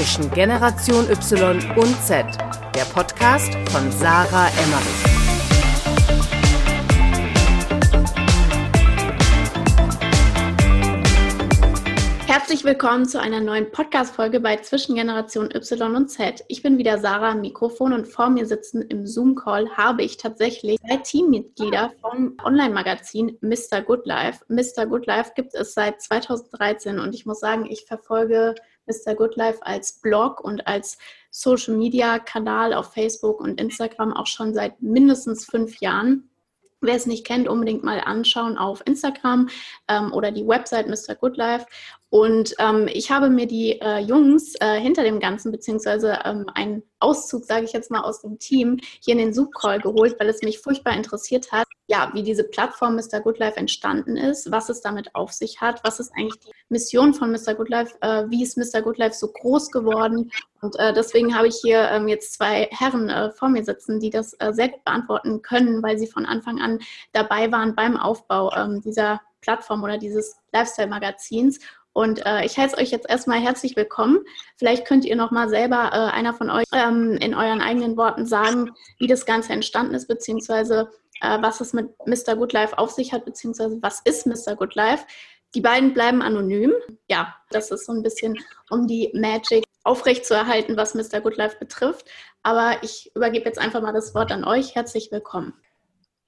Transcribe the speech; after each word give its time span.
zwischen 0.00 0.30
Generation 0.30 1.10
Y 1.10 1.60
und 1.76 1.94
Z, 2.02 2.24
der 2.74 2.84
Podcast 2.94 3.52
von 3.70 3.92
Sarah 3.92 4.48
Emmerich. 4.48 5.20
Herzlich 12.26 12.64
willkommen 12.64 13.04
zu 13.04 13.20
einer 13.20 13.40
neuen 13.40 13.70
Podcast-Folge 13.70 14.40
bei 14.40 14.56
Zwischengeneration 14.56 15.50
Y 15.54 15.94
und 15.94 16.08
Z. 16.08 16.44
Ich 16.48 16.62
bin 16.62 16.78
wieder 16.78 16.96
Sarah 16.96 17.32
am 17.32 17.42
Mikrofon 17.42 17.92
und 17.92 18.08
vor 18.08 18.30
mir 18.30 18.46
sitzen 18.46 18.80
im 18.80 19.06
Zoom-Call 19.06 19.76
habe 19.76 20.02
ich 20.02 20.16
tatsächlich 20.16 20.78
zwei 20.80 20.96
Teammitglieder 20.96 21.92
vom 22.00 22.38
Online-Magazin 22.42 23.36
Mr. 23.42 23.82
Good 23.82 24.06
Life. 24.06 24.46
Mr. 24.48 24.86
Good 24.86 25.04
Life 25.04 25.32
gibt 25.36 25.54
es 25.54 25.74
seit 25.74 26.00
2013 26.00 26.98
und 26.98 27.14
ich 27.14 27.26
muss 27.26 27.40
sagen, 27.40 27.66
ich 27.66 27.84
verfolge 27.84 28.54
Mr. 28.86 29.14
Good 29.14 29.36
Life 29.36 29.64
als 29.64 30.00
Blog 30.00 30.40
und 30.40 30.66
als 30.66 30.98
Social-Media-Kanal 31.30 32.74
auf 32.74 32.92
Facebook 32.92 33.40
und 33.40 33.60
Instagram 33.60 34.12
auch 34.12 34.26
schon 34.26 34.54
seit 34.54 34.80
mindestens 34.82 35.44
fünf 35.44 35.80
Jahren. 35.80 36.30
Wer 36.80 36.94
es 36.94 37.06
nicht 37.06 37.26
kennt, 37.26 37.46
unbedingt 37.46 37.84
mal 37.84 38.00
anschauen 38.00 38.56
auf 38.56 38.82
Instagram 38.86 39.48
ähm, 39.88 40.12
oder 40.12 40.32
die 40.32 40.46
Website 40.46 40.88
Mr. 40.88 41.14
Good 41.14 41.36
Life. 41.36 41.66
Und 42.10 42.56
ähm, 42.58 42.88
ich 42.92 43.12
habe 43.12 43.30
mir 43.30 43.46
die 43.46 43.80
äh, 43.80 43.98
Jungs 44.00 44.54
äh, 44.60 44.80
hinter 44.80 45.04
dem 45.04 45.20
Ganzen, 45.20 45.52
beziehungsweise 45.52 46.18
ähm, 46.24 46.46
einen 46.54 46.82
Auszug, 46.98 47.44
sage 47.44 47.64
ich 47.64 47.72
jetzt 47.72 47.90
mal, 47.90 48.00
aus 48.00 48.22
dem 48.22 48.38
Team 48.40 48.78
hier 49.00 49.12
in 49.12 49.18
den 49.18 49.32
Zoom-Call 49.32 49.80
geholt, 49.80 50.16
weil 50.18 50.28
es 50.28 50.42
mich 50.42 50.58
furchtbar 50.58 50.96
interessiert 50.96 51.52
hat, 51.52 51.68
ja, 51.86 52.10
wie 52.12 52.24
diese 52.24 52.42
Plattform 52.44 52.96
Mr. 52.96 53.20
Good 53.20 53.38
Life 53.38 53.56
entstanden 53.56 54.16
ist, 54.16 54.50
was 54.50 54.68
es 54.68 54.80
damit 54.80 55.14
auf 55.14 55.32
sich 55.32 55.60
hat, 55.60 55.82
was 55.84 56.00
ist 56.00 56.12
eigentlich 56.16 56.40
die 56.40 56.50
Mission 56.68 57.14
von 57.14 57.30
Mr. 57.30 57.54
Good 57.54 57.68
Life, 57.68 57.96
äh, 58.00 58.24
wie 58.28 58.42
ist 58.42 58.56
Mr. 58.56 58.82
Good 58.82 58.98
Life 58.98 59.14
so 59.14 59.28
groß 59.28 59.70
geworden. 59.70 60.32
Und 60.62 60.76
äh, 60.80 60.92
deswegen 60.92 61.36
habe 61.36 61.46
ich 61.46 61.56
hier 61.62 61.90
ähm, 61.90 62.08
jetzt 62.08 62.34
zwei 62.34 62.68
Herren 62.72 63.08
äh, 63.08 63.30
vor 63.30 63.48
mir 63.48 63.64
sitzen, 63.64 64.00
die 64.00 64.10
das 64.10 64.34
äh, 64.40 64.52
sehr 64.52 64.68
gut 64.68 64.84
beantworten 64.84 65.42
können, 65.42 65.80
weil 65.82 65.96
sie 65.96 66.08
von 66.08 66.26
Anfang 66.26 66.60
an 66.60 66.80
dabei 67.12 67.50
waren 67.52 67.76
beim 67.76 67.96
Aufbau 67.96 68.52
ähm, 68.54 68.80
dieser 68.80 69.20
Plattform 69.40 69.82
oder 69.82 69.98
dieses 69.98 70.36
Lifestyle-Magazins. 70.52 71.60
Und 71.92 72.24
äh, 72.24 72.44
ich 72.44 72.56
heiße 72.56 72.78
euch 72.78 72.90
jetzt 72.90 73.08
erstmal 73.08 73.40
herzlich 73.40 73.76
willkommen. 73.76 74.20
Vielleicht 74.56 74.86
könnt 74.86 75.04
ihr 75.04 75.16
noch 75.16 75.30
mal 75.30 75.48
selber, 75.48 75.90
äh, 75.92 76.16
einer 76.16 76.34
von 76.34 76.50
euch, 76.50 76.66
ähm, 76.72 77.16
in 77.20 77.34
euren 77.34 77.60
eigenen 77.60 77.96
Worten 77.96 78.26
sagen, 78.26 78.70
wie 78.98 79.08
das 79.08 79.26
Ganze 79.26 79.52
entstanden 79.52 79.94
ist, 79.94 80.06
beziehungsweise 80.06 80.90
äh, 81.20 81.38
was 81.40 81.60
es 81.60 81.72
mit 81.72 81.90
Mr. 82.06 82.36
Good 82.36 82.52
Life 82.52 82.78
auf 82.78 82.90
sich 82.90 83.12
hat, 83.12 83.24
beziehungsweise 83.24 83.78
was 83.82 84.00
ist 84.04 84.26
Mr. 84.26 84.54
Good 84.56 84.74
Life. 84.74 85.04
Die 85.54 85.60
beiden 85.60 85.92
bleiben 85.92 86.22
anonym. 86.22 86.72
Ja, 87.08 87.34
das 87.50 87.72
ist 87.72 87.86
so 87.86 87.92
ein 87.92 88.02
bisschen, 88.02 88.38
um 88.70 88.86
die 88.86 89.10
Magic 89.14 89.64
aufrechtzuerhalten, 89.82 90.76
was 90.76 90.94
Mr. 90.94 91.20
Good 91.20 91.36
Life 91.36 91.56
betrifft. 91.58 92.08
Aber 92.42 92.76
ich 92.82 93.10
übergebe 93.16 93.46
jetzt 93.46 93.58
einfach 93.58 93.82
mal 93.82 93.92
das 93.92 94.14
Wort 94.14 94.30
an 94.30 94.44
euch. 94.44 94.76
Herzlich 94.76 95.10
willkommen. 95.10 95.54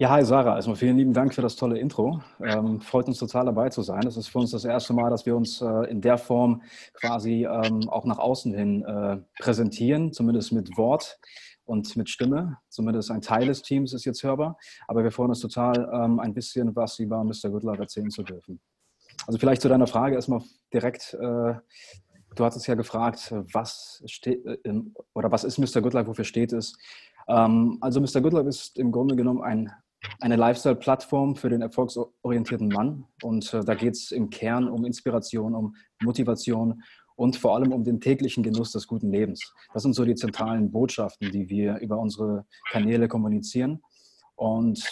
Ja, 0.03 0.11
hi 0.11 0.25
Sarah. 0.25 0.57
Erstmal 0.57 0.75
vielen 0.75 0.97
lieben 0.97 1.13
Dank 1.13 1.33
für 1.33 1.43
das 1.43 1.55
tolle 1.55 1.79
Intro. 1.79 2.21
Ähm, 2.43 2.81
freut 2.81 3.07
uns 3.07 3.21
total 3.21 3.45
dabei 3.45 3.69
zu 3.69 3.83
sein. 3.83 4.01
Das 4.01 4.17
ist 4.17 4.27
für 4.27 4.41
uns 4.41 4.51
das 4.51 4.65
erste 4.65 4.93
Mal, 4.93 5.11
dass 5.11 5.27
wir 5.27 5.37
uns 5.37 5.63
äh, 5.63 5.89
in 5.89 6.01
der 6.01 6.19
Form 6.19 6.63
quasi 6.95 7.47
ähm, 7.47 7.89
auch 7.89 8.05
nach 8.05 8.19
außen 8.19 8.53
hin 8.53 8.83
äh, 8.85 9.19
präsentieren, 9.41 10.13
zumindest 10.13 10.51
mit 10.51 10.77
Wort 10.77 11.21
und 11.67 11.97
mit 11.97 12.11
Stimme. 12.11 12.59
Zumindest 12.69 13.13
ein 13.13 13.21
Teil 13.21 13.47
des 13.47 13.63
Teams 13.63 13.93
ist 13.93 14.05
jetzt 14.05 14.25
hörbar. 14.25 14.59
Aber 14.89 15.05
wir 15.05 15.13
freuen 15.13 15.29
uns 15.29 15.39
total, 15.39 15.89
ähm, 15.95 16.19
ein 16.19 16.35
bisschen 16.35 16.75
was 16.75 16.99
über 16.99 17.23
Mr. 17.23 17.51
Goodlove 17.51 17.79
erzählen 17.79 18.11
zu 18.11 18.25
dürfen. 18.25 18.61
Also 19.29 19.39
vielleicht 19.39 19.63
zu 19.63 19.69
deiner 19.69 19.87
Frage 19.87 20.17
erstmal 20.17 20.43
direkt. 20.75 21.15
Äh, 21.15 21.55
du 22.35 22.45
hattest 22.45 22.67
ja 22.67 22.75
gefragt, 22.75 23.33
was 23.53 24.03
steht 24.07 24.45
äh, 24.47 24.81
oder 25.15 25.31
was 25.31 25.45
ist 25.45 25.59
Mr. 25.59 25.81
Goodlife, 25.81 26.09
wofür 26.09 26.25
steht 26.25 26.53
es? 26.53 26.77
Ähm, 27.29 27.79
also 27.81 28.01
Mr. 28.01 28.21
Goodlife 28.21 28.49
ist 28.49 28.77
im 28.81 28.91
Grunde 28.91 29.15
genommen 29.15 29.43
ein 29.43 29.73
eine 30.21 30.37
Lifestyle-Plattform 30.37 31.37
für 31.37 31.49
den 31.49 31.63
erfolgsorientierten 31.63 32.69
Mann. 32.69 33.05
Und 33.23 33.53
äh, 33.55 33.65
da 33.65 33.75
geht 33.75 33.95
es 33.95 34.11
im 34.11 34.31
Kern 34.31 34.69
um 34.69 34.85
Inspiration, 34.85 35.55
um 35.55 35.75
Motivation 36.03 36.83
und 37.17 37.37
vor 37.37 37.55
allem 37.55 37.73
um 37.73 37.85
den 37.85 38.01
täglichen 38.01 38.43
Genuss 38.43 38.73
des 38.73 38.87
guten 38.87 39.11
Lebens. 39.11 39.53
Das 39.73 39.83
sind 39.83 39.95
so 39.95 40.05
die 40.05 40.15
zentralen 40.15 40.73
Botschaften, 40.73 41.31
die 41.31 41.49
wir 41.49 41.79
über 41.79 41.99
unsere 41.99 42.47
Kanäle 42.71 43.09
kommunizieren. 43.09 43.83
Und 44.35 44.83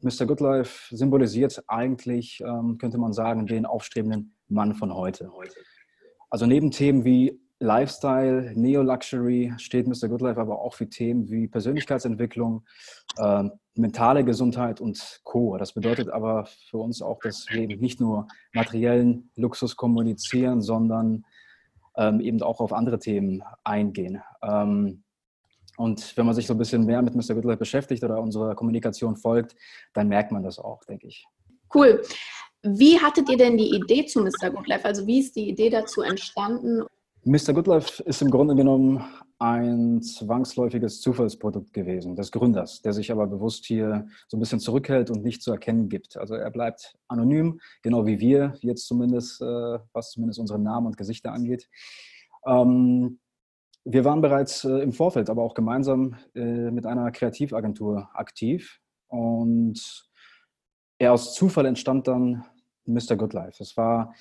Mr. 0.00 0.26
Goodlife 0.26 0.94
symbolisiert 0.94 1.62
eigentlich, 1.68 2.40
ähm, 2.40 2.78
könnte 2.78 2.98
man 2.98 3.12
sagen, 3.12 3.46
den 3.46 3.66
aufstrebenden 3.66 4.34
Mann 4.48 4.74
von 4.74 4.94
heute. 4.94 5.30
Also 6.30 6.46
neben 6.46 6.70
Themen 6.70 7.04
wie 7.04 7.40
Lifestyle, 7.58 8.52
Neo-Luxury 8.54 9.54
steht 9.56 9.86
Mr. 9.86 10.08
Goodlife 10.08 10.40
aber 10.40 10.60
auch 10.60 10.74
für 10.74 10.88
Themen 10.88 11.30
wie 11.30 11.48
Persönlichkeitsentwicklung, 11.48 12.64
äh, 13.16 13.44
mentale 13.74 14.24
Gesundheit 14.24 14.80
und 14.80 15.20
Co. 15.24 15.56
Das 15.56 15.72
bedeutet 15.72 16.10
aber 16.10 16.46
für 16.70 16.78
uns 16.78 17.00
auch, 17.00 17.18
dass 17.20 17.46
wir 17.48 17.62
eben 17.62 17.80
nicht 17.80 18.00
nur 18.00 18.28
materiellen 18.52 19.30
Luxus 19.36 19.76
kommunizieren, 19.76 20.60
sondern 20.60 21.24
ähm, 21.96 22.20
eben 22.20 22.42
auch 22.42 22.60
auf 22.60 22.72
andere 22.72 22.98
Themen 22.98 23.42
eingehen. 23.64 24.22
Ähm, 24.42 25.02
und 25.78 26.16
wenn 26.16 26.26
man 26.26 26.34
sich 26.34 26.46
so 26.46 26.54
ein 26.54 26.58
bisschen 26.58 26.84
mehr 26.84 27.02
mit 27.02 27.14
Mr. 27.14 27.34
Goodlife 27.34 27.58
beschäftigt 27.58 28.02
oder 28.02 28.20
unserer 28.20 28.54
Kommunikation 28.54 29.16
folgt, 29.16 29.56
dann 29.92 30.08
merkt 30.08 30.32
man 30.32 30.42
das 30.42 30.58
auch, 30.58 30.84
denke 30.84 31.06
ich. 31.06 31.26
Cool. 31.74 32.02
Wie 32.62 32.98
hattet 32.98 33.28
ihr 33.28 33.36
denn 33.36 33.56
die 33.56 33.74
Idee 33.74 34.06
zu 34.06 34.20
Mr. 34.20 34.50
Goodlife? 34.50 34.84
Also 34.84 35.06
wie 35.06 35.20
ist 35.20 35.36
die 35.36 35.48
Idee 35.48 35.70
dazu 35.70 36.02
entstanden? 36.02 36.82
Mr. 37.28 37.54
Goodlife 37.54 38.04
ist 38.04 38.22
im 38.22 38.30
Grunde 38.30 38.54
genommen 38.54 39.04
ein 39.40 40.00
zwangsläufiges 40.00 41.00
Zufallsprodukt 41.00 41.72
gewesen 41.72 42.14
des 42.14 42.30
Gründers, 42.30 42.82
der 42.82 42.92
sich 42.92 43.10
aber 43.10 43.26
bewusst 43.26 43.64
hier 43.64 44.06
so 44.28 44.36
ein 44.36 44.40
bisschen 44.40 44.60
zurückhält 44.60 45.10
und 45.10 45.24
nicht 45.24 45.42
zu 45.42 45.50
erkennen 45.50 45.88
gibt. 45.88 46.16
Also 46.16 46.36
er 46.36 46.52
bleibt 46.52 46.96
anonym, 47.08 47.60
genau 47.82 48.06
wie 48.06 48.20
wir 48.20 48.54
jetzt 48.60 48.86
zumindest, 48.86 49.42
äh, 49.42 49.78
was 49.92 50.12
zumindest 50.12 50.38
unsere 50.38 50.60
Namen 50.60 50.86
und 50.86 50.96
Gesichter 50.96 51.32
angeht. 51.32 51.68
Ähm, 52.46 53.18
wir 53.84 54.04
waren 54.04 54.20
bereits 54.20 54.62
äh, 54.62 54.78
im 54.78 54.92
Vorfeld, 54.92 55.28
aber 55.28 55.42
auch 55.42 55.54
gemeinsam 55.54 56.14
äh, 56.36 56.70
mit 56.70 56.86
einer 56.86 57.10
Kreativagentur 57.10 58.08
aktiv 58.14 58.78
und 59.08 60.08
er 60.98 61.12
aus 61.12 61.34
Zufall 61.34 61.66
entstand 61.66 62.06
dann 62.06 62.44
Mr. 62.84 63.16
Goodlife. 63.16 63.60
Es 63.60 63.76
war 63.76 64.14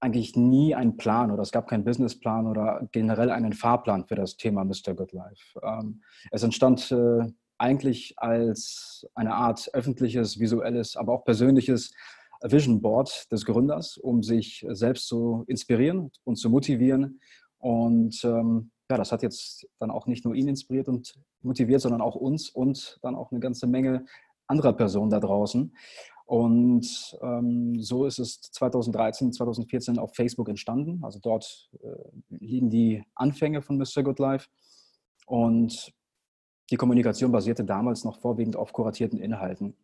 eigentlich 0.00 0.36
nie 0.36 0.74
einen 0.74 0.96
Plan 0.96 1.30
oder 1.30 1.42
es 1.42 1.52
gab 1.52 1.68
keinen 1.68 1.84
Businessplan 1.84 2.46
oder 2.46 2.88
generell 2.92 3.30
einen 3.30 3.52
Fahrplan 3.52 4.06
für 4.06 4.14
das 4.14 4.36
Thema 4.36 4.64
Mr. 4.64 4.94
Good 4.94 5.12
Life. 5.12 5.60
Ähm, 5.62 6.02
es 6.30 6.42
entstand 6.42 6.90
äh, 6.92 7.26
eigentlich 7.58 8.14
als 8.18 9.06
eine 9.14 9.34
Art 9.34 9.70
öffentliches, 9.72 10.38
visuelles, 10.38 10.96
aber 10.96 11.12
auch 11.12 11.24
persönliches 11.24 11.92
Vision 12.42 12.82
Board 12.82 13.30
des 13.32 13.44
Gründers, 13.44 13.96
um 13.96 14.22
sich 14.22 14.66
selbst 14.70 15.06
zu 15.06 15.44
inspirieren 15.46 16.10
und 16.24 16.36
zu 16.36 16.50
motivieren. 16.50 17.20
Und 17.58 18.22
ähm, 18.24 18.70
ja, 18.90 18.98
das 18.98 19.12
hat 19.12 19.22
jetzt 19.22 19.66
dann 19.78 19.90
auch 19.90 20.06
nicht 20.06 20.24
nur 20.24 20.34
ihn 20.34 20.48
inspiriert 20.48 20.88
und 20.88 21.14
motiviert, 21.40 21.80
sondern 21.80 22.02
auch 22.02 22.16
uns 22.16 22.50
und 22.50 22.98
dann 23.02 23.14
auch 23.14 23.30
eine 23.30 23.40
ganze 23.40 23.66
Menge 23.66 24.04
anderer 24.46 24.74
Personen 24.74 25.10
da 25.10 25.20
draußen. 25.20 25.74
Und 26.24 27.18
ähm, 27.20 27.80
so 27.80 28.06
ist 28.06 28.18
es 28.18 28.40
2013, 28.40 29.32
2014 29.32 29.98
auf 29.98 30.14
Facebook 30.14 30.48
entstanden. 30.48 31.00
Also 31.04 31.18
dort 31.20 31.70
äh, 31.82 31.86
liegen 32.30 32.70
die 32.70 33.04
Anfänge 33.14 33.60
von 33.60 33.76
Mr. 33.76 34.02
Good 34.02 34.18
Life. 34.18 34.48
Und 35.26 35.92
die 36.70 36.76
Kommunikation 36.76 37.30
basierte 37.30 37.64
damals 37.64 38.04
noch 38.04 38.20
vorwiegend 38.20 38.56
auf 38.56 38.72
kuratierten 38.72 39.18
Inhalten. 39.18 39.76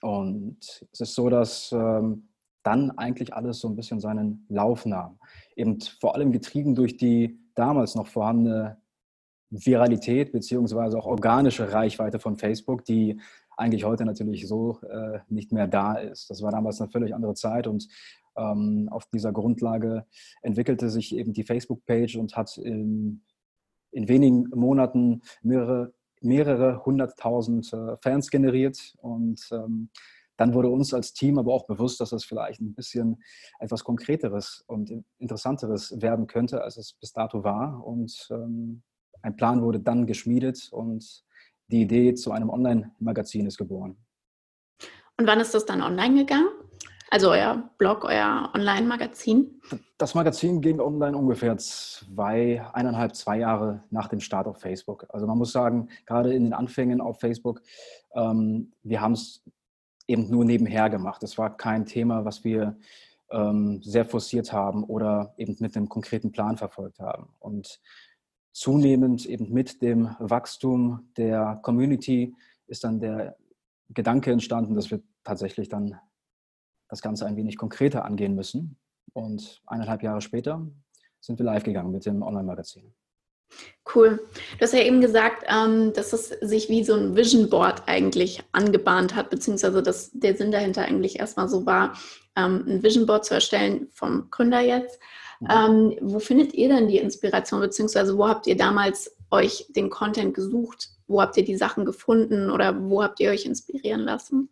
Und 0.00 0.58
es 0.92 1.00
ist 1.00 1.14
so, 1.14 1.28
dass 1.28 1.72
ähm, 1.72 2.28
dann 2.62 2.92
eigentlich 2.92 3.34
alles 3.34 3.58
so 3.58 3.68
ein 3.68 3.76
bisschen 3.76 4.00
seinen 4.00 4.46
Lauf 4.48 4.86
nahm. 4.86 5.18
Eben 5.56 5.80
vor 5.80 6.14
allem 6.14 6.32
getrieben 6.32 6.74
durch 6.74 6.96
die 6.96 7.40
damals 7.54 7.94
noch 7.94 8.06
vorhandene 8.06 8.80
Viralität 9.50 10.32
beziehungsweise 10.32 10.96
auch 10.96 11.06
organische 11.06 11.72
Reichweite 11.72 12.18
von 12.18 12.36
Facebook, 12.36 12.84
die 12.84 13.20
eigentlich 13.56 13.84
heute 13.84 14.04
natürlich 14.04 14.46
so 14.46 14.80
äh, 14.82 15.20
nicht 15.28 15.52
mehr 15.52 15.66
da 15.66 15.94
ist. 15.94 16.30
Das 16.30 16.42
war 16.42 16.50
damals 16.50 16.80
eine 16.80 16.90
völlig 16.90 17.14
andere 17.14 17.34
Zeit 17.34 17.66
und 17.66 17.88
ähm, 18.36 18.88
auf 18.90 19.06
dieser 19.06 19.32
Grundlage 19.32 20.06
entwickelte 20.42 20.88
sich 20.90 21.14
eben 21.14 21.32
die 21.32 21.44
Facebook-Page 21.44 22.16
und 22.16 22.36
hat 22.36 22.56
in, 22.58 23.22
in 23.90 24.08
wenigen 24.08 24.48
Monaten 24.54 25.22
mehrere, 25.42 25.92
mehrere 26.20 26.84
hunderttausend 26.84 27.72
äh, 27.72 27.96
Fans 28.00 28.30
generiert 28.30 28.94
und 28.98 29.48
ähm, 29.52 29.90
dann 30.36 30.54
wurde 30.54 30.70
uns 30.70 30.94
als 30.94 31.12
Team 31.12 31.38
aber 31.38 31.52
auch 31.52 31.66
bewusst, 31.66 32.00
dass 32.00 32.12
es 32.12 32.24
vielleicht 32.24 32.60
ein 32.60 32.74
bisschen 32.74 33.22
etwas 33.58 33.84
Konkreteres 33.84 34.64
und 34.66 35.04
Interessanteres 35.18 36.00
werden 36.00 36.26
könnte, 36.26 36.62
als 36.62 36.78
es 36.78 36.94
bis 36.94 37.12
dato 37.12 37.44
war. 37.44 37.86
Und 37.86 38.28
ähm, 38.30 38.82
ein 39.20 39.36
Plan 39.36 39.62
wurde 39.62 39.78
dann 39.78 40.06
geschmiedet 40.06 40.68
und 40.72 41.24
die 41.68 41.82
Idee 41.82 42.14
zu 42.14 42.32
einem 42.32 42.50
Online-Magazin 42.50 43.46
ist 43.46 43.58
geboren. 43.58 43.96
Und 45.18 45.26
wann 45.26 45.40
ist 45.40 45.54
das 45.54 45.66
dann 45.66 45.82
online 45.82 46.16
gegangen? 46.16 46.48
Also 47.10 47.30
euer 47.30 47.70
Blog, 47.76 48.04
euer 48.04 48.50
Online-Magazin? 48.54 49.60
Das 49.98 50.14
Magazin 50.14 50.62
ging 50.62 50.80
online 50.80 51.14
ungefähr 51.14 51.58
zwei, 51.58 52.64
eineinhalb, 52.72 53.14
zwei 53.14 53.38
Jahre 53.38 53.84
nach 53.90 54.08
dem 54.08 54.20
Start 54.20 54.46
auf 54.46 54.60
Facebook. 54.60 55.06
Also 55.10 55.26
man 55.26 55.36
muss 55.36 55.52
sagen, 55.52 55.90
gerade 56.06 56.32
in 56.32 56.44
den 56.44 56.52
Anfängen 56.54 57.02
auf 57.02 57.20
Facebook, 57.20 57.60
ähm, 58.14 58.72
wir 58.82 59.02
haben 59.02 59.12
es 59.12 59.44
eben 60.06 60.30
nur 60.30 60.46
nebenher 60.46 60.88
gemacht. 60.88 61.22
Es 61.22 61.36
war 61.36 61.54
kein 61.54 61.84
Thema, 61.84 62.24
was 62.24 62.44
wir 62.44 62.78
ähm, 63.30 63.82
sehr 63.82 64.06
forciert 64.06 64.52
haben 64.52 64.82
oder 64.84 65.34
eben 65.36 65.56
mit 65.60 65.76
einem 65.76 65.90
konkreten 65.90 66.32
Plan 66.32 66.56
verfolgt 66.56 66.98
haben. 66.98 67.28
Und 67.40 67.78
zunehmend 68.52 69.26
eben 69.26 69.52
mit 69.52 69.82
dem 69.82 70.14
Wachstum 70.18 71.08
der 71.16 71.58
Community 71.62 72.34
ist 72.66 72.84
dann 72.84 73.00
der 73.00 73.36
Gedanke 73.90 74.30
entstanden, 74.30 74.74
dass 74.74 74.90
wir 74.90 75.02
tatsächlich 75.24 75.68
dann 75.68 75.98
das 76.88 77.02
Ganze 77.02 77.26
ein 77.26 77.36
wenig 77.36 77.56
konkreter 77.56 78.04
angehen 78.04 78.34
müssen. 78.34 78.76
Und 79.14 79.62
eineinhalb 79.66 80.02
Jahre 80.02 80.20
später 80.20 80.66
sind 81.20 81.38
wir 81.38 81.46
live 81.46 81.64
gegangen 81.64 81.90
mit 81.90 82.06
dem 82.06 82.22
Online-Magazin. 82.22 82.94
Cool. 83.94 84.20
Du 84.58 84.60
hast 84.60 84.72
ja 84.72 84.80
eben 84.80 85.00
gesagt, 85.00 85.44
ähm, 85.46 85.92
dass 85.92 86.12
es 86.12 86.28
sich 86.28 86.68
wie 86.68 86.84
so 86.84 86.94
ein 86.94 87.16
Vision 87.16 87.50
Board 87.50 87.82
eigentlich 87.86 88.42
angebahnt 88.52 89.14
hat, 89.14 89.28
beziehungsweise 89.28 89.82
dass 89.82 90.10
der 90.12 90.36
Sinn 90.36 90.52
dahinter 90.52 90.82
eigentlich 90.82 91.18
erstmal 91.18 91.48
so 91.48 91.66
war, 91.66 91.94
ähm, 92.36 92.64
ein 92.66 92.82
Vision 92.82 93.06
Board 93.06 93.24
zu 93.24 93.34
erstellen 93.34 93.88
vom 93.92 94.30
Gründer 94.30 94.60
jetzt. 94.60 94.98
Ähm, 95.50 95.96
wo 96.00 96.18
findet 96.18 96.54
ihr 96.54 96.68
denn 96.68 96.88
die 96.88 96.98
Inspiration, 96.98 97.60
beziehungsweise 97.60 98.16
wo 98.16 98.28
habt 98.28 98.46
ihr 98.46 98.56
damals 98.56 99.16
euch 99.30 99.66
den 99.70 99.90
Content 99.90 100.34
gesucht? 100.34 100.90
Wo 101.06 101.20
habt 101.20 101.36
ihr 101.36 101.44
die 101.44 101.56
Sachen 101.56 101.84
gefunden 101.84 102.50
oder 102.50 102.88
wo 102.88 103.02
habt 103.02 103.20
ihr 103.20 103.30
euch 103.30 103.44
inspirieren 103.46 104.00
lassen? 104.00 104.48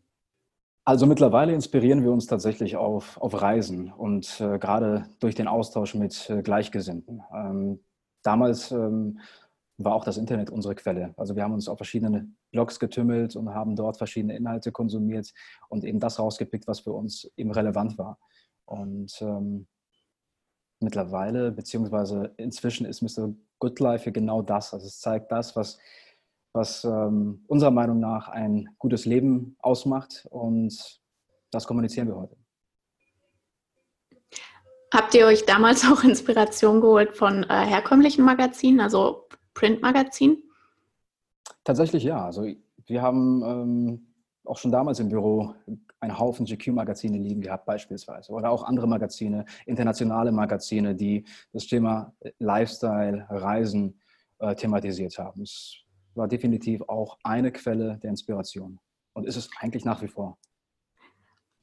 Also 0.85 1.07
mittlerweile 1.07 1.53
inspirieren 1.53 2.03
wir 2.03 2.11
uns 2.11 2.27
tatsächlich 2.27 2.77
auf, 2.77 3.19
auf 3.19 3.41
Reisen 3.41 3.93
und 3.93 4.41
äh, 4.41 4.59
gerade 4.59 5.07
durch 5.21 5.35
den 5.35 5.47
Austausch 5.47 5.95
mit 5.95 6.29
äh, 6.31 6.43
Gleichgesinnten. 6.43 7.23
Ähm, 7.33 7.81
damals 8.23 8.73
ähm, 8.73 9.21
war 9.77 9.95
auch 9.95 10.05
das 10.05 10.17
Internet 10.17 10.51
unsere 10.51 10.75
Quelle. 10.75 11.15
Also 11.17 11.37
wir 11.37 11.43
haben 11.43 11.55
uns 11.55 11.69
auf 11.69 11.79
verschiedene 11.79 12.29
Blogs 12.51 12.81
getümmelt 12.81 13.37
und 13.37 13.55
haben 13.55 13.77
dort 13.77 13.99
verschiedene 13.99 14.37
Inhalte 14.37 14.73
konsumiert 14.73 15.33
und 15.69 15.85
eben 15.85 16.01
das 16.01 16.19
rausgepickt, 16.19 16.67
was 16.67 16.81
für 16.81 16.93
uns 16.93 17.31
eben 17.37 17.53
relevant 17.53 17.97
war. 17.99 18.19
Und 18.65 19.13
ähm, 19.21 19.67
mittlerweile, 20.83 21.53
beziehungsweise 21.53 22.33
inzwischen 22.37 22.87
ist 22.87 23.03
Mr. 23.03 23.33
Good 23.59 23.81
Life 23.81 24.11
genau 24.13 24.43
das. 24.43 24.73
Also 24.73 24.87
es 24.87 25.01
zeigt 25.01 25.31
das, 25.31 25.55
was, 25.57 25.79
was 26.53 26.85
ähm, 26.85 27.45
unserer 27.47 27.71
Meinung 27.71 28.01
nach 28.01 28.29
ein 28.29 28.69
gutes 28.79 29.05
Leben 29.05 29.57
ausmacht 29.61 30.27
und 30.31 31.01
das 31.51 31.67
kommunizieren 31.67 32.09
wir 32.09 32.17
heute. 32.17 32.37
Habt 34.93 35.15
ihr 35.15 35.27
euch 35.27 35.47
damals 35.47 35.85
auch 35.91 36.03
Inspiration 36.03 36.81
geholt 36.81 37.17
von 37.17 37.45
äh, 37.45 37.67
herkömmlichen 37.67 38.25
Magazinen, 38.25 38.81
also 38.81 39.29
Printmagazinen? 39.55 40.43
Tatsächlich 41.65 42.05
ja. 42.05 42.25
Also 42.25 42.47
wir 42.87 43.03
haben 43.03 43.43
ähm, 43.45 44.10
auch 44.45 44.59
schon 44.59 44.73
damals 44.73 45.01
im 45.01 45.09
Büro 45.09 45.55
einen 46.01 46.19
Haufen 46.19 46.47
GQ-Magazine 46.47 47.19
liegen 47.19 47.41
gehabt 47.41 47.67
beispielsweise 47.67 48.33
oder 48.33 48.51
auch 48.51 48.65
andere 48.65 48.87
Magazine, 48.87 49.45
internationale 49.67 50.33
Magazine, 50.33 50.95
die 50.95 51.25
das 51.53 51.67
Thema 51.67 52.13
Lifestyle, 52.39 53.27
Reisen 53.29 54.01
äh, 54.39 54.55
thematisiert 54.55 55.19
haben. 55.19 55.43
Es 55.43 55.77
war 56.15 56.27
definitiv 56.27 56.83
auch 56.89 57.19
eine 57.23 57.53
Quelle 57.53 57.99
der 58.03 58.11
Inspiration 58.11 58.79
und 59.13 59.27
ist 59.27 59.37
es 59.37 59.51
eigentlich 59.61 59.85
nach 59.85 60.03
wie 60.03 60.09
vor. 60.09 60.39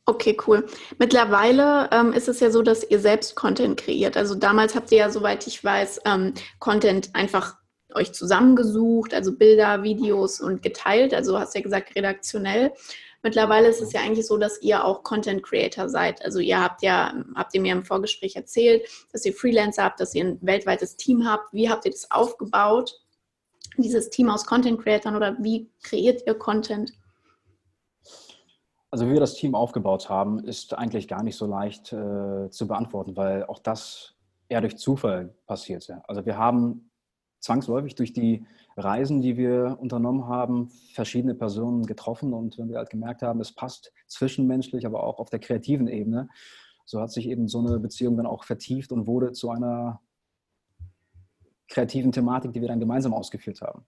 Okay, 0.09 0.37
cool. 0.47 0.65
Mittlerweile 0.99 1.89
ähm, 1.91 2.13
ist 2.13 2.29
es 2.29 2.39
ja 2.39 2.49
so, 2.49 2.61
dass 2.61 2.89
ihr 2.89 2.99
selbst 2.99 3.35
Content 3.35 3.75
kreiert. 3.75 4.15
Also 4.15 4.35
damals 4.35 4.73
habt 4.73 4.89
ihr 4.93 4.99
ja, 4.99 5.09
soweit 5.09 5.45
ich 5.47 5.61
weiß, 5.61 6.01
ähm, 6.05 6.33
Content 6.59 7.13
einfach 7.13 7.57
euch 7.97 8.13
zusammengesucht, 8.13 9.13
also 9.13 9.35
Bilder, 9.35 9.83
Videos 9.83 10.39
und 10.39 10.61
geteilt. 10.61 11.13
Also 11.13 11.37
hast 11.37 11.55
ja 11.55 11.61
gesagt, 11.61 11.95
redaktionell. 11.95 12.71
Mittlerweile 13.23 13.67
ist 13.67 13.81
es 13.81 13.93
ja 13.93 14.01
eigentlich 14.01 14.27
so, 14.27 14.37
dass 14.37 14.61
ihr 14.61 14.85
auch 14.85 15.03
Content 15.03 15.43
Creator 15.43 15.89
seid. 15.89 16.23
Also 16.23 16.39
ihr 16.39 16.61
habt 16.61 16.81
ja, 16.83 17.13
habt 17.35 17.53
ihr 17.53 17.61
mir 17.61 17.73
im 17.73 17.83
Vorgespräch 17.83 18.35
erzählt, 18.35 18.87
dass 19.11 19.25
ihr 19.25 19.33
Freelancer 19.33 19.83
habt, 19.83 19.99
dass 19.99 20.15
ihr 20.15 20.23
ein 20.23 20.37
weltweites 20.41 20.95
Team 20.95 21.27
habt. 21.27 21.51
Wie 21.53 21.69
habt 21.69 21.85
ihr 21.85 21.91
das 21.91 22.09
aufgebaut? 22.11 23.01
Dieses 23.77 24.09
Team 24.09 24.29
aus 24.29 24.45
Content 24.45 24.81
Creatern 24.81 25.15
oder 25.15 25.35
wie 25.39 25.69
kreiert 25.83 26.21
ihr 26.25 26.35
Content? 26.35 26.93
Also 28.91 29.07
wie 29.07 29.13
wir 29.13 29.19
das 29.19 29.35
Team 29.35 29.55
aufgebaut 29.55 30.09
haben, 30.09 30.39
ist 30.39 30.73
eigentlich 30.73 31.07
gar 31.07 31.23
nicht 31.23 31.35
so 31.35 31.45
leicht 31.45 31.91
äh, 31.91 32.49
zu 32.49 32.67
beantworten, 32.67 33.17
weil 33.17 33.43
auch 33.45 33.59
das 33.59 34.15
eher 34.47 34.61
durch 34.61 34.77
Zufall 34.77 35.35
passierte. 35.45 36.01
Also 36.07 36.25
wir 36.25 36.37
haben 36.37 36.86
zwangsläufig 37.47 37.95
durch 37.95 38.11
die 38.11 38.45
Reisen, 38.75 39.21
die 39.21 39.37
wir 39.37 39.77
unternommen 39.79 40.27
haben, 40.27 40.69
verschiedene 40.93 41.33
Personen 41.33 41.85
getroffen 41.85 42.33
und 42.33 42.57
wenn 42.57 42.69
wir 42.69 42.77
halt 42.77 42.89
gemerkt 42.89 43.21
haben, 43.21 43.39
es 43.39 43.53
passt 43.53 43.93
zwischenmenschlich, 44.07 44.85
aber 44.85 45.03
auch 45.03 45.19
auf 45.19 45.29
der 45.29 45.39
kreativen 45.39 45.87
Ebene, 45.87 46.27
so 46.85 46.99
hat 46.99 47.11
sich 47.11 47.27
eben 47.27 47.47
so 47.47 47.59
eine 47.59 47.79
Beziehung 47.79 48.17
dann 48.17 48.25
auch 48.25 48.43
vertieft 48.43 48.91
und 48.91 49.07
wurde 49.07 49.31
zu 49.31 49.49
einer 49.49 50.01
kreativen 51.69 52.11
Thematik, 52.11 52.51
die 52.51 52.61
wir 52.61 52.67
dann 52.67 52.79
gemeinsam 52.79 53.13
ausgeführt 53.13 53.61
haben. 53.61 53.85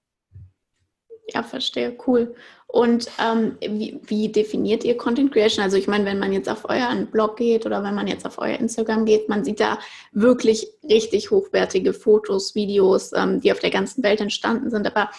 Ja, 1.34 1.44
verstehe, 1.44 1.96
cool. 2.08 2.36
Und 2.72 3.10
ähm, 3.20 3.58
wie, 3.62 4.00
wie, 4.04 4.32
definiert 4.32 4.84
ihr 4.84 4.96
Content 4.96 5.32
Creation? 5.32 5.64
Also 5.64 5.76
ich 5.76 5.88
meine, 5.88 6.06
wenn 6.06 6.20
man 6.20 6.32
jetzt 6.32 6.48
auf 6.48 6.70
euren 6.70 7.08
Blog 7.08 7.38
geht 7.38 7.66
oder 7.66 7.84
wenn 7.84 7.96
man 7.96 8.08
jetzt 8.08 8.28
auf 8.28 8.38
euer 8.38 8.60
Instagram 8.60 9.06
geht, 9.06 9.28
man 9.28 9.44
sieht 9.44 9.60
da 9.60 9.80
wirklich 10.12 10.68
richtig 10.88 11.32
hochwertige 11.32 11.94
Fotos, 11.94 12.54
Videos, 12.54 13.12
ähm, 13.14 13.42
die 13.42 13.52
auf 13.52 13.58
der 13.60 13.72
ganzen 13.72 14.04
Welt 14.04 14.22
entstanden 14.22 14.70
sind. 14.70 14.86
Aber 14.86 15.10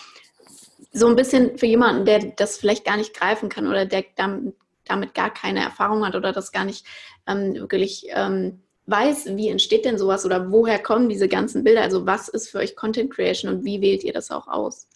so 0.93 1.09
ein 1.09 1.17
bisschen 1.17 1.59
für 1.59 1.67
jemanden, 1.67 2.05
der 2.05 2.21
das 2.37 2.57
vielleicht 2.57 2.85
gar 2.85 2.97
nicht 2.97 3.15
greifen 3.15 3.49
kann 3.49 3.67
oder 3.67 3.85
der 3.85 4.05
damit, 4.87 5.15
gar 5.15 5.35
keine 5.35 5.63
Erfahrung 5.63 6.07
hat 6.07 6.15
oder 6.15 6.33
das 6.33 6.53
gar 6.53 6.65
nicht 6.65 6.87
ähm, 7.27 7.55
wirklich 7.55 8.07
ähm, 8.11 8.61
weiß, 8.87 9.37
wie 9.37 9.49
entsteht 9.49 9.85
denn 9.85 9.99
sowas 9.99 10.25
oder 10.25 10.51
woher 10.51 10.79
kommen 10.81 11.09
diese 11.09 11.29
ganzen 11.29 11.65
Bilder? 11.65 11.83
Also 11.83 12.07
was 12.07 12.29
ist 12.29 12.49
für 12.49 12.59
euch 12.59 12.77
Content 12.77 13.13
Creation 13.13 13.53
und 13.53 13.65
wie 13.65 13.81
wählt 13.81 14.05
ihr 14.05 14.13
das 14.13 14.31
auch 14.31 14.49
aus? 14.49 14.89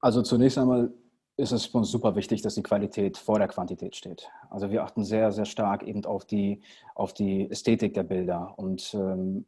Also 0.00 0.22
zunächst 0.22 0.58
einmal 0.58 0.92
ist 1.36 1.52
es 1.52 1.66
für 1.66 1.78
uns 1.78 1.90
super 1.90 2.16
wichtig, 2.16 2.42
dass 2.42 2.54
die 2.54 2.62
Qualität 2.62 3.16
vor 3.16 3.38
der 3.38 3.48
Quantität 3.48 3.96
steht. 3.96 4.28
Also 4.50 4.70
wir 4.70 4.84
achten 4.84 5.04
sehr, 5.04 5.32
sehr 5.32 5.46
stark 5.46 5.82
eben 5.82 6.04
auf 6.04 6.24
die, 6.24 6.60
auf 6.94 7.14
die 7.14 7.50
Ästhetik 7.50 7.94
der 7.94 8.02
Bilder 8.02 8.54
und 8.58 8.94
ähm, 8.94 9.46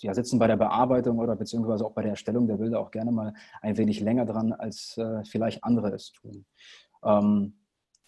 ja, 0.00 0.14
sitzen 0.14 0.38
bei 0.38 0.46
der 0.46 0.56
Bearbeitung 0.56 1.18
oder 1.18 1.36
beziehungsweise 1.36 1.84
auch 1.84 1.92
bei 1.92 2.02
der 2.02 2.12
Erstellung 2.12 2.46
der 2.46 2.56
Bilder 2.56 2.80
auch 2.80 2.90
gerne 2.90 3.12
mal 3.12 3.34
ein 3.60 3.76
wenig 3.76 4.00
länger 4.00 4.24
dran, 4.24 4.52
als 4.52 4.96
äh, 4.98 5.24
vielleicht 5.24 5.62
andere 5.64 5.90
es 5.90 6.12
tun. 6.12 6.44
Ähm, 7.04 7.54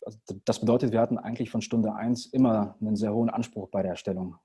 also 0.04 0.18
das 0.44 0.60
bedeutet, 0.60 0.92
wir 0.92 1.00
hatten 1.00 1.18
eigentlich 1.18 1.50
von 1.50 1.62
Stunde 1.62 1.94
eins 1.94 2.26
immer 2.26 2.76
einen 2.80 2.96
sehr 2.96 3.14
hohen 3.14 3.30
Anspruch 3.30 3.68
bei 3.68 3.82
der 3.82 3.92
Erstellung 3.92 4.36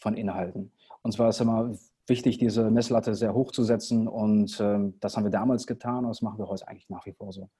von 0.00 0.14
Inhalten. 0.14 0.72
Und 1.02 1.12
zwar 1.12 1.28
ist 1.28 1.40
immer 1.40 1.72
wichtig, 2.08 2.38
diese 2.38 2.70
Messlatte 2.70 3.14
sehr 3.14 3.34
hoch 3.34 3.52
zu 3.52 3.64
setzen. 3.64 4.08
Und 4.08 4.58
ähm, 4.60 4.98
das 5.00 5.16
haben 5.16 5.24
wir 5.24 5.30
damals 5.30 5.66
getan 5.66 6.04
und 6.04 6.08
das 6.08 6.22
machen 6.22 6.38
wir 6.38 6.48
heute 6.48 6.66
eigentlich 6.68 6.88
nach 6.88 7.06
wie 7.06 7.12
vor 7.12 7.32
so. 7.32 7.50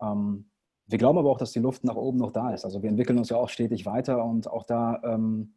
Ähm, 0.00 0.50
wir 0.86 0.98
glauben 0.98 1.18
aber 1.18 1.30
auch, 1.30 1.38
dass 1.38 1.52
die 1.52 1.60
Luft 1.60 1.84
nach 1.84 1.96
oben 1.96 2.18
noch 2.18 2.32
da 2.32 2.52
ist. 2.52 2.64
Also 2.64 2.82
wir 2.82 2.90
entwickeln 2.90 3.18
uns 3.18 3.28
ja 3.28 3.36
auch 3.36 3.48
stetig 3.48 3.86
weiter 3.86 4.24
und 4.24 4.48
auch 4.48 4.64
da 4.64 5.00
ähm, 5.04 5.54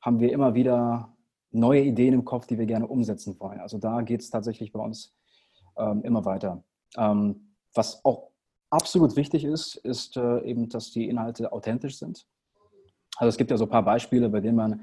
haben 0.00 0.18
wir 0.18 0.32
immer 0.32 0.54
wieder 0.54 1.14
neue 1.50 1.82
Ideen 1.82 2.14
im 2.14 2.24
Kopf, 2.24 2.46
die 2.46 2.58
wir 2.58 2.66
gerne 2.66 2.86
umsetzen 2.86 3.38
wollen. 3.38 3.60
Also 3.60 3.78
da 3.78 4.00
geht 4.02 4.20
es 4.20 4.30
tatsächlich 4.30 4.72
bei 4.72 4.80
uns 4.80 5.14
ähm, 5.76 6.02
immer 6.02 6.24
weiter. 6.24 6.64
Ähm, 6.96 7.54
was 7.74 8.04
auch 8.04 8.30
absolut 8.70 9.16
wichtig 9.16 9.44
ist, 9.44 9.76
ist 9.76 10.16
äh, 10.16 10.40
eben, 10.42 10.68
dass 10.68 10.90
die 10.90 11.08
Inhalte 11.08 11.52
authentisch 11.52 11.98
sind. 11.98 12.26
Also 13.16 13.28
es 13.28 13.36
gibt 13.36 13.50
ja 13.50 13.56
so 13.56 13.64
ein 13.64 13.70
paar 13.70 13.84
Beispiele, 13.84 14.28
bei 14.28 14.40
denen 14.40 14.56
man 14.56 14.82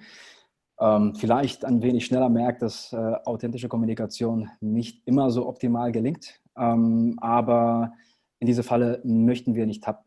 ähm, 0.79 1.15
vielleicht 1.15 1.65
ein 1.65 1.81
wenig 1.81 2.05
schneller 2.05 2.29
merkt, 2.29 2.61
dass 2.61 2.93
äh, 2.93 2.97
authentische 3.25 3.69
Kommunikation 3.69 4.49
nicht 4.61 5.07
immer 5.07 5.31
so 5.31 5.47
optimal 5.47 5.91
gelingt. 5.91 6.41
Ähm, 6.55 7.17
aber 7.19 7.93
in 8.39 8.47
diese 8.47 8.63
Falle 8.63 9.01
möchten 9.03 9.55
wir 9.55 9.65
nicht 9.65 9.83
tappen. 9.83 10.05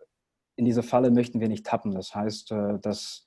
In 0.56 0.64
diese 0.64 0.82
Falle 0.82 1.10
möchten 1.10 1.40
wir 1.40 1.48
nicht 1.48 1.66
tappen. 1.66 1.92
Das 1.92 2.14
heißt, 2.14 2.52
äh, 2.52 2.78
dass 2.80 3.26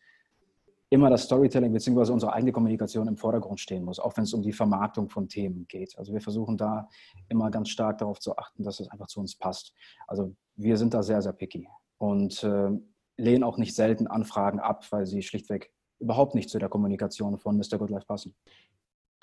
immer 0.90 1.10
das 1.10 1.24
Storytelling 1.24 1.74
bzw. 1.74 2.12
unsere 2.12 2.34
eigene 2.34 2.52
Kommunikation 2.52 3.08
im 3.08 3.18
Vordergrund 3.18 3.60
stehen 3.60 3.84
muss, 3.84 4.00
auch 4.00 4.16
wenn 4.16 4.26
es 4.26 4.34
um 4.34 4.44
die 4.44 4.54
Vermarktung 4.54 5.10
von 5.10 5.28
Themen 5.28 5.66
geht. 5.68 5.98
Also 5.98 6.14
wir 6.14 6.22
versuchen 6.22 6.56
da 6.56 6.88
immer 7.30 7.50
ganz 7.50 7.70
stark 7.70 7.98
darauf 7.98 8.20
zu 8.20 8.38
achten, 8.38 8.64
dass 8.64 8.80
es 8.80 8.90
einfach 8.90 9.08
zu 9.08 9.20
uns 9.20 9.36
passt. 9.36 9.74
Also 10.08 10.36
wir 10.56 10.78
sind 10.78 10.94
da 10.94 11.02
sehr, 11.02 11.22
sehr 11.24 11.34
picky 11.34 11.68
und 11.98 12.44
äh, 12.44 12.70
lehnen 13.18 13.44
auch 13.44 13.58
nicht 13.58 13.74
selten 13.76 14.06
Anfragen 14.06 14.60
ab, 14.60 14.86
weil 14.92 15.08
sie 15.08 15.24
schlichtweg 15.24 15.72
überhaupt 16.04 16.36
nicht 16.36 16.50
zu 16.50 16.60
der 16.60 16.70
Kommunikation 16.70 17.38
von 17.38 17.58
Mr. 17.58 17.78
Goodlife 17.80 18.06
passen. 18.06 18.36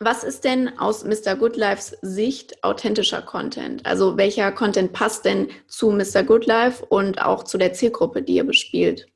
Was 0.02 0.24
ist 0.24 0.44
denn 0.44 0.78
aus 0.78 1.04
Mr. 1.04 1.36
Goodlifes 1.36 1.98
Sicht 2.00 2.64
authentischer 2.64 3.20
Content? 3.20 3.84
Also 3.84 4.16
welcher 4.16 4.50
Content 4.50 4.92
passt 4.94 5.26
denn 5.26 5.48
zu 5.66 5.90
Mr. 5.90 6.22
Goodlife 6.22 6.84
und 6.86 7.22
auch 7.22 7.44
zu 7.44 7.58
der 7.58 7.74
Zielgruppe, 7.74 8.22
die 8.22 8.36
ihr 8.36 8.46
bespielt? 8.46 9.06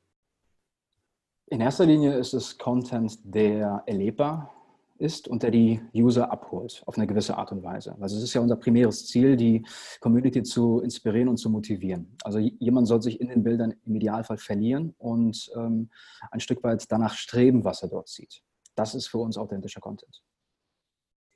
In 1.47 1.59
erster 1.59 1.85
Linie 1.85 2.13
ist 2.13 2.33
es 2.33 2.57
Content, 2.57 3.17
der 3.23 3.83
erlebbar 3.87 4.54
ist 4.97 5.27
und 5.27 5.43
der 5.43 5.51
die 5.51 5.81
User 5.93 6.31
abholt 6.31 6.83
auf 6.85 6.97
eine 6.97 7.07
gewisse 7.07 7.37
Art 7.37 7.51
und 7.51 7.63
Weise. 7.63 7.95
Also 7.99 8.17
es 8.17 8.23
ist 8.23 8.33
ja 8.33 8.41
unser 8.41 8.55
primäres 8.55 9.07
Ziel, 9.07 9.35
die 9.35 9.65
Community 9.99 10.43
zu 10.43 10.79
inspirieren 10.81 11.29
und 11.29 11.37
zu 11.37 11.49
motivieren. 11.49 12.15
Also 12.23 12.39
jemand 12.39 12.87
soll 12.87 13.01
sich 13.01 13.19
in 13.19 13.27
den 13.27 13.43
Bildern 13.43 13.73
im 13.85 13.95
Idealfall 13.95 14.37
verlieren 14.37 14.95
und 14.97 15.51
ähm, 15.55 15.89
ein 16.31 16.39
Stück 16.39 16.63
weit 16.63 16.85
danach 16.89 17.15
streben, 17.15 17.63
was 17.63 17.81
er 17.81 17.89
dort 17.89 18.07
sieht. 18.07 18.41
Das 18.75 18.95
ist 18.95 19.07
für 19.07 19.19
uns 19.19 19.37
authentischer 19.37 19.81
Content. 19.81 20.21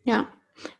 Ja. 0.04 0.28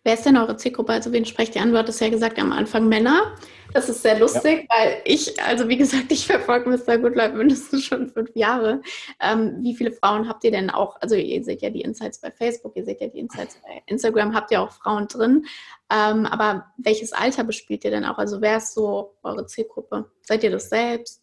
Wer 0.04 0.14
ist 0.14 0.26
denn 0.26 0.38
eure 0.38 0.58
Zielgruppe? 0.58 0.94
Also 0.94 1.12
wen 1.12 1.26
sprecht 1.26 1.56
ihr 1.56 1.62
an? 1.62 1.72
Du 1.72 1.78
hattest 1.78 2.02
ja 2.02 2.10
gesagt 2.10 2.40
am 2.40 2.52
Anfang 2.52 2.88
Männer. 2.88 3.36
Das 3.74 3.88
ist 3.88 4.02
sehr 4.02 4.18
lustig, 4.18 4.68
ja. 4.70 4.76
weil 4.76 5.02
ich, 5.06 5.42
also 5.44 5.70
wie 5.70 5.78
gesagt, 5.78 6.06
ich 6.12 6.26
verfolge 6.26 6.70
Mr. 6.70 6.98
Goodlife 6.98 7.36
mindestens 7.36 7.84
schon 7.86 8.10
fünf 8.10 8.36
Jahre. 8.36 8.82
Ähm, 9.20 9.58
wie 9.62 9.76
viele 9.76 9.92
Frauen 9.92 10.28
habt 10.28 10.44
ihr 10.44 10.52
denn 10.52 10.70
auch? 10.70 11.00
Also 11.02 11.16
ihr 11.16 11.44
seht 11.44 11.62
ja 11.62 11.70
die 11.70 11.82
Insights 11.82 12.20
bei 12.20 12.32
Facebook, 12.32 12.76
ihr 12.76 12.86
seht 12.86 13.02
ja 13.02 13.08
die 13.08 13.20
Insights 13.20 13.60
bei 13.62 13.82
Instagram, 13.86 14.34
habt 14.34 14.52
ihr 14.52 14.62
auch 14.62 14.72
Frauen 14.72 15.08
drin. 15.08 15.46
Ähm, 15.92 16.26
aber 16.26 16.66
welches 16.78 17.14
Alter 17.14 17.44
bespielt 17.44 17.84
ihr 17.84 17.92
denn 17.92 18.06
auch? 18.06 18.18
Also 18.18 18.42
wer 18.42 18.58
ist 18.58 18.74
so 18.74 19.16
eure 19.24 19.46
Zielgruppe? 19.46 20.06
Seid 20.22 20.44
ihr 20.44 20.52
das 20.52 20.70
selbst? 20.70 21.22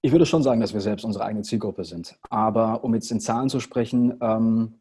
Ich 0.00 0.12
würde 0.12 0.26
schon 0.26 0.42
sagen, 0.42 0.60
dass 0.60 0.72
wir 0.72 0.80
selbst 0.80 1.04
unsere 1.04 1.24
eigene 1.24 1.42
Zielgruppe 1.42 1.84
sind. 1.84 2.16
Aber 2.30 2.84
um 2.84 2.94
jetzt 2.94 3.10
in 3.10 3.20
Zahlen 3.20 3.48
zu 3.48 3.58
sprechen, 3.58 4.16
ähm, 4.20 4.77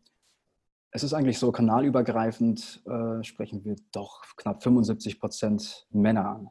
es 0.92 1.04
ist 1.04 1.14
eigentlich 1.14 1.38
so, 1.38 1.52
kanalübergreifend 1.52 2.82
äh, 2.86 3.24
sprechen 3.24 3.64
wir 3.64 3.76
doch 3.92 4.24
knapp 4.38 4.64
75 4.64 5.20
Prozent 5.20 5.88
Männer 5.92 6.28
an. 6.28 6.50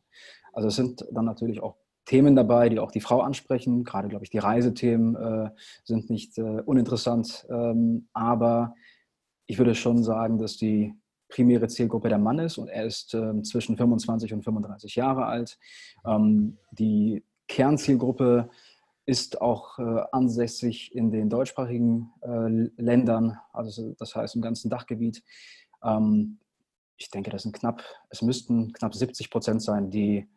Also 0.52 0.68
es 0.68 0.76
sind 0.76 1.04
dann 1.12 1.24
natürlich 1.24 1.62
auch 1.62 1.76
Themen 2.04 2.36
dabei, 2.36 2.68
die 2.68 2.78
auch 2.78 2.92
die 2.92 3.00
Frau 3.00 3.20
ansprechen. 3.20 3.84
Gerade, 3.84 4.08
glaube 4.08 4.24
ich, 4.24 4.30
die 4.30 4.38
Reisethemen 4.38 5.16
äh, 5.16 5.50
sind 5.84 6.08
nicht 6.08 6.38
äh, 6.38 6.62
uninteressant. 6.64 7.46
Ähm, 7.50 8.08
aber 8.12 8.74
ich 9.46 9.58
würde 9.58 9.74
schon 9.74 10.02
sagen, 10.02 10.38
dass 10.38 10.56
die 10.56 10.94
primäre 11.28 11.66
Zielgruppe 11.66 12.08
der 12.08 12.18
Mann 12.18 12.38
ist 12.38 12.58
und 12.58 12.68
er 12.68 12.84
ist 12.84 13.14
ähm, 13.14 13.42
zwischen 13.42 13.76
25 13.76 14.32
und 14.32 14.44
35 14.44 14.94
Jahre 14.94 15.26
alt. 15.26 15.58
Ähm, 16.06 16.58
die 16.70 17.24
Kernzielgruppe 17.48 18.48
ist 19.06 19.40
auch 19.40 19.78
äh, 19.78 20.02
ansässig 20.12 20.94
in 20.94 21.10
den 21.10 21.30
deutschsprachigen 21.30 22.12
äh, 22.22 22.82
Ländern, 22.82 23.38
also 23.52 23.94
das 23.98 24.14
heißt 24.14 24.34
im 24.34 24.42
ganzen 24.42 24.68
Dachgebiet. 24.68 25.22
Ähm, 25.82 26.38
ich 26.96 27.10
denke, 27.10 27.30
das 27.30 27.42
sind 27.44 27.54
knapp, 27.54 27.82
es 28.10 28.22
müssten 28.22 28.72
knapp 28.72 28.94
70 28.94 29.30
Prozent 29.30 29.62
sein, 29.62 29.90
die 29.90 30.28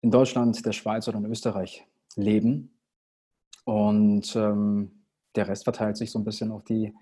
in 0.00 0.10
Deutschland, 0.10 0.64
der 0.64 0.72
Schweiz 0.72 1.06
oder 1.08 1.18
in 1.18 1.26
Österreich 1.26 1.86
leben. 2.16 2.78
Und 3.64 4.36
ähm, 4.36 5.04
der 5.34 5.48
Rest 5.48 5.64
verteilt 5.64 5.96
sich 5.96 6.10
so 6.10 6.18
ein 6.18 6.24
bisschen 6.24 6.50
auf 6.50 6.64
die 6.64 6.94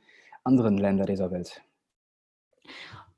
anderen 0.45 0.79
Länder 0.79 1.05
dieser 1.05 1.31
Welt. 1.31 1.63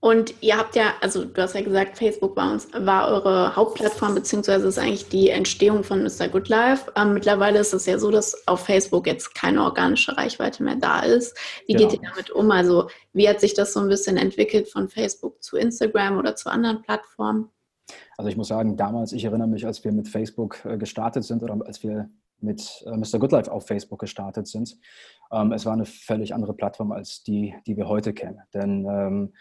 Und 0.04 0.34
ihr 0.42 0.58
habt 0.58 0.76
ja, 0.76 0.92
also 1.00 1.24
du 1.24 1.40
hast 1.40 1.54
ja 1.54 1.62
gesagt, 1.62 1.96
Facebook 1.96 2.36
war, 2.36 2.52
uns, 2.52 2.68
war 2.74 3.08
eure 3.08 3.56
Hauptplattform, 3.56 4.14
beziehungsweise 4.14 4.68
ist 4.68 4.78
eigentlich 4.78 5.08
die 5.08 5.30
Entstehung 5.30 5.82
von 5.82 6.02
Mr. 6.02 6.28
Good 6.28 6.50
Life. 6.50 6.92
Ähm, 6.94 7.14
mittlerweile 7.14 7.58
ist 7.60 7.72
es 7.72 7.86
ja 7.86 7.98
so, 7.98 8.10
dass 8.10 8.46
auf 8.46 8.66
Facebook 8.66 9.06
jetzt 9.06 9.34
keine 9.34 9.62
organische 9.62 10.14
Reichweite 10.14 10.62
mehr 10.62 10.76
da 10.76 11.00
ist. 11.00 11.34
Wie 11.66 11.72
ja. 11.72 11.78
geht 11.78 11.94
ihr 11.94 12.00
damit 12.06 12.30
um? 12.30 12.50
Also 12.50 12.90
wie 13.14 13.26
hat 13.26 13.40
sich 13.40 13.54
das 13.54 13.72
so 13.72 13.80
ein 13.80 13.88
bisschen 13.88 14.18
entwickelt 14.18 14.68
von 14.68 14.90
Facebook 14.90 15.42
zu 15.42 15.56
Instagram 15.56 16.18
oder 16.18 16.36
zu 16.36 16.50
anderen 16.50 16.82
Plattformen? 16.82 17.48
Also 18.18 18.28
ich 18.28 18.36
muss 18.36 18.48
sagen, 18.48 18.76
damals, 18.76 19.14
ich 19.14 19.24
erinnere 19.24 19.48
mich, 19.48 19.64
als 19.64 19.82
wir 19.84 19.92
mit 19.92 20.08
Facebook 20.08 20.62
äh, 20.66 20.76
gestartet 20.76 21.24
sind 21.24 21.42
oder 21.42 21.56
als 21.64 21.82
wir 21.82 22.10
mit 22.40 22.84
äh, 22.84 22.94
Mr. 22.94 23.18
Goodlife 23.18 23.50
auf 23.50 23.66
Facebook 23.66 24.00
gestartet 24.00 24.48
sind. 24.48 24.76
Ähm, 25.32 25.52
es 25.52 25.64
war 25.64 25.72
eine 25.72 25.86
völlig 25.86 26.34
andere 26.34 26.52
Plattform 26.52 26.92
als 26.92 27.22
die, 27.22 27.54
die 27.66 27.78
wir 27.78 27.88
heute 27.88 28.12
kennen. 28.12 28.42
Denn 28.52 28.86
ähm, 28.86 29.32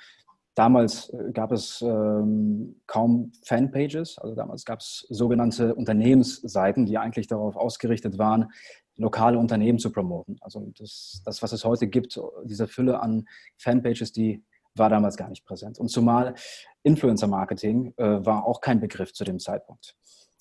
Damals 0.56 1.10
äh, 1.10 1.32
gab 1.32 1.52
es 1.52 1.82
ähm, 1.82 2.82
kaum 2.86 3.32
Fanpages, 3.44 4.18
also 4.20 4.36
damals 4.36 4.66
gab 4.66 4.80
es 4.80 5.06
sogenannte 5.10 5.74
Unternehmensseiten, 5.74 6.86
die 6.86 6.98
eigentlich 6.98 7.28
darauf 7.28 7.56
ausgerichtet 7.56 8.18
waren, 8.18 8.52
lokale 8.96 9.40
Unternehmen 9.40 9.80
zu 9.80 9.92
promoten. 9.92 10.38
Also 10.42 10.72
das, 10.78 11.22
das, 11.26 11.42
was 11.42 11.54
es 11.54 11.66
heute 11.66 11.88
gibt, 11.88 12.20
diese 12.44 12.68
Fülle 12.68 13.00
an 13.02 13.26
Fanpages, 13.58 14.12
die 14.12 14.44
war 14.76 14.90
damals 14.90 15.18
gar 15.18 15.30
nicht 15.30 15.46
präsent. 15.46 15.80
Und 15.80 15.90
zumal 15.90 16.36
Influencer-Marketing 16.84 17.94
äh, 17.98 18.26
war 18.26 18.46
auch 18.46 18.62
kein 18.62 18.80
Begriff 18.80 19.14
zu 19.14 19.24
dem 19.24 19.40
Zeitpunkt. 19.40 19.96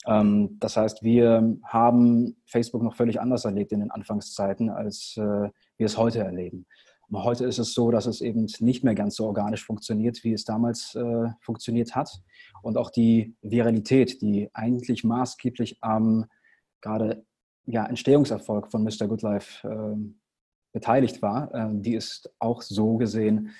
Ähm, 0.06 0.56
das 0.58 0.76
heißt, 0.76 1.02
wir 1.02 1.56
haben 1.64 2.36
Facebook 2.46 2.82
noch 2.82 2.96
völlig 2.96 3.20
anders 3.20 3.44
erlebt 3.44 3.72
in 3.72 3.80
den 3.80 3.90
Anfangszeiten, 3.90 4.70
als 4.70 5.14
äh, 5.16 5.20
wir 5.20 5.86
es 5.86 5.96
heute 5.96 6.20
erleben. 6.20 6.66
Heute 7.12 7.44
ist 7.44 7.58
es 7.58 7.74
so, 7.74 7.90
dass 7.90 8.06
es 8.06 8.22
eben 8.22 8.46
nicht 8.60 8.84
mehr 8.84 8.94
ganz 8.94 9.16
so 9.16 9.26
organisch 9.26 9.64
funktioniert, 9.64 10.24
wie 10.24 10.32
es 10.32 10.44
damals 10.44 10.94
äh, 10.94 11.28
funktioniert 11.40 11.94
hat. 11.94 12.22
Und 12.62 12.78
auch 12.78 12.90
die 12.90 13.34
Viralität, 13.42 14.22
die 14.22 14.48
eigentlich 14.54 15.04
maßgeblich 15.04 15.78
am 15.82 16.24
gerade 16.80 17.24
ja, 17.66 17.86
Entstehungserfolg 17.86 18.70
von 18.70 18.82
Mr. 18.82 19.08
Goodlife 19.08 19.68
äh, 19.68 19.96
beteiligt 20.72 21.20
war, 21.22 21.54
äh, 21.54 21.68
die 21.72 21.94
ist 21.94 22.32
auch 22.38 22.62
so 22.62 22.96
gesehen 22.96 23.50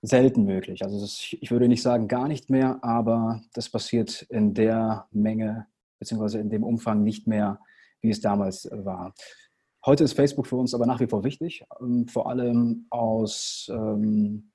selten 0.00 0.44
möglich. 0.44 0.82
Also 0.84 1.04
ist, 1.04 1.36
ich 1.40 1.50
würde 1.50 1.68
nicht 1.68 1.82
sagen 1.82 2.06
gar 2.06 2.28
nicht 2.28 2.50
mehr, 2.50 2.78
aber 2.82 3.42
das 3.54 3.68
passiert 3.68 4.22
in 4.22 4.54
der 4.54 5.08
Menge 5.10 5.66
bzw. 5.98 6.38
in 6.38 6.50
dem 6.50 6.62
Umfang 6.62 7.02
nicht 7.02 7.26
mehr, 7.26 7.60
wie 8.00 8.10
es 8.10 8.20
damals 8.20 8.68
war. 8.70 9.12
Heute 9.86 10.04
ist 10.04 10.14
Facebook 10.14 10.46
für 10.46 10.56
uns 10.56 10.74
aber 10.74 10.86
nach 10.86 11.00
wie 11.00 11.06
vor 11.06 11.22
wichtig, 11.22 11.64
ähm, 11.80 12.08
vor 12.08 12.28
allem 12.28 12.86
aus, 12.90 13.70
ähm, 13.72 14.50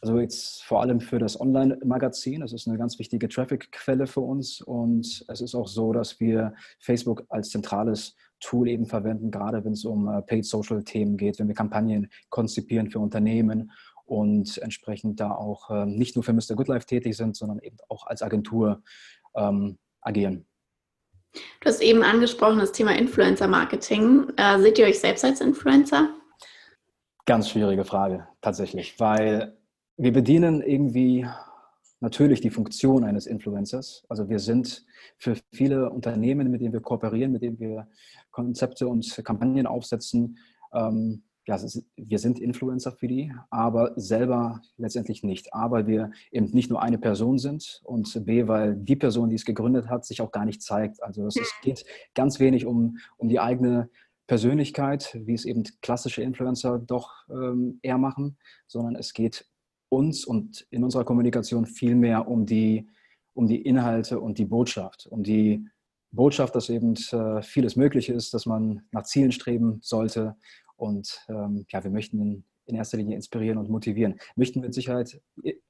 also 0.00 0.18
jetzt 0.18 0.64
vor 0.64 0.80
allem 0.80 1.00
für 1.00 1.18
das 1.18 1.38
Online-Magazin. 1.38 2.42
Es 2.42 2.52
ist 2.52 2.66
eine 2.66 2.78
ganz 2.78 2.98
wichtige 2.98 3.28
Traffic-Quelle 3.28 4.06
für 4.06 4.20
uns 4.20 4.62
und 4.62 5.24
es 5.28 5.40
ist 5.40 5.54
auch 5.54 5.68
so, 5.68 5.92
dass 5.92 6.18
wir 6.18 6.54
Facebook 6.80 7.24
als 7.28 7.50
zentrales 7.50 8.16
Tool 8.40 8.68
eben 8.68 8.86
verwenden, 8.86 9.30
gerade 9.30 9.64
wenn 9.64 9.72
es 9.72 9.84
um 9.84 10.08
äh, 10.08 10.22
Paid-Social-Themen 10.22 11.18
geht, 11.18 11.38
wenn 11.38 11.48
wir 11.48 11.54
Kampagnen 11.54 12.08
konzipieren 12.30 12.90
für 12.90 13.00
Unternehmen 13.00 13.72
und 14.06 14.56
entsprechend 14.58 15.20
da 15.20 15.32
auch 15.32 15.68
ähm, 15.70 15.96
nicht 15.96 16.16
nur 16.16 16.22
für 16.22 16.32
Mr. 16.32 16.54
Goodlife 16.54 16.86
tätig 16.86 17.16
sind, 17.16 17.36
sondern 17.36 17.58
eben 17.58 17.76
auch 17.88 18.06
als 18.06 18.22
Agentur 18.22 18.82
agieren. 20.00 20.47
Du 21.60 21.68
hast 21.68 21.80
eben 21.82 22.02
angesprochen 22.02 22.58
das 22.58 22.72
Thema 22.72 22.96
Influencer-Marketing. 22.96 24.32
Äh, 24.36 24.58
seht 24.60 24.78
ihr 24.78 24.86
euch 24.86 25.00
selbst 25.00 25.24
als 25.24 25.40
Influencer? 25.40 26.10
Ganz 27.26 27.50
schwierige 27.50 27.84
Frage, 27.84 28.26
tatsächlich, 28.40 28.98
weil 28.98 29.56
wir 29.96 30.12
bedienen 30.12 30.62
irgendwie 30.62 31.26
natürlich 32.00 32.40
die 32.40 32.50
Funktion 32.50 33.04
eines 33.04 33.26
Influencers. 33.26 34.04
Also 34.08 34.28
wir 34.28 34.38
sind 34.38 34.84
für 35.16 35.36
viele 35.52 35.90
Unternehmen, 35.90 36.50
mit 36.50 36.60
denen 36.60 36.72
wir 36.72 36.80
kooperieren, 36.80 37.32
mit 37.32 37.42
denen 37.42 37.58
wir 37.58 37.88
Konzepte 38.30 38.86
und 38.86 39.20
Kampagnen 39.24 39.66
aufsetzen, 39.66 40.38
ähm, 40.72 41.24
ja, 41.48 41.58
wir 41.96 42.18
sind 42.18 42.38
Influencer 42.38 42.92
für 42.92 43.08
die, 43.08 43.32
aber 43.48 43.92
selber 43.96 44.60
letztendlich 44.76 45.22
nicht. 45.22 45.54
A, 45.54 45.70
weil 45.70 45.86
wir 45.86 46.10
eben 46.30 46.50
nicht 46.50 46.68
nur 46.68 46.82
eine 46.82 46.98
Person 46.98 47.38
sind 47.38 47.80
und 47.84 48.26
B, 48.26 48.48
weil 48.48 48.76
die 48.76 48.96
Person, 48.96 49.30
die 49.30 49.36
es 49.36 49.46
gegründet 49.46 49.88
hat, 49.88 50.04
sich 50.04 50.20
auch 50.20 50.30
gar 50.30 50.44
nicht 50.44 50.60
zeigt. 50.60 51.02
Also 51.02 51.26
es 51.26 51.38
geht 51.62 51.86
ganz 52.14 52.38
wenig 52.38 52.66
um, 52.66 52.98
um 53.16 53.30
die 53.30 53.40
eigene 53.40 53.88
Persönlichkeit, 54.26 55.18
wie 55.24 55.32
es 55.32 55.46
eben 55.46 55.62
klassische 55.80 56.20
Influencer 56.20 56.78
doch 56.78 57.26
ähm, 57.30 57.78
eher 57.80 57.96
machen, 57.96 58.36
sondern 58.66 58.94
es 58.94 59.14
geht 59.14 59.46
uns 59.88 60.26
und 60.26 60.66
in 60.68 60.84
unserer 60.84 61.06
Kommunikation 61.06 61.64
viel 61.64 61.94
mehr 61.94 62.28
um 62.28 62.44
die, 62.44 62.90
um 63.32 63.46
die 63.46 63.62
Inhalte 63.62 64.20
und 64.20 64.36
die 64.36 64.44
Botschaft, 64.44 65.06
um 65.06 65.22
die 65.22 65.66
Botschaft, 66.10 66.54
dass 66.54 66.68
eben 66.68 66.94
äh, 67.10 67.40
vieles 67.40 67.74
möglich 67.74 68.10
ist, 68.10 68.34
dass 68.34 68.44
man 68.44 68.82
nach 68.92 69.04
Zielen 69.04 69.32
streben 69.32 69.78
sollte 69.80 70.36
und 70.78 71.20
ähm, 71.28 71.66
ja, 71.68 71.84
wir 71.84 71.90
möchten 71.90 72.20
in, 72.20 72.44
in 72.66 72.76
erster 72.76 72.96
Linie 72.96 73.16
inspirieren 73.16 73.58
und 73.58 73.68
motivieren. 73.68 74.18
Möchten 74.36 74.60
mit 74.60 74.72
Sicherheit 74.72 75.20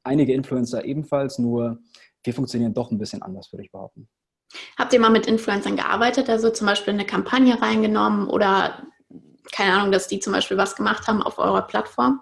einige 0.03 0.35
Influencer 0.35 0.85
ebenfalls, 0.85 1.39
nur 1.39 1.81
wir 2.23 2.35
funktionieren 2.35 2.75
doch 2.75 2.91
ein 2.91 2.99
bisschen 2.99 3.23
anders, 3.23 3.53
würde 3.53 3.65
ich 3.65 3.73
behaupten. 3.73 4.09
Habt 4.79 4.93
ihr 4.93 5.01
mal 5.01 5.11
mit 5.11 5.27
Influencern 5.27 5.77
gearbeitet, 5.77 6.31
also 6.31 6.51
zum 6.51 6.67
Beispiel 6.67 6.95
eine 6.95 7.07
Kampagne 7.07 7.61
reingenommen 7.61 8.29
oder 8.29 8.87
keine 9.53 9.73
Ahnung, 9.75 9.93
dass 9.93 10.09
die 10.09 10.21
zum 10.21 10.33
Beispiel 10.33 10.57
was 10.57 10.77
gemacht 10.77 11.07
haben 11.07 11.23
auf 11.23 11.39
eurer 11.39 11.63
Plattform? 11.63 12.21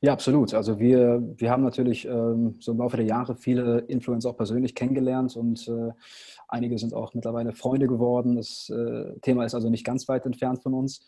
Ja, 0.00 0.12
absolut. 0.12 0.54
Also 0.54 0.78
wir, 0.78 1.22
wir 1.36 1.50
haben 1.50 1.62
natürlich 1.62 2.06
ähm, 2.06 2.56
so 2.60 2.72
im 2.72 2.78
Laufe 2.78 2.96
der 2.96 3.06
Jahre 3.06 3.34
viele 3.34 3.78
Influencer 3.88 4.30
auch 4.30 4.36
persönlich 4.36 4.74
kennengelernt 4.74 5.36
und 5.36 5.66
äh, 5.68 5.90
Einige 6.48 6.78
sind 6.78 6.94
auch 6.94 7.14
mittlerweile 7.14 7.52
Freunde 7.52 7.86
geworden. 7.86 8.36
Das 8.36 8.68
äh, 8.70 9.18
Thema 9.20 9.44
ist 9.44 9.54
also 9.54 9.68
nicht 9.68 9.84
ganz 9.84 10.08
weit 10.08 10.26
entfernt 10.26 10.62
von 10.62 10.74
uns. 10.74 11.00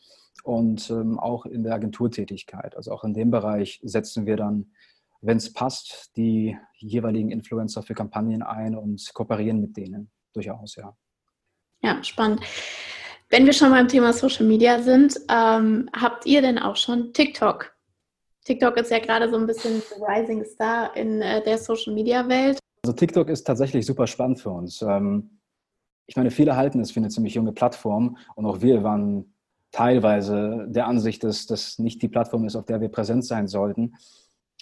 Und 0.44 0.90
ähm, 0.90 1.18
auch 1.18 1.46
in 1.46 1.62
der 1.62 1.74
Agenturtätigkeit, 1.74 2.76
also 2.76 2.92
auch 2.92 3.04
in 3.04 3.14
dem 3.14 3.30
Bereich 3.30 3.80
setzen 3.82 4.26
wir 4.26 4.36
dann, 4.36 4.72
wenn 5.20 5.36
es 5.36 5.52
passt, 5.52 6.12
die 6.16 6.56
jeweiligen 6.76 7.30
Influencer 7.30 7.82
für 7.82 7.94
Kampagnen 7.94 8.42
ein 8.42 8.76
und 8.76 9.12
kooperieren 9.14 9.60
mit 9.60 9.76
denen 9.76 10.10
durchaus, 10.32 10.76
ja. 10.76 10.96
Ja, 11.82 12.02
spannend. 12.02 12.40
Wenn 13.30 13.44
wir 13.44 13.52
schon 13.52 13.70
beim 13.70 13.88
Thema 13.88 14.12
Social 14.12 14.46
Media 14.46 14.80
sind, 14.80 15.16
ähm, 15.28 15.90
habt 15.92 16.24
ihr 16.24 16.40
denn 16.40 16.58
auch 16.58 16.76
schon 16.76 17.12
TikTok? 17.12 17.72
TikTok 18.44 18.78
ist 18.78 18.90
ja 18.90 18.98
gerade 18.98 19.28
so 19.28 19.36
ein 19.36 19.46
bisschen 19.46 19.82
Rising 20.00 20.44
Star 20.44 20.96
in 20.96 21.20
äh, 21.20 21.42
der 21.44 21.58
Social 21.58 21.92
Media 21.92 22.26
Welt. 22.28 22.58
Also 22.82 22.94
TikTok 22.94 23.28
ist 23.28 23.44
tatsächlich 23.44 23.86
super 23.86 24.06
spannend 24.06 24.40
für 24.40 24.50
uns. 24.50 24.82
Ähm, 24.82 25.38
ich 26.06 26.16
meine, 26.16 26.30
viele 26.30 26.56
halten 26.56 26.80
es 26.80 26.90
für 26.90 27.00
eine 27.00 27.10
ziemlich 27.10 27.34
junge 27.34 27.52
Plattform 27.52 28.16
und 28.34 28.46
auch 28.46 28.62
wir 28.62 28.82
waren 28.82 29.34
teilweise 29.72 30.66
der 30.68 30.86
Ansicht, 30.86 31.22
dass 31.22 31.46
das 31.46 31.78
nicht 31.78 32.00
die 32.02 32.08
Plattform 32.08 32.44
ist, 32.46 32.56
auf 32.56 32.64
der 32.64 32.80
wir 32.80 32.88
präsent 32.88 33.24
sein 33.24 33.46
sollten. 33.46 33.94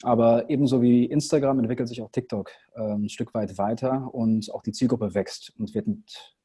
Aber 0.03 0.51
ebenso 0.51 0.83
wie 0.83 1.05
Instagram 1.07 1.61
entwickelt 1.61 1.89
sich 1.89 2.03
auch 2.03 2.11
TikTok 2.11 2.51
ähm, 2.77 3.05
ein 3.05 3.09
Stück 3.09 3.33
weit 3.33 3.57
weiter 3.57 4.13
und 4.13 4.53
auch 4.53 4.63
die 4.63 4.73
Zielgruppe 4.73 5.15
wächst 5.15 5.53
und 5.59 5.75
wird 5.75 5.87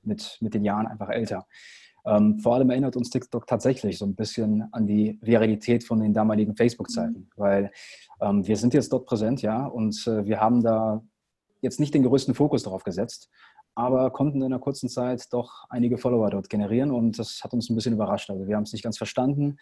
mit, 0.03 0.37
mit, 0.39 0.53
den 0.53 0.63
Jahren 0.63 0.87
einfach 0.87 1.09
älter. 1.09 1.47
Ähm, 2.05 2.39
vor 2.39 2.55
allem 2.55 2.69
erinnert 2.69 2.95
uns 2.95 3.09
TikTok 3.09 3.45
tatsächlich 3.47 3.97
so 3.97 4.05
ein 4.05 4.15
bisschen 4.15 4.67
an 4.71 4.87
die 4.87 5.19
Viralität 5.21 5.83
von 5.83 5.99
den 5.99 6.13
damaligen 6.13 6.55
Facebook-Zeiten, 6.55 7.19
mhm. 7.19 7.29
weil 7.35 7.71
ähm, 8.21 8.47
wir 8.47 8.55
sind 8.55 8.73
jetzt 8.73 8.93
dort 8.93 9.05
präsent, 9.05 9.41
ja, 9.41 9.65
und 9.65 10.07
äh, 10.07 10.25
wir 10.25 10.39
haben 10.39 10.63
da 10.63 11.03
jetzt 11.61 11.79
nicht 11.79 11.93
den 11.93 12.03
größten 12.03 12.35
Fokus 12.35 12.63
darauf 12.63 12.83
gesetzt, 12.83 13.29
aber 13.75 14.11
konnten 14.11 14.39
in 14.39 14.45
einer 14.45 14.59
kurzen 14.59 14.89
Zeit 14.89 15.31
doch 15.31 15.65
einige 15.69 15.97
Follower 15.97 16.29
dort 16.29 16.49
generieren 16.49 16.91
und 16.91 17.17
das 17.17 17.41
hat 17.43 17.53
uns 17.53 17.69
ein 17.69 17.75
bisschen 17.75 17.93
überrascht. 17.93 18.29
Also 18.29 18.47
wir 18.47 18.55
haben 18.55 18.63
es 18.63 18.73
nicht 18.73 18.83
ganz 18.83 18.97
verstanden 18.97 19.57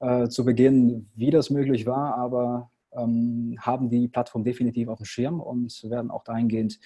äh, 0.00 0.28
zu 0.28 0.44
Beginn, 0.44 1.10
wie 1.14 1.30
das 1.30 1.50
möglich 1.50 1.86
war, 1.86 2.16
aber 2.16 2.70
ähm, 2.92 3.56
haben 3.60 3.88
die 3.88 4.08
Plattform 4.08 4.44
definitiv 4.44 4.88
auf 4.88 4.98
dem 4.98 5.06
Schirm 5.06 5.40
und 5.40 5.82
werden 5.84 6.10
auch 6.10 6.24
dahingehend 6.24 6.78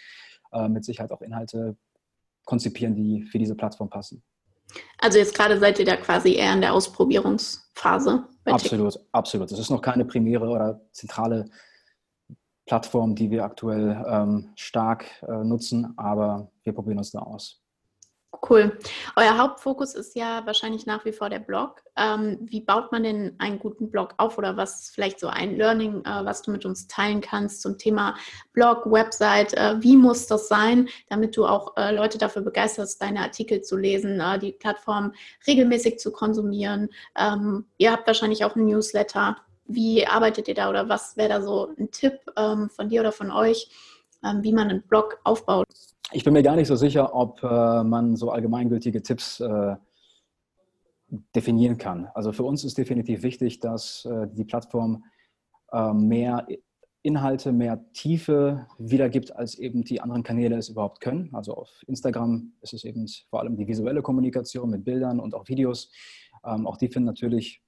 äh, 0.52 0.68
mit 0.68 0.84
Sicherheit 0.84 1.12
auch 1.12 1.22
Inhalte 1.22 1.76
konzipieren, 2.44 2.94
die 2.94 3.22
für 3.22 3.38
diese 3.38 3.54
Plattform 3.54 3.88
passen. 3.88 4.22
Also 4.98 5.18
jetzt 5.18 5.34
gerade 5.34 5.58
seid 5.58 5.78
ihr 5.78 5.84
da 5.84 5.96
quasi 5.96 6.34
eher 6.34 6.52
in 6.52 6.60
der 6.60 6.72
Ausprobierungsphase. 6.72 8.24
absolut, 8.44 9.00
absolut. 9.12 9.50
Es 9.50 9.58
ist 9.58 9.70
noch 9.70 9.82
keine 9.82 10.04
primäre 10.04 10.48
oder 10.48 10.80
zentrale 10.92 11.46
Plattform, 12.70 13.16
die 13.16 13.32
wir 13.32 13.42
aktuell 13.42 14.00
ähm, 14.08 14.52
stark 14.54 15.04
äh, 15.26 15.42
nutzen, 15.42 15.92
aber 15.96 16.52
wir 16.62 16.72
probieren 16.72 16.98
uns 16.98 17.10
da 17.10 17.18
aus. 17.18 17.60
Cool. 18.48 18.78
Euer 19.16 19.38
Hauptfokus 19.38 19.96
ist 19.96 20.14
ja 20.14 20.46
wahrscheinlich 20.46 20.86
nach 20.86 21.04
wie 21.04 21.10
vor 21.10 21.28
der 21.28 21.40
Blog. 21.40 21.82
Ähm, 21.96 22.38
wie 22.42 22.60
baut 22.60 22.92
man 22.92 23.02
denn 23.02 23.34
einen 23.38 23.58
guten 23.58 23.90
Blog 23.90 24.14
auf 24.18 24.38
oder 24.38 24.56
was 24.56 24.82
ist 24.82 24.94
vielleicht 24.94 25.18
so 25.18 25.26
ein 25.26 25.56
Learning, 25.56 26.04
äh, 26.04 26.24
was 26.24 26.42
du 26.42 26.52
mit 26.52 26.64
uns 26.64 26.86
teilen 26.86 27.20
kannst 27.20 27.60
zum 27.60 27.76
Thema 27.76 28.14
Blog, 28.52 28.86
Website? 28.86 29.52
Äh, 29.54 29.82
wie 29.82 29.96
muss 29.96 30.28
das 30.28 30.46
sein, 30.46 30.88
damit 31.08 31.36
du 31.36 31.46
auch 31.46 31.76
äh, 31.76 31.92
Leute 31.92 32.18
dafür 32.18 32.42
begeisterst, 32.42 33.02
deine 33.02 33.18
Artikel 33.18 33.62
zu 33.62 33.76
lesen, 33.76 34.20
äh, 34.20 34.38
die 34.38 34.52
Plattform 34.52 35.12
regelmäßig 35.44 35.98
zu 35.98 36.12
konsumieren? 36.12 36.88
Ähm, 37.18 37.66
ihr 37.78 37.90
habt 37.90 38.06
wahrscheinlich 38.06 38.44
auch 38.44 38.54
ein 38.54 38.66
Newsletter. 38.66 39.38
Wie 39.72 40.06
arbeitet 40.06 40.48
ihr 40.48 40.54
da 40.54 40.68
oder 40.68 40.88
was 40.88 41.16
wäre 41.16 41.28
da 41.28 41.42
so 41.42 41.68
ein 41.78 41.90
Tipp 41.90 42.18
ähm, 42.36 42.70
von 42.70 42.88
dir 42.88 43.00
oder 43.00 43.12
von 43.12 43.30
euch, 43.30 43.70
ähm, 44.24 44.42
wie 44.42 44.52
man 44.52 44.68
einen 44.68 44.82
Blog 44.82 45.20
aufbaut? 45.24 45.66
Ich 46.12 46.24
bin 46.24 46.32
mir 46.32 46.42
gar 46.42 46.56
nicht 46.56 46.68
so 46.68 46.76
sicher, 46.76 47.14
ob 47.14 47.42
äh, 47.42 47.84
man 47.84 48.16
so 48.16 48.30
allgemeingültige 48.30 49.02
Tipps 49.02 49.38
äh, 49.40 49.76
definieren 51.34 51.78
kann. 51.78 52.08
Also 52.14 52.32
für 52.32 52.44
uns 52.44 52.64
ist 52.64 52.78
definitiv 52.78 53.22
wichtig, 53.22 53.60
dass 53.60 54.04
äh, 54.04 54.26
die 54.32 54.44
Plattform 54.44 55.04
äh, 55.72 55.92
mehr 55.92 56.46
Inhalte, 57.02 57.52
mehr 57.52 57.84
Tiefe 57.92 58.66
wiedergibt, 58.78 59.34
als 59.34 59.54
eben 59.58 59.84
die 59.84 60.00
anderen 60.00 60.22
Kanäle 60.22 60.56
es 60.56 60.68
überhaupt 60.68 61.00
können. 61.00 61.30
Also 61.32 61.54
auf 61.54 61.82
Instagram 61.86 62.52
ist 62.60 62.74
es 62.74 62.84
eben 62.84 63.06
vor 63.30 63.40
allem 63.40 63.56
die 63.56 63.66
visuelle 63.66 64.02
Kommunikation 64.02 64.70
mit 64.70 64.84
Bildern 64.84 65.18
und 65.18 65.34
auch 65.34 65.48
Videos. 65.48 65.90
Ähm, 66.44 66.66
auch 66.66 66.76
die 66.76 66.88
finden 66.88 67.06
natürlich 67.06 67.62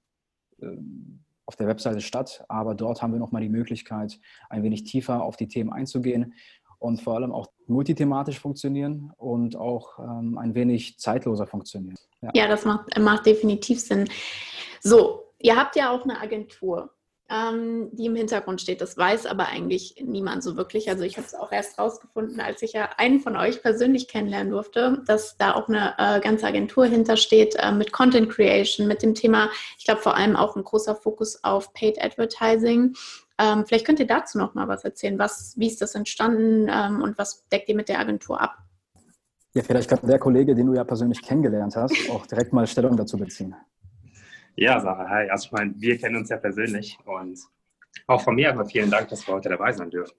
ähm, 0.61 1.25
auf 1.47 1.57
der 1.57 1.67
Webseite 1.67 2.01
statt, 2.01 2.45
aber 2.49 2.75
dort 2.75 3.03
haben 3.03 3.13
wir 3.13 3.19
nochmal 3.19 3.43
die 3.43 3.49
Möglichkeit, 3.49 4.19
ein 4.49 4.63
wenig 4.63 4.85
tiefer 4.85 5.23
auf 5.23 5.37
die 5.37 5.49
Themen 5.49 5.73
einzugehen 5.73 6.35
und 6.79 7.01
vor 7.01 7.15
allem 7.15 7.33
auch 7.33 7.47
multithematisch 7.67 8.41
funktionieren 8.41 9.13
und 9.17 9.57
auch 9.57 9.99
ähm, 9.99 10.37
ein 10.39 10.55
wenig 10.55 10.99
zeitloser 10.99 11.47
funktionieren. 11.47 11.97
Ja, 12.21 12.31
ja 12.35 12.49
das 12.49 12.65
macht, 12.65 12.99
macht 12.99 13.27
definitiv 13.27 13.81
Sinn. 13.81 14.09
So, 14.81 15.23
ihr 15.39 15.57
habt 15.57 15.77
ja 15.77 15.91
auch 15.91 16.05
eine 16.05 16.21
Agentur 16.21 16.91
ähm, 17.33 17.89
die 17.93 18.07
im 18.07 18.15
Hintergrund 18.15 18.61
steht. 18.61 18.81
Das 18.81 18.97
weiß 18.97 19.27
aber 19.27 19.47
eigentlich 19.49 19.97
niemand 20.05 20.43
so 20.43 20.57
wirklich. 20.57 20.91
Also 20.91 21.05
ich 21.05 21.17
habe 21.17 21.27
es 21.27 21.35
auch 21.35 21.51
erst 21.51 21.79
rausgefunden, 21.79 22.41
als 22.41 22.61
ich 22.63 22.75
ja 22.75 22.91
einen 22.99 23.21
von 23.21 23.37
euch 23.37 23.63
persönlich 23.63 24.09
kennenlernen 24.09 24.53
durfte, 24.53 25.03
dass 25.07 25.37
da 25.39 25.55
auch 25.55 25.69
eine 25.69 25.95
äh, 25.99 26.21
ganze 26.21 26.47
Agentur 26.47 26.85
hintersteht 26.85 27.57
äh, 27.59 27.73
mit 27.73 27.93
Content 27.93 28.29
Creation, 28.29 28.87
mit 28.87 29.03
dem 29.03 29.15
Thema, 29.15 29.49
ich 29.79 29.85
glaube 29.85 30.03
vor 30.03 30.17
allem 30.17 30.37
auch 30.37 30.57
ein 30.57 30.65
großer 30.65 30.95
Fokus 30.95 31.43
auf 31.43 31.73
Paid 31.73 32.03
Advertising. 32.03 32.95
Ähm, 33.39 33.65
vielleicht 33.67 33.87
könnt 33.87 34.01
ihr 34.01 34.07
dazu 34.07 34.37
noch 34.37 34.55
mal 34.55 34.69
was 34.69 34.85
erzählen. 34.85 35.19
Was, 35.19 35.55
wie 35.57 35.69
ist 35.69 35.81
das 35.81 35.95
entstanden 35.95 36.69
ähm, 36.71 37.03
und 37.03 37.17
was 37.17 37.49
deckt 37.49 37.69
ihr 37.69 37.77
mit 37.77 37.89
der 37.89 37.99
Agentur 37.99 38.41
ab? 38.41 38.59
Ja, 39.55 39.63
vielleicht 39.63 39.89
kann 39.89 40.01
der 40.03 40.19
Kollege, 40.19 40.55
den 40.55 40.67
du 40.67 40.75
ja 40.75 40.85
persönlich 40.85 41.23
kennengelernt 41.23 41.77
hast, 41.77 41.95
auch 42.11 42.27
direkt 42.27 42.53
mal 42.53 42.67
Stellung 42.67 42.97
dazu 42.97 43.17
beziehen. 43.19 43.55
Ja, 44.57 44.79
Sarah, 44.81 45.09
hi. 45.09 45.31
Also 45.31 45.47
ich 45.47 45.53
meine, 45.53 45.73
wir 45.79 45.97
kennen 45.97 46.17
uns 46.17 46.29
ja 46.29 46.37
persönlich 46.37 46.99
und 47.07 47.39
auch 48.07 48.23
von 48.23 48.35
mir 48.35 48.51
aber 48.51 48.67
vielen 48.67 48.91
Dank, 48.91 49.09
dass 49.09 49.27
wir 49.27 49.35
heute 49.35 49.49
dabei 49.49 49.73
sein 49.73 49.91
dürfen. 49.91 50.15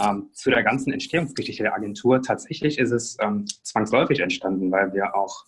Ähm, 0.00 0.30
zu 0.32 0.50
der 0.50 0.64
ganzen 0.64 0.92
Entstehungsgeschichte 0.92 1.62
der 1.62 1.74
Agentur, 1.74 2.20
tatsächlich 2.20 2.78
ist 2.78 2.90
es 2.90 3.16
ähm, 3.20 3.46
zwangsläufig 3.62 4.18
entstanden, 4.18 4.72
weil 4.72 4.92
wir 4.92 5.14
auch 5.14 5.44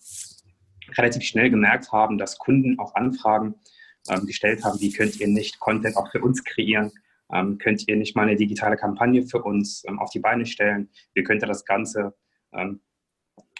relativ 0.96 1.24
schnell 1.24 1.50
gemerkt 1.50 1.90
haben, 1.90 2.16
dass 2.16 2.38
Kunden 2.38 2.78
auch 2.78 2.94
Anfragen 2.94 3.56
ähm, 4.08 4.24
gestellt 4.26 4.62
haben, 4.64 4.80
wie 4.80 4.92
könnt 4.92 5.18
ihr 5.18 5.26
nicht 5.26 5.58
Content 5.58 5.96
auch 5.96 6.10
für 6.12 6.20
uns 6.20 6.44
kreieren? 6.44 6.92
Ähm, 7.32 7.58
könnt 7.58 7.88
ihr 7.88 7.96
nicht 7.96 8.14
mal 8.14 8.22
eine 8.22 8.36
digitale 8.36 8.76
Kampagne 8.76 9.26
für 9.26 9.42
uns 9.42 9.82
ähm, 9.88 9.98
auf 9.98 10.10
die 10.10 10.20
Beine 10.20 10.46
stellen? 10.46 10.90
Wie 11.14 11.24
könnte 11.24 11.46
das 11.46 11.64
Ganze 11.64 12.14
ähm, 12.52 12.80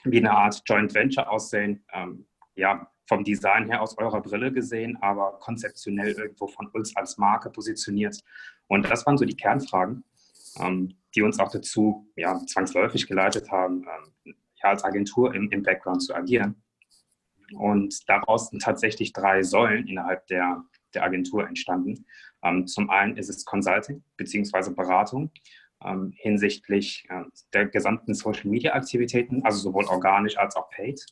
wie 0.04 0.18
eine 0.18 0.30
Art 0.30 0.62
Joint 0.66 0.94
Venture 0.94 1.28
aussehen? 1.28 1.84
ja, 2.54 2.88
vom 3.06 3.24
Design 3.24 3.66
her 3.66 3.82
aus 3.82 3.96
eurer 3.98 4.20
Brille 4.20 4.52
gesehen, 4.52 4.98
aber 5.00 5.38
konzeptionell 5.40 6.12
irgendwo 6.12 6.48
von 6.48 6.66
uns 6.68 6.96
als 6.96 7.18
Marke 7.18 7.50
positioniert. 7.50 8.20
Und 8.68 8.88
das 8.90 9.06
waren 9.06 9.16
so 9.16 9.24
die 9.24 9.36
Kernfragen, 9.36 10.04
ähm, 10.58 10.96
die 11.14 11.22
uns 11.22 11.38
auch 11.38 11.50
dazu 11.50 12.10
ja, 12.16 12.38
zwangsläufig 12.46 13.06
geleitet 13.06 13.50
haben, 13.50 13.84
ähm, 14.24 14.34
ja, 14.62 14.70
als 14.70 14.84
Agentur 14.84 15.34
im, 15.34 15.50
im 15.50 15.62
Background 15.62 16.02
zu 16.02 16.14
agieren. 16.14 16.62
Und 17.54 18.08
daraus 18.08 18.48
sind 18.48 18.62
tatsächlich 18.62 19.12
drei 19.12 19.42
Säulen 19.42 19.86
innerhalb 19.86 20.26
der, 20.26 20.64
der 20.94 21.04
Agentur 21.04 21.46
entstanden. 21.46 22.06
Ähm, 22.42 22.66
zum 22.66 22.90
einen 22.90 23.16
ist 23.16 23.28
es 23.28 23.44
Consulting 23.44 24.02
bzw. 24.16 24.70
Beratung 24.70 25.30
ähm, 25.84 26.12
hinsichtlich 26.16 27.06
äh, 27.08 27.22
der 27.52 27.66
gesamten 27.66 28.14
Social-Media-Aktivitäten, 28.14 29.44
also 29.44 29.58
sowohl 29.58 29.84
organisch 29.86 30.36
als 30.38 30.56
auch 30.56 30.70
paid. 30.70 31.04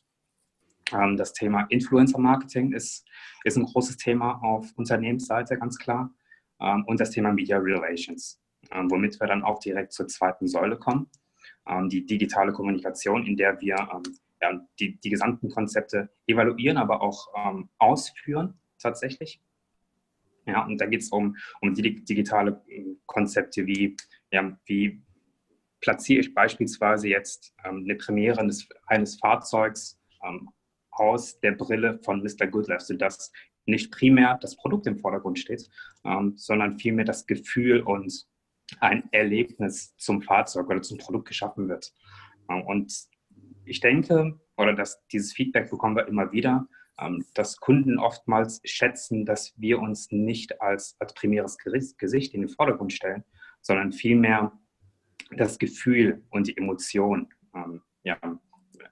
Ähm, 0.91 1.17
das 1.17 1.33
Thema 1.33 1.65
Influencer-Marketing 1.69 2.73
ist, 2.73 3.05
ist 3.43 3.57
ein 3.57 3.65
großes 3.65 3.97
Thema 3.97 4.41
auf 4.43 4.71
Unternehmensseite, 4.75 5.57
ganz 5.57 5.77
klar. 5.77 6.13
Ähm, 6.61 6.83
und 6.85 6.99
das 6.99 7.11
Thema 7.11 7.33
Media 7.33 7.57
Relations, 7.57 8.41
ähm, 8.71 8.89
womit 8.89 9.19
wir 9.19 9.27
dann 9.27 9.43
auch 9.43 9.59
direkt 9.59 9.93
zur 9.93 10.07
zweiten 10.07 10.47
Säule 10.47 10.77
kommen, 10.77 11.09
die 11.87 12.05
digitale 12.05 12.53
Kommunikation, 12.53 13.25
in 13.25 13.35
der 13.35 13.59
wir 13.59 13.75
die, 14.79 14.99
die 14.99 15.09
gesamten 15.09 15.49
Konzepte 15.49 16.11
evaluieren, 16.27 16.77
aber 16.77 17.01
auch 17.01 17.27
ausführen 17.79 18.59
tatsächlich. 18.77 19.41
Ja, 20.45 20.63
und 20.63 20.79
da 20.79 20.85
geht 20.85 21.01
es 21.01 21.09
um, 21.09 21.35
um 21.61 21.73
digitale 21.73 22.63
Konzepte 23.07 23.65
wie, 23.65 23.95
ja, 24.31 24.55
wie 24.65 25.01
platziere 25.81 26.19
ich 26.19 26.35
beispielsweise 26.35 27.07
jetzt 27.07 27.55
eine 27.63 27.95
Premiere 27.95 28.39
eines, 28.39 28.69
eines 28.85 29.17
Fahrzeugs 29.17 29.99
aus 30.95 31.39
der 31.39 31.51
Brille 31.51 31.99
von 32.03 32.21
Mr. 32.21 32.47
Goodlife, 32.47 32.83
sodass 32.83 33.31
nicht 33.65 33.91
primär 33.91 34.37
das 34.41 34.55
Produkt 34.55 34.87
im 34.87 34.97
Vordergrund 34.97 35.39
steht, 35.39 35.69
ähm, 36.03 36.33
sondern 36.35 36.79
vielmehr 36.79 37.05
das 37.05 37.25
Gefühl 37.25 37.81
und 37.81 38.25
ein 38.79 39.03
Erlebnis 39.11 39.95
zum 39.97 40.21
Fahrzeug 40.21 40.67
oder 40.69 40.81
zum 40.81 40.97
Produkt 40.97 41.27
geschaffen 41.27 41.67
wird. 41.67 41.93
Ähm, 42.49 42.63
und 42.63 42.93
ich 43.65 43.79
denke, 43.79 44.39
oder 44.57 44.73
dass 44.73 45.05
dieses 45.07 45.33
Feedback 45.33 45.69
bekommen 45.69 45.95
wir 45.95 46.07
immer 46.07 46.31
wieder, 46.31 46.67
ähm, 46.99 47.25
dass 47.33 47.57
Kunden 47.57 47.99
oftmals 47.99 48.61
schätzen, 48.63 49.25
dass 49.25 49.53
wir 49.57 49.79
uns 49.79 50.11
nicht 50.11 50.61
als, 50.61 50.95
als 50.99 51.13
primäres 51.13 51.57
Gesicht 51.97 52.33
in 52.33 52.41
den 52.41 52.49
Vordergrund 52.49 52.93
stellen, 52.93 53.23
sondern 53.61 53.91
vielmehr 53.91 54.51
das 55.31 55.57
Gefühl 55.57 56.23
und 56.29 56.47
die 56.47 56.57
Emotion 56.57 57.33
ähm, 57.53 57.81
ja, 58.03 58.17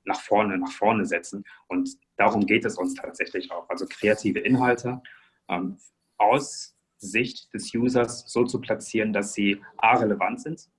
nach 0.05 0.19
vorne, 0.19 0.57
nach 0.57 0.71
vorne 0.71 1.05
setzen. 1.05 1.43
Und 1.67 1.89
darum 2.17 2.45
geht 2.45 2.65
es 2.65 2.77
uns 2.77 2.93
tatsächlich 2.95 3.51
auch. 3.51 3.69
Also 3.69 3.85
kreative 3.85 4.39
Inhalte 4.39 5.01
ähm, 5.49 5.77
aus 6.17 6.75
Sicht 6.97 7.53
des 7.53 7.73
Users 7.73 8.31
so 8.31 8.45
zu 8.45 8.61
platzieren, 8.61 9.13
dass 9.13 9.33
sie 9.33 9.61
A 9.77 9.97
relevant 9.97 10.41
sind 10.41 10.69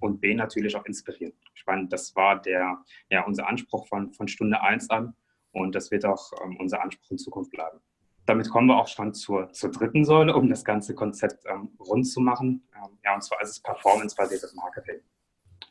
und 0.00 0.20
B 0.20 0.34
natürlich 0.34 0.76
auch 0.76 0.84
inspirieren. 0.84 1.32
Meine, 1.66 1.88
das 1.88 2.14
war 2.16 2.40
der, 2.40 2.84
ja, 3.08 3.24
unser 3.24 3.48
Anspruch 3.48 3.86
von, 3.86 4.12
von 4.12 4.28
Stunde 4.28 4.60
1 4.60 4.90
an 4.90 5.14
und 5.52 5.74
das 5.74 5.90
wird 5.90 6.04
auch 6.04 6.32
ähm, 6.44 6.56
unser 6.58 6.82
Anspruch 6.82 7.10
in 7.10 7.18
Zukunft 7.18 7.50
bleiben. 7.52 7.78
Damit 8.26 8.50
kommen 8.50 8.68
wir 8.68 8.76
auch 8.76 8.88
schon 8.88 9.14
zur, 9.14 9.52
zur 9.52 9.70
dritten 9.70 10.04
Säule, 10.04 10.34
um 10.34 10.48
das 10.48 10.64
ganze 10.64 10.94
Konzept 10.94 11.44
ähm, 11.46 11.70
rund 11.80 12.06
zu 12.06 12.20
machen. 12.20 12.68
Ähm, 12.76 12.98
ja, 13.04 13.14
und 13.14 13.22
zwar 13.22 13.40
ist 13.42 13.50
es 13.50 13.60
performance-basiertes 13.60 14.54
Marketing. 14.54 15.00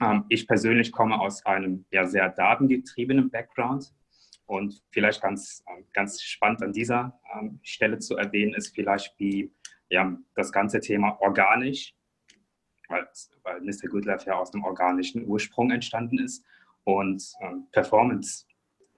Ähm, 0.01 0.25
ich 0.29 0.47
persönlich 0.47 0.91
komme 0.91 1.19
aus 1.19 1.45
einem 1.45 1.85
ja, 1.91 2.05
sehr 2.05 2.29
datengetriebenen 2.29 3.29
Background. 3.29 3.93
Und 4.45 4.83
vielleicht 4.91 5.21
ganz, 5.21 5.63
ähm, 5.69 5.85
ganz 5.93 6.21
spannend 6.21 6.61
an 6.61 6.73
dieser 6.73 7.19
ähm, 7.33 7.59
Stelle 7.63 7.99
zu 7.99 8.17
erwähnen 8.17 8.53
ist 8.53 8.75
vielleicht, 8.75 9.17
wie 9.17 9.53
ja, 9.89 10.17
das 10.35 10.51
ganze 10.51 10.79
Thema 10.79 11.17
organisch, 11.21 11.95
weil, 12.89 13.07
weil 13.43 13.61
Mr. 13.61 13.87
Goodlife 13.89 14.25
ja 14.25 14.35
aus 14.35 14.53
einem 14.53 14.65
organischen 14.65 15.25
Ursprung 15.25 15.71
entstanden 15.71 16.19
ist 16.19 16.45
und 16.83 17.23
ähm, 17.41 17.67
Performance 17.71 18.45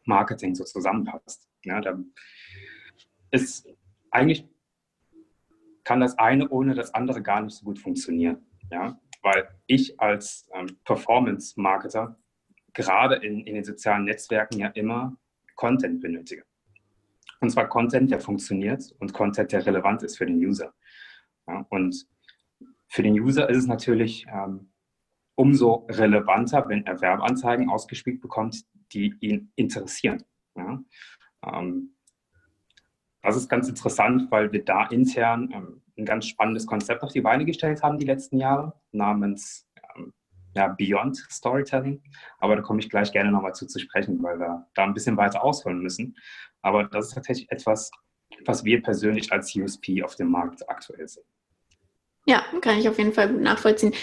Marketing 0.06 0.56
so 0.56 0.64
zusammenpasst. 0.64 1.48
Ja, 1.64 1.82
da 1.82 1.98
ist 3.32 3.68
eigentlich 4.12 4.48
kann 5.84 6.00
das 6.00 6.18
eine 6.18 6.48
ohne 6.50 6.76
das 6.76 6.94
andere 6.94 7.22
gar 7.22 7.42
nicht 7.42 7.56
so 7.56 7.66
gut 7.66 7.80
funktionieren. 7.80 8.46
Ja? 8.72 9.00
Weil 9.24 9.50
ich 9.66 10.00
als 10.00 10.48
ähm, 10.54 10.78
Performance-Marketer 10.86 12.20
gerade 12.74 13.16
in, 13.16 13.46
in 13.48 13.56
den 13.56 13.64
sozialen 13.64 14.06
Netzwerken 14.06 14.60
ja 14.60 14.68
immer 14.68 15.18
Content 15.56 16.02
benötige. 16.02 16.44
Und 17.40 17.50
zwar 17.50 17.68
Content, 17.68 18.10
der 18.10 18.20
funktioniert 18.20 18.94
und 19.00 19.14
Content, 19.14 19.52
der 19.52 19.66
relevant 19.66 20.04
ist 20.04 20.18
für 20.18 20.26
den 20.26 20.38
User. 20.38 20.74
Ja? 21.48 21.66
Und 21.70 22.08
für 22.88 23.04
den 23.04 23.20
User 23.20 23.50
ist 23.50 23.58
es 23.58 23.68
natürlich 23.68 24.26
ähm, 24.32 24.72
umso 25.36 25.86
relevanter, 25.90 26.68
wenn 26.70 26.86
er 26.86 27.02
Werbeanzeigen 27.02 27.70
ausgespielt 27.70 28.22
bekommt, 28.22 28.64
die 28.94 29.16
ihn 29.20 29.52
interessieren. 29.56 30.24
Ja? 30.56 30.84
Ähm, 31.46 31.96
das 33.22 33.36
ist 33.36 33.50
ganz 33.50 33.68
interessant, 33.70 34.32
weil 34.32 34.52
wir 34.52 34.64
da 34.64 34.88
intern 34.88 35.50
ähm, 35.54 35.83
ein 35.98 36.06
ganz 36.06 36.28
spannendes 36.28 36.66
Konzept 36.66 37.04
auf 37.04 37.12
die 37.12 37.22
Beine 37.22 37.46
gestellt 37.46 37.84
haben 37.84 37.98
die 37.98 38.06
letzten 38.06 38.38
Jahre, 38.38 38.74
namens 38.92 39.68
ähm, 39.96 40.14
ja, 40.56 40.68
Beyond 40.68 41.18
Storytelling. 41.30 42.02
Aber 42.40 42.56
da 42.56 42.62
komme 42.62 42.80
ich 42.80 42.90
gleich 42.90 43.12
gerne 43.12 43.32
nochmal 43.32 43.54
zu, 43.54 43.68
zu 43.68 43.80
sprechen, 43.80 44.22
weil 44.24 44.40
wir 44.40 44.68
da 44.74 44.84
ein 44.84 44.94
bisschen 44.94 45.18
weiter 45.18 45.44
ausholen 45.44 45.80
müssen. 45.80 46.16
Aber 46.62 46.86
das 46.86 47.08
ist 47.08 47.14
tatsächlich 47.14 47.52
etwas, 47.52 47.92
was 48.46 48.64
wir 48.64 48.82
persönlich 48.82 49.32
als 49.32 49.56
USP 49.56 50.04
auf 50.04 50.16
dem 50.16 50.30
Markt 50.30 50.68
aktuell 50.70 51.08
sehen. 51.08 51.26
Ja, 52.26 52.44
kann 52.62 52.80
ich 52.80 52.88
auf 52.88 52.98
jeden 52.98 53.14
Fall 53.14 53.30
gut 53.30 53.42
nachvollziehen. 53.42 53.94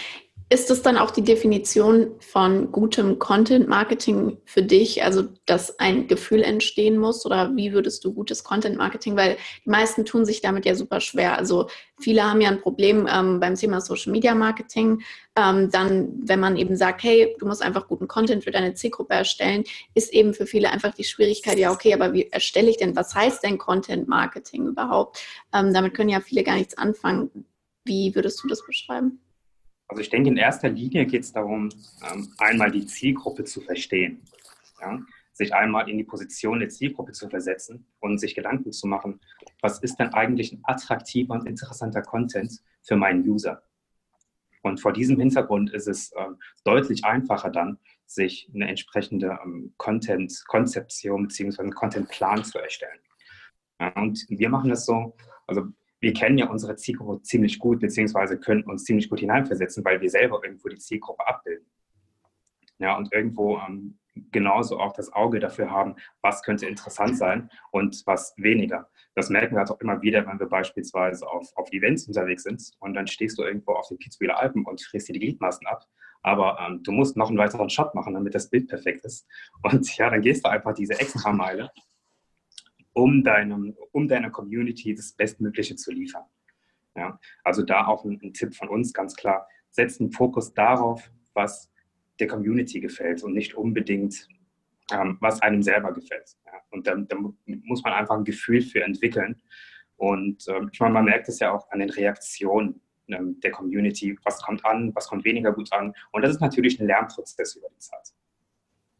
Ist 0.52 0.68
das 0.68 0.82
dann 0.82 0.98
auch 0.98 1.12
die 1.12 1.22
Definition 1.22 2.10
von 2.18 2.72
gutem 2.72 3.20
Content 3.20 3.68
Marketing 3.68 4.36
für 4.44 4.64
dich? 4.64 5.04
Also, 5.04 5.28
dass 5.46 5.78
ein 5.78 6.08
Gefühl 6.08 6.42
entstehen 6.42 6.98
muss? 6.98 7.24
Oder 7.24 7.54
wie 7.54 7.72
würdest 7.72 8.04
du 8.04 8.12
gutes 8.12 8.42
Content 8.42 8.76
Marketing? 8.76 9.16
Weil 9.16 9.36
die 9.64 9.70
meisten 9.70 10.04
tun 10.04 10.24
sich 10.24 10.40
damit 10.40 10.66
ja 10.66 10.74
super 10.74 10.98
schwer. 10.98 11.38
Also, 11.38 11.68
viele 12.00 12.28
haben 12.28 12.40
ja 12.40 12.48
ein 12.48 12.60
Problem 12.60 13.08
ähm, 13.08 13.38
beim 13.38 13.54
Thema 13.54 13.80
Social 13.80 14.10
Media 14.10 14.34
Marketing. 14.34 15.02
Ähm, 15.36 15.70
dann, 15.70 16.18
wenn 16.20 16.40
man 16.40 16.56
eben 16.56 16.74
sagt, 16.74 17.04
hey, 17.04 17.32
du 17.38 17.46
musst 17.46 17.62
einfach 17.62 17.86
guten 17.86 18.08
Content 18.08 18.42
für 18.42 18.50
deine 18.50 18.74
Zielgruppe 18.74 19.14
erstellen, 19.14 19.62
ist 19.94 20.12
eben 20.12 20.34
für 20.34 20.46
viele 20.46 20.72
einfach 20.72 20.92
die 20.92 21.04
Schwierigkeit, 21.04 21.60
ja, 21.60 21.70
okay, 21.70 21.94
aber 21.94 22.12
wie 22.12 22.26
erstelle 22.26 22.70
ich 22.70 22.76
denn? 22.76 22.96
Was 22.96 23.14
heißt 23.14 23.44
denn 23.44 23.56
Content 23.56 24.08
Marketing 24.08 24.66
überhaupt? 24.66 25.20
Ähm, 25.54 25.72
damit 25.72 25.94
können 25.94 26.08
ja 26.08 26.18
viele 26.18 26.42
gar 26.42 26.56
nichts 26.56 26.76
anfangen. 26.76 27.46
Wie 27.84 28.16
würdest 28.16 28.42
du 28.42 28.48
das 28.48 28.66
beschreiben? 28.66 29.20
Also 29.90 30.02
ich 30.02 30.08
denke, 30.08 30.30
in 30.30 30.36
erster 30.36 30.68
Linie 30.68 31.04
geht 31.04 31.24
es 31.24 31.32
darum, 31.32 31.68
ähm, 32.08 32.32
einmal 32.38 32.70
die 32.70 32.86
Zielgruppe 32.86 33.42
zu 33.42 33.60
verstehen. 33.60 34.22
Ja? 34.80 35.00
Sich 35.32 35.52
einmal 35.52 35.90
in 35.90 35.98
die 35.98 36.04
Position 36.04 36.60
der 36.60 36.68
Zielgruppe 36.68 37.10
zu 37.10 37.28
versetzen 37.28 37.86
und 37.98 38.18
sich 38.18 38.36
Gedanken 38.36 38.70
zu 38.70 38.86
machen, 38.86 39.20
was 39.60 39.80
ist 39.80 39.96
denn 39.96 40.14
eigentlich 40.14 40.52
ein 40.52 40.60
attraktiver 40.62 41.34
und 41.34 41.46
interessanter 41.46 42.02
Content 42.02 42.60
für 42.82 42.94
meinen 42.94 43.28
User? 43.28 43.64
Und 44.62 44.78
vor 44.78 44.92
diesem 44.92 45.18
Hintergrund 45.18 45.72
ist 45.72 45.88
es 45.88 46.12
ähm, 46.16 46.36
deutlich 46.62 47.04
einfacher 47.04 47.50
dann, 47.50 47.78
sich 48.06 48.48
eine 48.54 48.68
entsprechende 48.68 49.40
ähm, 49.44 49.74
Content-Konzeption 49.76 51.26
bzw. 51.26 51.62
einen 51.62 51.74
Content-Plan 51.74 52.44
zu 52.44 52.58
erstellen. 52.58 53.00
Und 53.94 54.26
wir 54.28 54.50
machen 54.50 54.68
das 54.68 54.84
so, 54.84 55.16
also 55.46 55.68
wir 56.00 56.12
kennen 56.14 56.38
ja 56.38 56.48
unsere 56.48 56.76
Zielgruppe 56.76 57.22
ziemlich 57.22 57.58
gut, 57.58 57.80
beziehungsweise 57.80 58.38
können 58.38 58.64
uns 58.64 58.84
ziemlich 58.84 59.08
gut 59.08 59.20
hineinversetzen, 59.20 59.84
weil 59.84 60.00
wir 60.00 60.10
selber 60.10 60.40
irgendwo 60.42 60.68
die 60.68 60.78
Zielgruppe 60.78 61.26
abbilden. 61.26 61.66
Ja, 62.78 62.96
und 62.96 63.12
irgendwo 63.12 63.58
ähm, 63.58 63.98
genauso 64.32 64.78
auch 64.80 64.94
das 64.94 65.12
Auge 65.12 65.38
dafür 65.38 65.70
haben, 65.70 65.96
was 66.22 66.42
könnte 66.42 66.66
interessant 66.66 67.16
sein 67.18 67.50
und 67.70 68.02
was 68.06 68.34
weniger. 68.38 68.88
Das 69.14 69.28
merken 69.28 69.54
wir 69.54 69.60
halt 69.60 69.70
auch 69.70 69.80
immer 69.80 70.00
wieder, 70.00 70.26
wenn 70.26 70.40
wir 70.40 70.46
beispielsweise 70.46 71.26
auf, 71.28 71.46
auf 71.56 71.70
Events 71.72 72.06
unterwegs 72.06 72.44
sind 72.44 72.72
und 72.78 72.94
dann 72.94 73.06
stehst 73.06 73.38
du 73.38 73.42
irgendwo 73.42 73.72
auf 73.72 73.88
den 73.88 73.98
Kitzbüheler 73.98 74.38
Alpen 74.38 74.64
und 74.64 74.82
frisst 74.82 75.08
dir 75.08 75.12
die 75.12 75.20
Gliedmaßen 75.20 75.66
ab. 75.66 75.86
Aber 76.22 76.58
ähm, 76.60 76.82
du 76.82 76.92
musst 76.92 77.16
noch 77.16 77.28
einen 77.28 77.38
weiteren 77.38 77.70
Shot 77.70 77.94
machen, 77.94 78.14
damit 78.14 78.34
das 78.34 78.48
Bild 78.50 78.68
perfekt 78.68 79.04
ist. 79.04 79.26
Und 79.62 79.96
ja, 79.96 80.10
dann 80.10 80.20
gehst 80.22 80.44
du 80.44 80.50
einfach 80.50 80.74
diese 80.74 80.98
extra 80.98 81.32
Meile 81.32 81.70
um, 82.92 83.22
deinem, 83.22 83.76
um 83.92 84.08
deiner 84.08 84.30
Community 84.30 84.94
das 84.94 85.12
Bestmögliche 85.12 85.76
zu 85.76 85.92
liefern. 85.92 86.24
Ja, 86.96 87.18
also 87.44 87.62
da 87.62 87.86
auch 87.86 88.04
ein, 88.04 88.18
ein 88.22 88.32
Tipp 88.32 88.54
von 88.54 88.68
uns, 88.68 88.92
ganz 88.92 89.14
klar, 89.14 89.46
setzt 89.70 90.00
einen 90.00 90.10
Fokus 90.10 90.52
darauf, 90.52 91.10
was 91.34 91.70
der 92.18 92.26
Community 92.26 92.80
gefällt 92.80 93.22
und 93.22 93.32
nicht 93.32 93.54
unbedingt, 93.54 94.28
ähm, 94.92 95.16
was 95.20 95.40
einem 95.42 95.62
selber 95.62 95.92
gefällt. 95.92 96.36
Ja, 96.46 96.52
und 96.70 96.86
da, 96.86 96.96
da, 96.96 97.16
muss 97.46 97.82
man 97.82 97.92
einfach 97.92 98.16
ein 98.16 98.24
Gefühl 98.24 98.60
für 98.60 98.82
entwickeln. 98.82 99.40
Und 99.96 100.46
ähm, 100.48 100.70
ich 100.72 100.80
meine, 100.80 100.94
man 100.94 101.04
merkt 101.04 101.28
es 101.28 101.38
ja 101.38 101.52
auch 101.52 101.70
an 101.70 101.78
den 101.78 101.90
Reaktionen 101.90 102.80
ähm, 103.08 103.38
der 103.40 103.50
Community, 103.50 104.18
was 104.24 104.40
kommt 104.42 104.64
an, 104.64 104.94
was 104.94 105.08
kommt 105.08 105.24
weniger 105.24 105.52
gut 105.52 105.72
an. 105.72 105.94
Und 106.12 106.22
das 106.22 106.32
ist 106.32 106.40
natürlich 106.40 106.80
ein 106.80 106.86
Lernprozess 106.86 107.56
über 107.56 107.68
die 107.68 107.78
Zeit. 107.78 108.12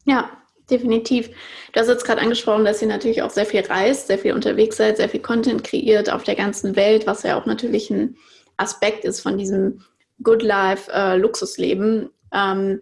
Ja, 0.05 0.41
Definitiv. 0.69 1.29
Du 1.73 1.79
hast 1.79 1.87
jetzt 1.87 2.05
gerade 2.05 2.21
angesprochen, 2.21 2.65
dass 2.65 2.81
ihr 2.81 2.87
natürlich 2.87 3.21
auch 3.21 3.29
sehr 3.29 3.45
viel 3.45 3.61
reist, 3.61 4.07
sehr 4.07 4.19
viel 4.19 4.33
unterwegs 4.33 4.77
seid, 4.77 4.97
sehr 4.97 5.09
viel 5.09 5.21
Content 5.21 5.63
kreiert 5.63 6.09
auf 6.11 6.23
der 6.23 6.35
ganzen 6.35 6.75
Welt, 6.75 7.07
was 7.07 7.23
ja 7.23 7.39
auch 7.39 7.45
natürlich 7.45 7.89
ein 7.89 8.15
Aspekt 8.57 9.03
ist 9.03 9.21
von 9.21 9.37
diesem 9.37 9.83
Good 10.23 10.43
Life 10.43 10.91
äh, 10.93 11.17
Luxusleben. 11.17 12.09
Ähm, 12.33 12.81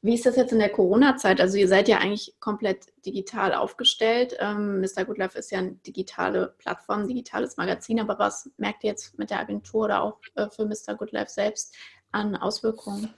wie 0.00 0.14
ist 0.14 0.26
das 0.26 0.36
jetzt 0.36 0.52
in 0.52 0.58
der 0.58 0.70
Corona-Zeit? 0.70 1.40
Also 1.40 1.56
ihr 1.56 1.68
seid 1.68 1.88
ja 1.88 1.98
eigentlich 1.98 2.34
komplett 2.40 2.86
digital 3.04 3.52
aufgestellt. 3.52 4.36
Ähm, 4.38 4.80
Mr. 4.80 5.04
Good 5.04 5.18
Life 5.18 5.38
ist 5.38 5.50
ja 5.50 5.58
eine 5.58 5.72
digitale 5.72 6.54
Plattform, 6.58 7.08
digitales 7.08 7.56
Magazin. 7.56 8.00
Aber 8.00 8.18
was 8.18 8.48
merkt 8.58 8.84
ihr 8.84 8.90
jetzt 8.90 9.18
mit 9.18 9.30
der 9.30 9.40
Agentur 9.40 9.84
oder 9.84 10.02
auch 10.02 10.18
äh, 10.36 10.48
für 10.50 10.66
Mr. 10.66 10.94
Good 10.96 11.12
Life 11.12 11.30
selbst 11.30 11.74
an 12.12 12.36
Auswirkungen? 12.36 13.12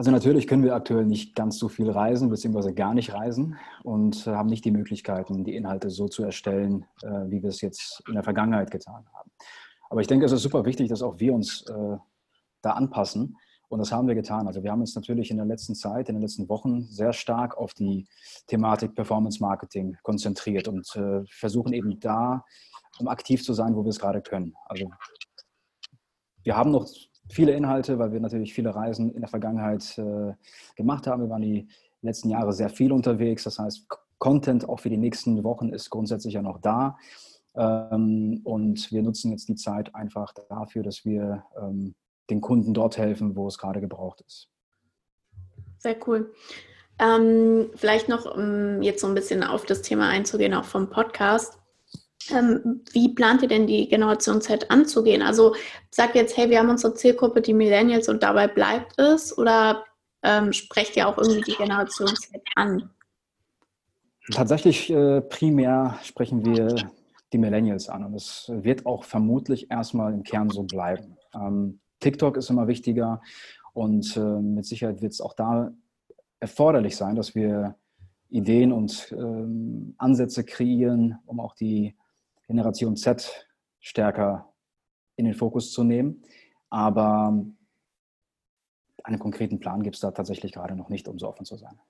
Also 0.00 0.12
natürlich 0.12 0.46
können 0.46 0.64
wir 0.64 0.74
aktuell 0.74 1.04
nicht 1.04 1.34
ganz 1.34 1.58
so 1.58 1.68
viel 1.68 1.90
reisen, 1.90 2.30
beziehungsweise 2.30 2.72
gar 2.72 2.94
nicht 2.94 3.12
reisen 3.12 3.58
und 3.82 4.26
äh, 4.26 4.30
haben 4.30 4.48
nicht 4.48 4.64
die 4.64 4.70
Möglichkeiten, 4.70 5.44
die 5.44 5.54
Inhalte 5.54 5.90
so 5.90 6.08
zu 6.08 6.22
erstellen, 6.22 6.86
äh, 7.02 7.10
wie 7.26 7.42
wir 7.42 7.50
es 7.50 7.60
jetzt 7.60 8.02
in 8.08 8.14
der 8.14 8.22
Vergangenheit 8.22 8.70
getan 8.70 9.04
haben. 9.12 9.30
Aber 9.90 10.00
ich 10.00 10.06
denke, 10.06 10.24
es 10.24 10.32
ist 10.32 10.40
super 10.40 10.64
wichtig, 10.64 10.88
dass 10.88 11.02
auch 11.02 11.20
wir 11.20 11.34
uns 11.34 11.66
äh, 11.68 11.98
da 12.62 12.70
anpassen. 12.70 13.36
Und 13.68 13.80
das 13.80 13.92
haben 13.92 14.08
wir 14.08 14.14
getan. 14.14 14.46
Also 14.46 14.62
wir 14.62 14.70
haben 14.70 14.80
uns 14.80 14.94
natürlich 14.94 15.30
in 15.30 15.36
der 15.36 15.44
letzten 15.44 15.74
Zeit, 15.74 16.08
in 16.08 16.14
den 16.14 16.22
letzten 16.22 16.48
Wochen 16.48 16.84
sehr 16.84 17.12
stark 17.12 17.58
auf 17.58 17.74
die 17.74 18.08
Thematik 18.46 18.94
Performance 18.94 19.38
Marketing 19.42 19.98
konzentriert 20.02 20.66
und 20.66 20.88
versuchen 21.28 21.74
eben 21.74 22.00
da 22.00 22.42
um 22.98 23.08
aktiv 23.08 23.44
zu 23.44 23.52
sein, 23.52 23.76
wo 23.76 23.84
wir 23.84 23.90
es 23.90 24.00
gerade 24.00 24.22
können. 24.22 24.54
Also 24.64 24.90
wir 26.42 26.56
haben 26.56 26.70
noch 26.70 26.88
viele 27.30 27.52
Inhalte, 27.52 27.98
weil 27.98 28.12
wir 28.12 28.20
natürlich 28.20 28.52
viele 28.52 28.74
Reisen 28.74 29.12
in 29.14 29.20
der 29.20 29.28
Vergangenheit 29.28 29.96
äh, 29.98 30.34
gemacht 30.76 31.06
haben. 31.06 31.22
Wir 31.22 31.30
waren 31.30 31.42
die 31.42 31.68
letzten 32.02 32.28
Jahre 32.30 32.52
sehr 32.52 32.70
viel 32.70 32.92
unterwegs. 32.92 33.44
Das 33.44 33.58
heißt, 33.58 33.86
Content 34.18 34.68
auch 34.68 34.80
für 34.80 34.90
die 34.90 34.96
nächsten 34.96 35.42
Wochen 35.44 35.70
ist 35.70 35.90
grundsätzlich 35.90 36.34
ja 36.34 36.42
noch 36.42 36.60
da. 36.60 36.96
Ähm, 37.54 38.40
und 38.44 38.92
wir 38.92 39.02
nutzen 39.02 39.30
jetzt 39.30 39.48
die 39.48 39.54
Zeit 39.54 39.94
einfach 39.94 40.32
dafür, 40.48 40.82
dass 40.82 41.04
wir 41.04 41.44
ähm, 41.60 41.94
den 42.28 42.40
Kunden 42.40 42.74
dort 42.74 42.98
helfen, 42.98 43.34
wo 43.36 43.48
es 43.48 43.58
gerade 43.58 43.80
gebraucht 43.80 44.22
ist. 44.26 44.48
Sehr 45.78 45.96
cool. 46.06 46.32
Ähm, 46.98 47.70
vielleicht 47.74 48.08
noch, 48.08 48.26
um 48.26 48.82
jetzt 48.82 49.00
so 49.00 49.06
ein 49.06 49.14
bisschen 49.14 49.42
auf 49.42 49.64
das 49.64 49.82
Thema 49.82 50.08
einzugehen, 50.08 50.52
auch 50.52 50.64
vom 50.64 50.90
Podcast. 50.90 51.59
Ähm, 52.32 52.82
wie 52.92 53.14
plant 53.14 53.42
ihr 53.42 53.48
denn 53.48 53.66
die 53.66 53.88
Generation 53.88 54.40
Z 54.40 54.70
anzugehen? 54.70 55.22
Also 55.22 55.54
sagt 55.90 56.14
jetzt, 56.14 56.36
hey, 56.36 56.50
wir 56.50 56.58
haben 56.58 56.70
unsere 56.70 56.94
Zielgruppe, 56.94 57.40
die 57.40 57.54
Millennials 57.54 58.08
und 58.08 58.22
dabei 58.22 58.48
bleibt 58.48 58.98
es? 58.98 59.36
Oder 59.36 59.84
ähm, 60.22 60.52
sprecht 60.52 60.96
ihr 60.96 61.08
auch 61.08 61.18
irgendwie 61.18 61.42
die 61.42 61.56
Generation 61.56 62.08
Z 62.08 62.42
an? 62.56 62.90
Tatsächlich 64.32 64.90
äh, 64.90 65.20
primär 65.22 65.98
sprechen 66.02 66.44
wir 66.44 66.76
die 67.32 67.38
Millennials 67.38 67.88
an 67.88 68.04
und 68.04 68.14
es 68.14 68.50
wird 68.52 68.86
auch 68.86 69.04
vermutlich 69.04 69.70
erstmal 69.70 70.12
im 70.12 70.22
Kern 70.22 70.50
so 70.50 70.62
bleiben. 70.62 71.16
Ähm, 71.34 71.80
TikTok 72.00 72.36
ist 72.36 72.50
immer 72.50 72.66
wichtiger 72.66 73.20
und 73.72 74.16
äh, 74.16 74.20
mit 74.20 74.66
Sicherheit 74.66 75.00
wird 75.00 75.12
es 75.12 75.20
auch 75.20 75.34
da 75.34 75.72
erforderlich 76.40 76.96
sein, 76.96 77.16
dass 77.16 77.34
wir 77.34 77.76
Ideen 78.30 78.72
und 78.72 79.12
ähm, 79.12 79.94
Ansätze 79.98 80.44
kreieren, 80.44 81.18
um 81.26 81.40
auch 81.40 81.54
die 81.54 81.96
Generation 82.50 82.96
Z 82.96 83.46
stärker 83.78 84.52
in 85.14 85.24
den 85.24 85.34
Fokus 85.34 85.70
zu 85.70 85.84
nehmen. 85.84 86.24
Aber 86.68 87.32
einen 89.04 89.18
konkreten 89.18 89.60
Plan 89.60 89.82
gibt 89.82 89.94
es 89.94 90.00
da 90.00 90.10
tatsächlich 90.10 90.52
gerade 90.52 90.74
noch 90.74 90.88
nicht, 90.88 91.06
um 91.06 91.18
so 91.18 91.28
offen 91.28 91.46
zu 91.46 91.56
sein. 91.56 91.80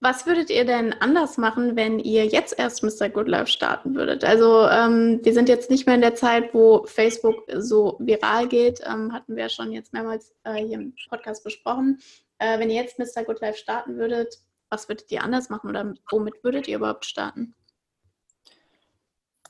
Was 0.00 0.26
würdet 0.26 0.50
ihr 0.50 0.64
denn 0.64 0.94
anders 0.94 1.36
machen, 1.36 1.76
wenn 1.76 1.98
ihr 1.98 2.24
jetzt 2.26 2.58
erst 2.58 2.82
Mr. 2.82 3.10
Good 3.10 3.28
Life 3.28 3.48
starten 3.48 3.94
würdet? 3.94 4.24
Also 4.24 4.66
ähm, 4.66 5.20
wir 5.22 5.34
sind 5.34 5.48
jetzt 5.48 5.70
nicht 5.70 5.86
mehr 5.86 5.94
in 5.94 6.00
der 6.00 6.14
Zeit, 6.14 6.52
wo 6.54 6.84
Facebook 6.86 7.44
so 7.54 7.96
viral 8.00 8.48
geht, 8.48 8.80
ähm, 8.86 9.12
hatten 9.12 9.36
wir 9.36 9.48
schon 9.50 9.72
jetzt 9.72 9.92
mehrmals 9.92 10.34
äh, 10.44 10.54
hier 10.54 10.78
im 10.78 10.94
Podcast 11.10 11.44
besprochen. 11.44 12.00
Äh, 12.38 12.58
wenn 12.58 12.70
ihr 12.70 12.82
jetzt 12.82 12.98
Mr. 12.98 13.24
Good 13.24 13.40
Life 13.40 13.58
starten 13.58 13.98
würdet, 13.98 14.38
was 14.70 14.88
würdet 14.88 15.12
ihr 15.12 15.22
anders 15.22 15.50
machen 15.50 15.68
oder 15.68 15.92
womit 16.10 16.42
würdet 16.42 16.66
ihr 16.66 16.78
überhaupt 16.78 17.04
starten? 17.04 17.54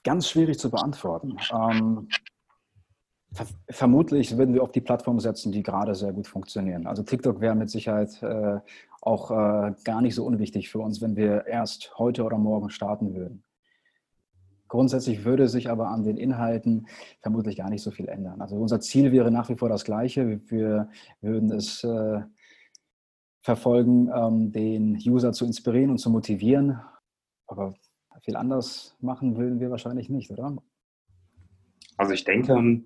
Ganz 0.03 0.29
schwierig 0.29 0.59
zu 0.59 0.71
beantworten. 0.71 1.37
Ähm, 1.53 2.09
ver 3.33 3.47
vermutlich 3.69 4.37
würden 4.37 4.55
wir 4.55 4.63
auf 4.63 4.73
die 4.73 4.81
Plattform 4.81 5.21
setzen, 5.21 5.53
die 5.53 5.63
gerade 5.63 5.95
sehr 5.95 6.13
gut 6.13 6.27
funktionieren. 6.27 6.87
Also 6.87 7.03
TikTok 7.03 7.41
wäre 7.41 7.55
mit 7.55 7.71
Sicherheit 7.71 8.23
äh, 8.23 8.61
auch 9.03 9.31
äh, 9.31 9.75
gar 9.85 10.01
nicht 10.01 10.15
so 10.15 10.25
unwichtig 10.25 10.69
für 10.69 10.79
uns, 10.79 11.01
wenn 11.01 11.17
wir 11.17 11.47
erst 11.47 11.99
heute 11.99 12.25
oder 12.25 12.39
morgen 12.39 12.71
starten 12.71 13.15
würden. 13.15 13.43
Grundsätzlich 14.69 15.25
würde 15.25 15.49
sich 15.49 15.69
aber 15.69 15.89
an 15.89 16.05
den 16.05 16.17
Inhalten 16.17 16.87
vermutlich 17.21 17.57
gar 17.57 17.71
nicht 17.71 17.83
so 17.83 17.91
viel 17.91 18.09
ändern. 18.09 18.41
Also 18.41 18.57
unser 18.57 18.81
Ziel 18.81 19.11
wäre 19.11 19.31
nach 19.31 19.49
wie 19.49 19.57
vor 19.57 19.69
das 19.69 19.85
gleiche. 19.85 20.41
Wir 20.49 20.89
würden 21.21 21.51
es 21.51 21.83
äh, 21.83 22.21
verfolgen, 23.43 24.11
ähm, 24.15 24.53
den 24.53 24.97
User 25.05 25.33
zu 25.33 25.45
inspirieren 25.45 25.91
und 25.91 25.99
zu 25.99 26.09
motivieren. 26.09 26.81
Aber 27.49 27.75
viel 28.23 28.37
anders 28.37 28.97
machen 29.01 29.37
würden 29.37 29.61
wir 29.61 29.71
wahrscheinlich 29.71 30.09
nicht, 30.09 30.31
oder? 30.31 30.57
Also 31.97 32.13
ich 32.13 32.25
denke, 32.25 32.83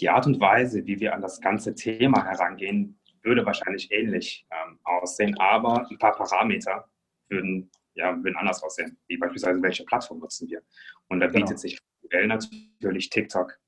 die 0.00 0.08
Art 0.08 0.26
und 0.26 0.40
Weise, 0.40 0.86
wie 0.86 1.00
wir 1.00 1.14
an 1.14 1.22
das 1.22 1.40
ganze 1.40 1.74
Thema 1.74 2.24
herangehen, 2.24 2.98
würde 3.22 3.44
wahrscheinlich 3.44 3.90
ähnlich 3.90 4.46
ähm, 4.50 4.78
aussehen, 4.84 5.36
aber 5.38 5.88
ein 5.90 5.98
paar 5.98 6.14
Parameter 6.14 6.88
würden, 7.28 7.70
ja, 7.94 8.16
würden 8.16 8.36
anders 8.36 8.62
aussehen, 8.62 8.96
wie 9.08 9.16
beispielsweise 9.16 9.60
welche 9.60 9.84
Plattform 9.84 10.20
nutzen 10.20 10.48
wir. 10.48 10.62
Und 11.08 11.20
da 11.20 11.26
genau. 11.26 11.40
bietet 11.40 11.58
sich 11.58 11.78
natürlich 12.10 13.10
TikTok 13.10 13.58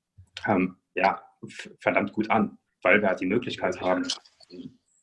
ähm, 0.47 0.77
ja, 0.95 1.21
verdammt 1.79 2.13
gut 2.13 2.29
an, 2.29 2.57
weil 2.81 3.01
wir 3.01 3.09
halt 3.09 3.19
die 3.19 3.25
Möglichkeit 3.25 3.79
haben, 3.81 4.07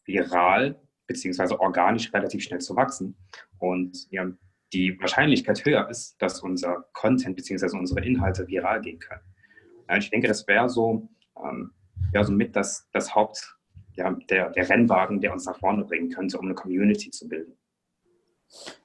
viral 0.05 0.81
beziehungsweise 1.07 1.59
organisch 1.61 2.13
relativ 2.13 2.43
schnell 2.43 2.61
zu 2.61 2.75
wachsen. 2.77 3.17
Und 3.59 4.11
ja, 4.11 4.27
die 4.73 4.99
Wahrscheinlichkeit 5.01 5.65
höher 5.65 5.89
ist, 5.89 6.21
dass 6.21 6.41
unser 6.43 6.85
Content 6.93 7.37
beziehungsweise 7.37 7.77
unsere 7.77 8.05
Inhalte 8.05 8.47
viral 8.47 8.81
gehen 8.81 8.99
können. 8.99 9.23
Ja, 9.89 9.97
ich 9.97 10.11
denke, 10.11 10.29
das 10.29 10.47
wäre 10.47 10.69
so, 10.69 11.09
ähm, 11.43 11.73
ja, 12.13 12.25
so 12.25 12.33
mit 12.33 12.55
das, 12.55 12.89
das 12.93 13.15
Haupt, 13.15 13.57
ja, 13.95 14.13
der, 14.29 14.51
der 14.51 14.69
Rennwagen, 14.69 15.21
der 15.21 15.33
uns 15.33 15.47
nach 15.47 15.59
vorne 15.59 15.85
bringen 15.85 16.11
könnte, 16.11 16.39
um 16.39 16.47
eine 16.47 16.55
Community 16.55 17.11
zu 17.11 17.29
bilden. 17.29 17.57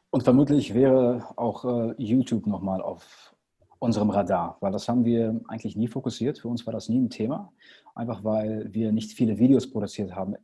Und 0.10 0.24
vermutlich 0.24 0.74
wäre 0.74 1.28
auch 1.36 1.66
äh, 1.66 1.94
YouTube 1.98 2.48
nochmal 2.48 2.82
auf 2.82 3.36
unserem 3.80 4.10
Radar, 4.12 4.58
weil 4.62 4.72
das 4.72 4.88
haben 4.88 5.04
wir 5.04 5.42
eigentlich 5.48 5.76
nie 5.76 5.88
fokussiert. 5.88 6.40
Für 6.40 6.48
uns 6.48 6.66
war 6.66 6.74
das 6.74 6.88
nie 6.88 7.00
ein 7.00 7.10
Thema 7.10 7.52
einfach 7.96 8.24
weil 8.24 8.74
wir 8.74 8.92
nicht 8.92 9.12
viele 9.14 9.38
Videos 9.38 9.70
produziert 9.70 10.16
haben, 10.16 10.36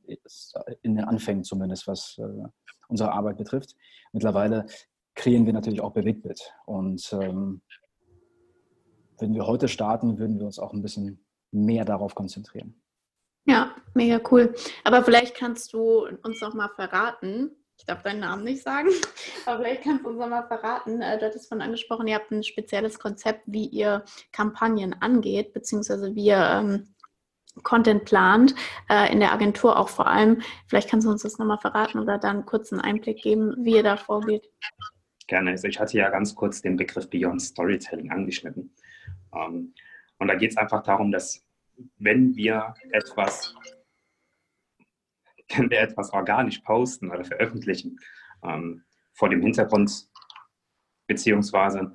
in 0.82 0.96
den 0.96 1.06
Anfängen 1.06 1.44
zumindest, 1.44 1.88
was 1.88 2.18
äh, 2.20 2.48
unsere 2.88 3.12
Arbeit 3.12 3.38
betrifft. 3.38 3.76
Mittlerweile 4.12 4.66
kreieren 5.20 5.46
wir 5.46 5.54
natürlich 5.54 5.82
auch 5.82 5.92
Bewegtbild. 5.92 6.54
Und 6.66 7.12
ähm, 7.14 7.62
wenn 9.20 9.34
wir 9.34 9.46
heute 9.46 9.68
starten, 9.68 10.18
würden 10.18 10.40
wir 10.40 10.46
uns 10.46 10.60
auch 10.60 10.72
ein 10.72 10.82
bisschen 10.82 11.26
mehr 11.52 11.84
darauf 11.84 12.16
konzentrieren. 12.16 12.82
Ja, 13.46 13.76
mega 13.94 14.22
cool. 14.32 14.56
Aber 14.86 15.04
vielleicht 15.04 15.36
kannst 15.36 15.74
du 15.74 16.08
uns 16.24 16.40
noch 16.42 16.54
mal 16.54 16.70
verraten, 16.70 17.52
ich 17.78 17.86
darf 17.86 18.02
deinen 18.02 18.22
Namen 18.22 18.46
nicht 18.46 18.64
sagen, 18.64 18.90
aber 19.46 19.64
vielleicht 19.64 19.84
kannst 19.84 20.06
du 20.06 20.10
uns 20.10 20.20
noch 20.20 20.30
mal 20.30 20.48
verraten, 20.48 21.02
äh, 21.02 21.20
du 21.20 21.26
hattest 21.26 21.50
von 21.50 21.62
angesprochen, 21.62 22.08
ihr 22.08 22.16
habt 22.16 22.32
ein 22.32 22.44
spezielles 22.44 22.98
Konzept, 22.98 23.44
wie 23.46 23.66
ihr 23.66 24.06
Kampagnen 24.32 24.94
angeht, 25.02 25.54
beziehungsweise 25.54 26.16
wie 26.16 26.28
ihr 26.28 26.38
ähm, 26.38 26.96
Content 27.64 28.06
plant, 28.06 28.56
äh, 28.90 29.12
in 29.12 29.20
der 29.20 29.34
Agentur 29.34 29.78
auch 29.78 29.90
vor 29.90 30.08
allem. 30.08 30.42
Vielleicht 30.68 30.90
kannst 30.90 31.06
du 31.06 31.12
uns 31.12 31.24
das 31.24 31.40
nochmal 31.40 31.58
verraten 31.58 32.00
oder 32.00 32.18
dann 32.18 32.46
kurz 32.46 32.72
einen 32.72 32.82
Einblick 32.82 33.22
geben, 33.22 33.54
wie 33.66 33.76
ihr 33.76 33.84
da 33.84 33.98
vorgeht. 33.98 34.50
Gerne. 35.30 35.52
Also 35.52 35.68
ich 35.68 35.80
hatte 35.80 35.96
ja 35.96 36.10
ganz 36.10 36.34
kurz 36.34 36.60
den 36.60 36.76
Begriff 36.76 37.08
Beyond 37.08 37.40
Storytelling 37.40 38.10
angeschnitten. 38.10 38.74
Ähm, 39.32 39.76
und 40.18 40.28
da 40.28 40.34
geht 40.34 40.50
es 40.50 40.58
einfach 40.58 40.82
darum, 40.82 41.12
dass 41.12 41.46
wenn 42.00 42.36
wir 42.36 42.74
etwas, 42.92 43.54
wenn 45.56 45.70
wir 45.70 45.82
etwas 45.82 46.12
organisch 46.14 46.58
posten 46.62 47.12
oder 47.12 47.24
veröffentlichen, 47.24 48.00
ähm, 48.44 48.84
vor 49.14 49.30
dem 49.30 49.44
Hintergrund 49.44 50.10
beziehungsweise 51.06 51.94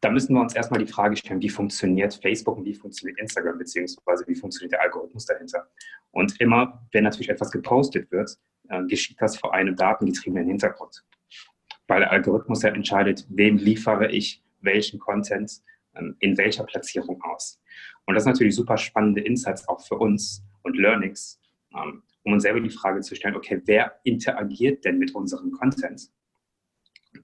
da 0.00 0.08
müssen 0.08 0.34
wir 0.34 0.40
uns 0.40 0.54
erstmal 0.54 0.82
die 0.82 0.90
Frage 0.90 1.16
stellen, 1.16 1.42
wie 1.42 1.50
funktioniert 1.50 2.14
Facebook 2.14 2.56
und 2.56 2.64
wie 2.64 2.74
funktioniert 2.74 3.18
Instagram, 3.18 3.58
beziehungsweise 3.58 4.24
wie 4.26 4.36
funktioniert 4.36 4.72
der 4.72 4.82
Algorithmus 4.82 5.26
dahinter. 5.26 5.68
Und 6.12 6.40
immer, 6.40 6.86
wenn 6.92 7.04
natürlich 7.04 7.28
etwas 7.28 7.50
gepostet 7.50 8.10
wird, 8.10 8.38
äh, 8.70 8.82
geschieht 8.84 9.20
das 9.20 9.36
vor 9.36 9.52
einem 9.52 9.76
datengetriebenen 9.76 10.46
Hintergrund. 10.46 11.04
Weil 11.86 12.00
der 12.00 12.12
Algorithmus 12.12 12.62
ja 12.62 12.70
entscheidet, 12.70 13.26
wem 13.28 13.56
liefere 13.56 14.10
ich 14.10 14.42
welchen 14.60 14.98
Content 14.98 15.60
ähm, 15.94 16.16
in 16.20 16.36
welcher 16.38 16.64
Platzierung 16.64 17.22
aus. 17.22 17.60
Und 18.06 18.14
das 18.14 18.22
ist 18.22 18.28
natürlich 18.28 18.54
super 18.54 18.76
spannende 18.76 19.20
Insights 19.20 19.68
auch 19.68 19.80
für 19.86 19.96
uns 19.96 20.44
und 20.62 20.76
Learnings, 20.76 21.40
ähm, 21.74 22.02
um 22.22 22.32
uns 22.32 22.42
selber 22.42 22.60
die 22.60 22.70
Frage 22.70 23.00
zu 23.00 23.14
stellen, 23.14 23.36
okay, 23.36 23.60
wer 23.66 24.00
interagiert 24.04 24.84
denn 24.84 24.98
mit 24.98 25.14
unserem 25.14 25.52
Content? 25.52 26.10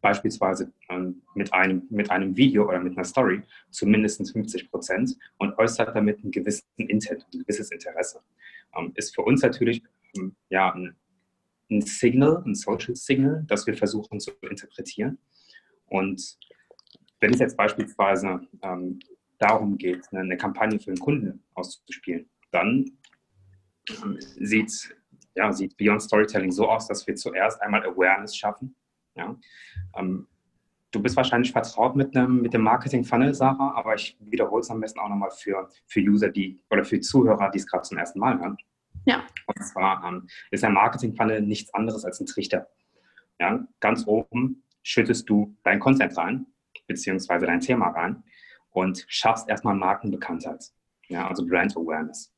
beispielsweise 0.00 0.72
ähm, 0.88 1.22
mit, 1.34 1.52
einem, 1.52 1.82
mit 1.90 2.10
einem 2.10 2.36
Video 2.36 2.68
oder 2.68 2.80
mit 2.80 2.96
einer 2.96 3.04
Story 3.04 3.42
zu 3.70 3.86
mindestens 3.86 4.32
50 4.32 4.70
Prozent 4.70 5.16
und 5.38 5.56
äußert 5.58 5.94
damit 5.94 6.22
einen 6.22 6.30
gewissen 6.30 6.64
Intent, 6.76 7.26
ein 7.32 7.40
gewisses 7.40 7.70
Interesse. 7.70 8.20
Ist 8.94 9.14
für 9.14 9.22
uns 9.22 9.42
natürlich 9.42 9.82
ja, 10.48 10.72
ein, 10.72 10.94
ein 11.70 11.82
Signal, 11.82 12.42
ein 12.44 12.54
Social 12.54 12.94
Signal, 12.94 13.44
das 13.46 13.66
wir 13.66 13.74
versuchen 13.74 14.20
zu 14.20 14.32
interpretieren. 14.42 15.18
Und 15.86 16.38
wenn 17.20 17.32
es 17.32 17.40
jetzt 17.40 17.56
beispielsweise 17.56 18.40
ähm, 18.62 18.98
darum 19.38 19.76
geht, 19.76 20.06
eine, 20.12 20.36
Kampagne 20.36 20.78
für 20.78 20.90
einen 20.90 21.00
Kunden 21.00 21.42
auszuspielen, 21.54 22.28
dann 22.50 22.84
ähm, 24.02 24.18
sieht, 24.38 24.96
ja, 25.34 25.52
sieht 25.52 25.76
Beyond 25.76 26.02
Storytelling 26.02 26.50
so 26.50 26.68
aus, 26.68 26.86
dass 26.88 27.06
wir 27.06 27.14
zuerst 27.14 27.60
einmal 27.62 27.84
Awareness 27.84 28.36
schaffen 28.36 28.74
ja? 29.14 29.36
Ähm, 29.96 30.26
du 30.90 31.02
bist 31.02 31.16
wahrscheinlich 31.16 31.52
vertraut 31.52 31.96
mit, 31.96 32.16
einem, 32.16 32.42
mit 32.42 32.52
dem 32.54 32.62
Marketing-Funnel, 32.62 33.34
Sarah, 33.34 33.74
aber 33.74 33.94
ich 33.94 34.16
wiederhole 34.20 34.60
es 34.60 34.70
am 34.70 34.80
besten 34.80 34.98
auch 34.98 35.08
nochmal 35.08 35.30
für, 35.30 35.68
für 35.86 36.00
User, 36.00 36.30
die 36.30 36.60
oder 36.70 36.84
für 36.84 37.00
Zuhörer, 37.00 37.50
die 37.50 37.58
es 37.58 37.66
gerade 37.66 37.82
zum 37.82 37.98
ersten 37.98 38.18
Mal 38.18 38.38
hören. 38.38 38.56
Ja. 39.04 39.26
Und 39.46 39.64
zwar 39.64 40.04
ähm, 40.06 40.28
ist 40.50 40.64
ein 40.64 40.74
Marketing-Funnel 40.74 41.42
nichts 41.42 41.72
anderes 41.74 42.04
als 42.04 42.20
ein 42.20 42.26
Trichter. 42.26 42.68
Ja? 43.38 43.66
Ganz 43.80 44.06
oben 44.06 44.62
schüttest 44.82 45.28
du 45.28 45.56
dein 45.62 45.80
Content 45.80 46.16
rein, 46.16 46.46
beziehungsweise 46.86 47.46
dein 47.46 47.60
Thema 47.60 47.88
rein 47.88 48.22
und 48.70 49.04
schaffst 49.08 49.48
erstmal 49.48 49.74
Markenbekanntheit, 49.74 50.64
ja? 51.08 51.28
also 51.28 51.46
Brand 51.46 51.76
Awareness. 51.76 52.32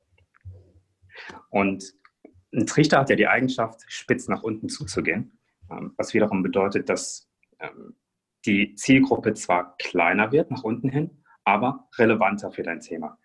Und 1.51 1.95
ein 2.55 2.67
Trichter 2.67 2.99
hat 3.01 3.11
ja 3.11 3.17
die 3.17 3.29
Eigenschaft, 3.29 3.81
spitz 3.89 4.29
nach 4.29 4.43
unten 4.43 4.69
zuzugehen. 4.69 5.39
Ähm, 5.71 5.95
was 5.97 6.15
wiederum 6.15 6.43
bedeutet, 6.43 6.89
dass 6.89 7.29
ähm, 7.59 7.97
die 8.45 8.75
Zielgruppe 8.75 9.35
zwar 9.35 9.77
kleiner 9.79 10.33
wird 10.33 10.51
nach 10.51 10.65
unten 10.65 10.89
hin, 10.89 11.23
aber 11.45 11.89
relevanter 11.97 12.51
für 12.51 12.63
dein 12.63 12.81
Thema. 12.81 13.19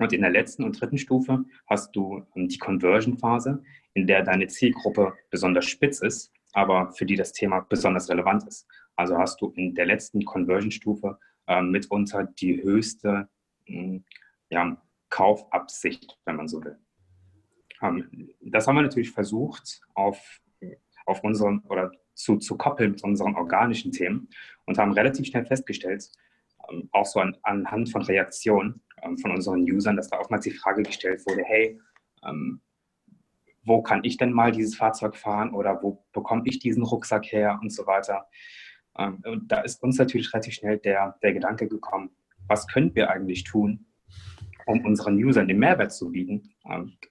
Und 0.00 0.14
in 0.14 0.22
der 0.22 0.30
letzten 0.30 0.64
und 0.64 0.80
dritten 0.80 0.96
Stufe 0.96 1.44
hast 1.68 1.94
du 1.94 2.24
ähm, 2.34 2.48
die 2.48 2.58
Conversion-Phase, 2.58 3.62
in 3.92 4.06
der 4.06 4.22
deine 4.22 4.46
Zielgruppe 4.46 5.12
besonders 5.30 5.66
spitz 5.66 6.00
ist, 6.00 6.32
aber 6.52 6.90
für 6.92 7.04
die 7.04 7.16
das 7.16 7.32
Thema 7.32 7.60
besonders 7.60 8.08
relevant 8.08 8.48
ist. 8.48 8.66
Also 8.96 9.18
hast 9.18 9.40
du 9.40 9.52
in 9.56 9.74
der 9.74 9.84
letzten 9.84 10.24
Conversion-Stufe 10.24 11.18
äh, 11.46 11.60
mitunter 11.60 12.24
die 12.24 12.62
höchste 12.62 13.28
äh, 13.66 14.00
ja, 14.48 14.80
Kaufabsicht, 15.10 16.18
wenn 16.24 16.36
man 16.36 16.48
so 16.48 16.64
will. 16.64 16.78
Ähm, 17.82 18.30
das 18.40 18.66
haben 18.66 18.76
wir 18.76 18.82
natürlich 18.82 19.10
versucht, 19.10 19.82
auf, 19.94 20.40
auf 21.04 21.22
unseren 21.22 21.60
oder 21.68 21.92
zu, 22.14 22.38
zu 22.38 22.56
koppeln 22.56 22.92
mit 22.92 23.04
unseren 23.04 23.34
organischen 23.34 23.92
Themen 23.92 24.28
und 24.64 24.78
haben 24.78 24.92
relativ 24.92 25.26
schnell 25.26 25.44
festgestellt, 25.44 26.10
auch 26.92 27.06
so 27.06 27.20
an, 27.20 27.36
anhand 27.42 27.90
von 27.90 28.02
Reaktionen 28.02 28.82
ähm, 29.02 29.18
von 29.18 29.32
unseren 29.32 29.62
Usern, 29.62 29.96
dass 29.96 30.08
da 30.08 30.18
oftmals 30.18 30.44
die 30.44 30.50
Frage 30.50 30.82
gestellt 30.82 31.24
wurde, 31.26 31.42
hey, 31.44 31.80
ähm, 32.26 32.60
wo 33.64 33.82
kann 33.82 34.04
ich 34.04 34.16
denn 34.16 34.32
mal 34.32 34.52
dieses 34.52 34.76
Fahrzeug 34.76 35.16
fahren 35.16 35.54
oder 35.54 35.82
wo 35.82 36.04
bekomme 36.12 36.42
ich 36.46 36.58
diesen 36.58 36.82
Rucksack 36.82 37.26
her 37.26 37.58
und 37.62 37.72
so 37.72 37.86
weiter. 37.86 38.26
Ähm, 38.98 39.22
und 39.24 39.52
da 39.52 39.60
ist 39.60 39.82
uns 39.82 39.98
natürlich 39.98 40.32
relativ 40.32 40.54
schnell 40.54 40.78
der, 40.78 41.16
der 41.22 41.32
Gedanke 41.32 41.68
gekommen, 41.68 42.10
was 42.48 42.66
können 42.66 42.94
wir 42.94 43.10
eigentlich 43.10 43.44
tun, 43.44 43.86
um 44.66 44.84
unseren 44.84 45.16
Usern 45.22 45.48
den 45.48 45.58
Mehrwert 45.58 45.92
zu 45.92 46.10
bieten, 46.10 46.54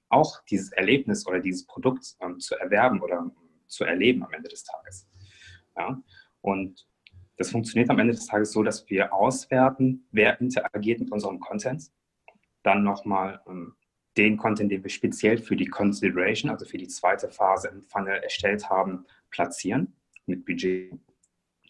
auch 0.09 0.43
dieses 0.49 0.71
Erlebnis 0.73 1.25
oder 1.27 1.39
dieses 1.39 1.65
Produkt 1.65 2.15
zu 2.37 2.55
erwerben 2.55 3.01
oder 3.01 3.31
zu 3.67 3.85
erleben 3.85 4.23
am 4.23 4.33
Ende 4.33 4.49
des 4.49 4.63
Tages. 4.63 5.07
Ja? 5.77 6.01
Und 6.41 6.88
das 7.39 7.52
funktioniert 7.52 7.89
am 7.89 7.99
Ende 7.99 8.13
des 8.13 8.28
Tages 8.28 8.52
so, 8.52 8.63
dass 8.63 8.88
wir 8.89 9.13
auswerten, 9.13 10.06
wer 10.12 10.39
interagiert 10.41 10.99
mit 10.99 11.10
unserem 11.10 11.39
Content, 11.39 11.89
dann 12.63 12.84
nochmal 12.84 13.41
ähm, 13.47 13.75
den 14.17 14.36
Content, 14.36 14.69
den 14.69 14.84
wir 14.84 14.89
speziell 14.89 15.38
für 15.38 15.56
die 15.56 15.67
Consideration, 15.67 16.52
also 16.52 16.65
für 16.65 16.78
die 16.78 16.89
zweite 16.89 17.30
Phase 17.30 17.69
im 17.69 17.82
Funnel 17.84 18.17
erstellt 18.21 18.69
haben, 18.69 19.06
platzieren 19.32 19.95
mit 20.25 20.45
Budget. 20.45 20.93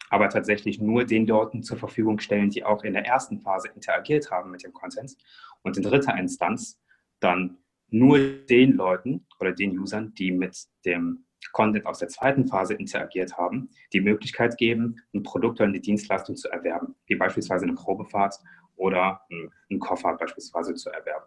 Aber 0.10 0.30
tatsächlich 0.30 0.82
nur 0.82 1.06
den 1.06 1.28
Leuten 1.28 1.62
zur 1.62 1.78
Verfügung 1.78 2.18
stellen, 2.18 2.50
die 2.50 2.66
auch 2.66 2.84
in 2.84 2.94
der 2.94 3.06
ersten 3.06 3.40
Phase 3.40 3.70
interagiert 3.76 4.32
haben 4.32 4.50
mit 4.50 4.64
dem 4.64 4.74
Content. 4.74 5.16
Und 5.62 5.78
in 5.78 5.84
dritter 5.84 6.18
Instanz 6.18 6.82
dann 7.20 7.60
nur 7.90 8.18
den 8.18 8.72
Leuten 8.74 9.28
oder 9.40 9.52
den 9.52 9.78
Usern, 9.78 10.16
die 10.16 10.32
mit 10.32 10.66
dem 10.84 11.26
Content 11.52 11.86
aus 11.86 12.00
der 12.00 12.10
zweiten 12.10 12.48
Phase 12.48 12.74
interagiert 12.74 13.38
haben, 13.38 13.70
die 13.94 14.02
Möglichkeit 14.02 14.58
geben, 14.58 14.98
ein 15.14 15.24
Produkt 15.24 15.60
oder 15.60 15.70
eine 15.70 15.80
Dienstleistung 15.80 16.36
zu 16.36 16.50
erwerben, 16.50 16.96
wie 17.08 17.16
beispielsweise 17.16 17.66
eine 17.66 17.74
Probefahrt 17.74 18.36
oder 18.76 19.22
einen 19.30 19.80
Koffer 19.80 20.16
beispielsweise 20.16 20.74
zu 20.76 20.90
erwerben. 20.90 21.26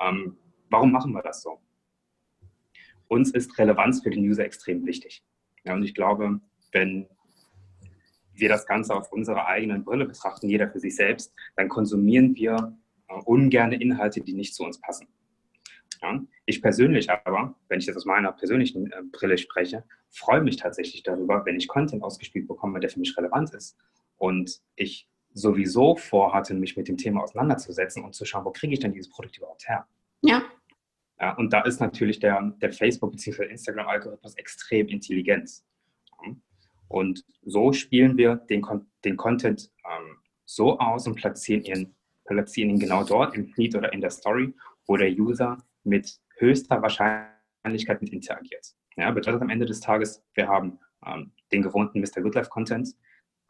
Ähm, 0.00 0.36
warum 0.70 0.92
machen 0.92 1.12
wir 1.12 1.22
das 1.22 1.42
so? 1.42 1.60
Uns 3.08 3.30
ist 3.30 3.56
Relevanz 3.58 4.02
für 4.02 4.10
den 4.10 4.24
User 4.24 4.44
extrem 4.44 4.84
wichtig. 4.84 5.24
Ja, 5.64 5.74
und 5.74 5.82
ich 5.84 5.94
glaube, 5.94 6.40
wenn 6.72 7.08
wir 8.34 8.48
das 8.48 8.66
Ganze 8.66 8.94
auf 8.94 9.12
unserer 9.12 9.46
eigenen 9.46 9.84
Brille 9.84 10.06
betrachten, 10.06 10.48
jeder 10.48 10.68
für 10.68 10.80
sich 10.80 10.94
selbst, 10.94 11.34
dann 11.56 11.68
konsumieren 11.68 12.34
wir 12.34 12.76
äh, 13.08 13.14
ungerne 13.24 13.80
Inhalte, 13.80 14.20
die 14.20 14.34
nicht 14.34 14.54
zu 14.54 14.64
uns 14.64 14.80
passen. 14.80 15.08
Ich 16.44 16.62
persönlich 16.62 17.10
aber, 17.10 17.54
wenn 17.68 17.78
ich 17.78 17.86
jetzt 17.86 17.96
aus 17.96 18.04
meiner 18.04 18.32
persönlichen 18.32 18.90
äh, 18.92 19.02
Brille 19.12 19.38
spreche, 19.38 19.84
freue 20.10 20.40
mich 20.40 20.56
tatsächlich 20.56 21.02
darüber, 21.02 21.44
wenn 21.44 21.56
ich 21.56 21.68
Content 21.68 22.02
ausgespielt 22.02 22.46
bekomme, 22.46 22.80
der 22.80 22.90
für 22.90 23.00
mich 23.00 23.16
relevant 23.16 23.52
ist. 23.54 23.76
Und 24.16 24.60
ich 24.76 25.08
sowieso 25.32 25.96
vorhatte, 25.96 26.54
mich 26.54 26.76
mit 26.76 26.88
dem 26.88 26.96
Thema 26.96 27.22
auseinanderzusetzen 27.22 28.04
und 28.04 28.14
zu 28.14 28.24
schauen, 28.24 28.44
wo 28.44 28.50
kriege 28.50 28.72
ich 28.72 28.80
denn 28.80 28.92
dieses 28.92 29.10
Produkt 29.10 29.36
überhaupt 29.36 29.68
her? 29.68 29.86
Ja. 30.22 30.42
ja 31.20 31.34
und 31.36 31.52
da 31.52 31.60
ist 31.62 31.80
natürlich 31.80 32.18
der, 32.18 32.40
der 32.62 32.72
Facebook- 32.72 33.12
bzw. 33.12 33.44
Instagram-Algorithmus 33.44 34.34
extrem 34.36 34.88
intelligent. 34.88 35.62
Und 36.88 37.24
so 37.42 37.72
spielen 37.72 38.16
wir 38.16 38.36
den, 38.36 38.64
den 39.04 39.16
Content 39.16 39.70
ähm, 39.84 40.18
so 40.44 40.78
aus 40.78 41.06
und 41.06 41.16
platzieren 41.16 41.64
ihn, 41.64 41.94
platzieren 42.24 42.70
ihn 42.70 42.78
genau 42.78 43.04
dort 43.04 43.34
im 43.34 43.48
Feed 43.48 43.74
oder 43.74 43.92
in 43.92 44.00
der 44.00 44.10
Story, 44.10 44.54
wo 44.86 44.96
der 44.96 45.10
User 45.10 45.58
mit 45.86 46.18
höchster 46.38 46.82
Wahrscheinlichkeit 46.82 48.02
mit 48.02 48.12
interagiert. 48.12 48.74
Ja, 48.96 49.10
bedeutet 49.10 49.42
am 49.42 49.50
Ende 49.50 49.66
des 49.66 49.80
Tages, 49.80 50.24
wir 50.34 50.48
haben 50.48 50.78
ähm, 51.06 51.32
den 51.52 51.62
gewohnten 51.62 52.00
Mr. 52.00 52.22
Goodlife 52.22 52.50
Content, 52.50 52.88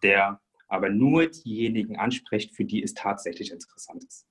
der 0.03 0.41
aber 0.69 0.91
nur 0.91 1.27
diejenigen 1.27 1.97
anspricht, 1.97 2.55
für 2.55 2.65
die 2.65 2.83
es 2.83 2.95
tatsächlich 2.95 3.53
interessant 3.53 4.05
ist. 4.05 4.27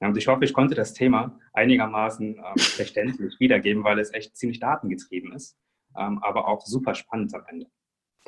Ja, 0.00 0.08
und 0.08 0.16
ich 0.16 0.26
hoffe, 0.26 0.44
ich 0.44 0.52
konnte 0.52 0.74
das 0.74 0.94
Thema 0.94 1.38
einigermaßen 1.52 2.36
ähm, 2.36 2.44
verständlich 2.58 3.38
wiedergeben, 3.38 3.84
weil 3.84 3.98
es 3.98 4.12
echt 4.12 4.36
ziemlich 4.36 4.60
datengetrieben 4.60 5.32
ist, 5.32 5.56
ähm, 5.96 6.18
aber 6.22 6.48
auch 6.48 6.64
super 6.66 6.94
spannend 6.94 7.34
am 7.34 7.44
Ende. 7.46 7.66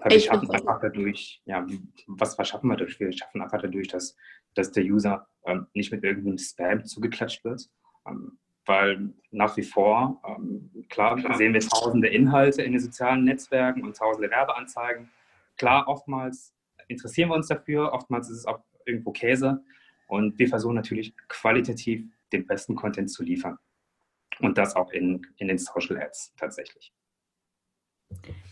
wir 0.04 0.20
schaffen 0.20 0.50
einfach 0.50 0.80
dadurch, 0.80 1.42
ja, 1.44 1.66
was, 2.06 2.38
was 2.38 2.48
schaffen 2.48 2.68
wir 2.68 2.76
dadurch? 2.76 2.98
Wir 2.98 3.12
schaffen 3.12 3.42
einfach 3.42 3.60
dadurch, 3.62 3.88
dass, 3.88 4.16
dass 4.54 4.72
der 4.72 4.84
User 4.84 5.26
ähm, 5.46 5.66
nicht 5.74 5.92
mit 5.92 6.04
irgendeinem 6.04 6.38
Spam 6.38 6.84
zugeklatscht 6.84 7.44
wird, 7.44 7.68
weil 8.66 9.12
nach 9.30 9.56
wie 9.56 9.62
vor, 9.62 10.22
ähm, 10.26 10.70
klar, 10.88 11.18
sehen 11.36 11.52
wir 11.52 11.60
tausende 11.60 12.08
Inhalte 12.08 12.62
in 12.62 12.72
den 12.72 12.80
sozialen 12.80 13.24
Netzwerken 13.24 13.82
und 13.82 13.96
tausende 13.96 14.30
Werbeanzeigen. 14.30 15.10
Klar, 15.56 15.86
oftmals 15.88 16.54
interessieren 16.88 17.28
wir 17.30 17.34
uns 17.34 17.48
dafür, 17.48 17.92
oftmals 17.92 18.30
ist 18.30 18.38
es 18.38 18.46
auch 18.46 18.60
irgendwo 18.86 19.12
Käse 19.12 19.62
und 20.06 20.38
wir 20.38 20.48
versuchen 20.48 20.74
natürlich 20.74 21.14
qualitativ 21.28 22.04
den 22.32 22.46
besten 22.46 22.74
Content 22.74 23.10
zu 23.10 23.22
liefern. 23.22 23.58
Und 24.40 24.58
das 24.58 24.74
auch 24.74 24.90
in, 24.90 25.24
in 25.36 25.48
den 25.48 25.58
Social 25.58 25.96
Ads 26.00 26.34
tatsächlich. 26.36 26.92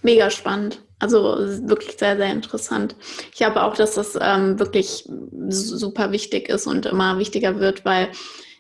Mega 0.03 0.31
spannend. 0.31 0.85
Also 0.99 1.23
wirklich 1.69 1.97
sehr, 1.99 2.17
sehr 2.17 2.33
interessant. 2.33 2.97
Ich 3.31 3.39
glaube 3.39 3.63
auch, 3.63 3.75
dass 3.75 3.95
das 3.95 4.17
ähm, 4.21 4.59
wirklich 4.59 5.09
super 5.49 6.13
wichtig 6.13 6.49
ist 6.49 6.67
und 6.67 6.87
immer 6.87 7.19
wichtiger 7.19 7.59
wird, 7.59 7.85
weil 7.85 8.11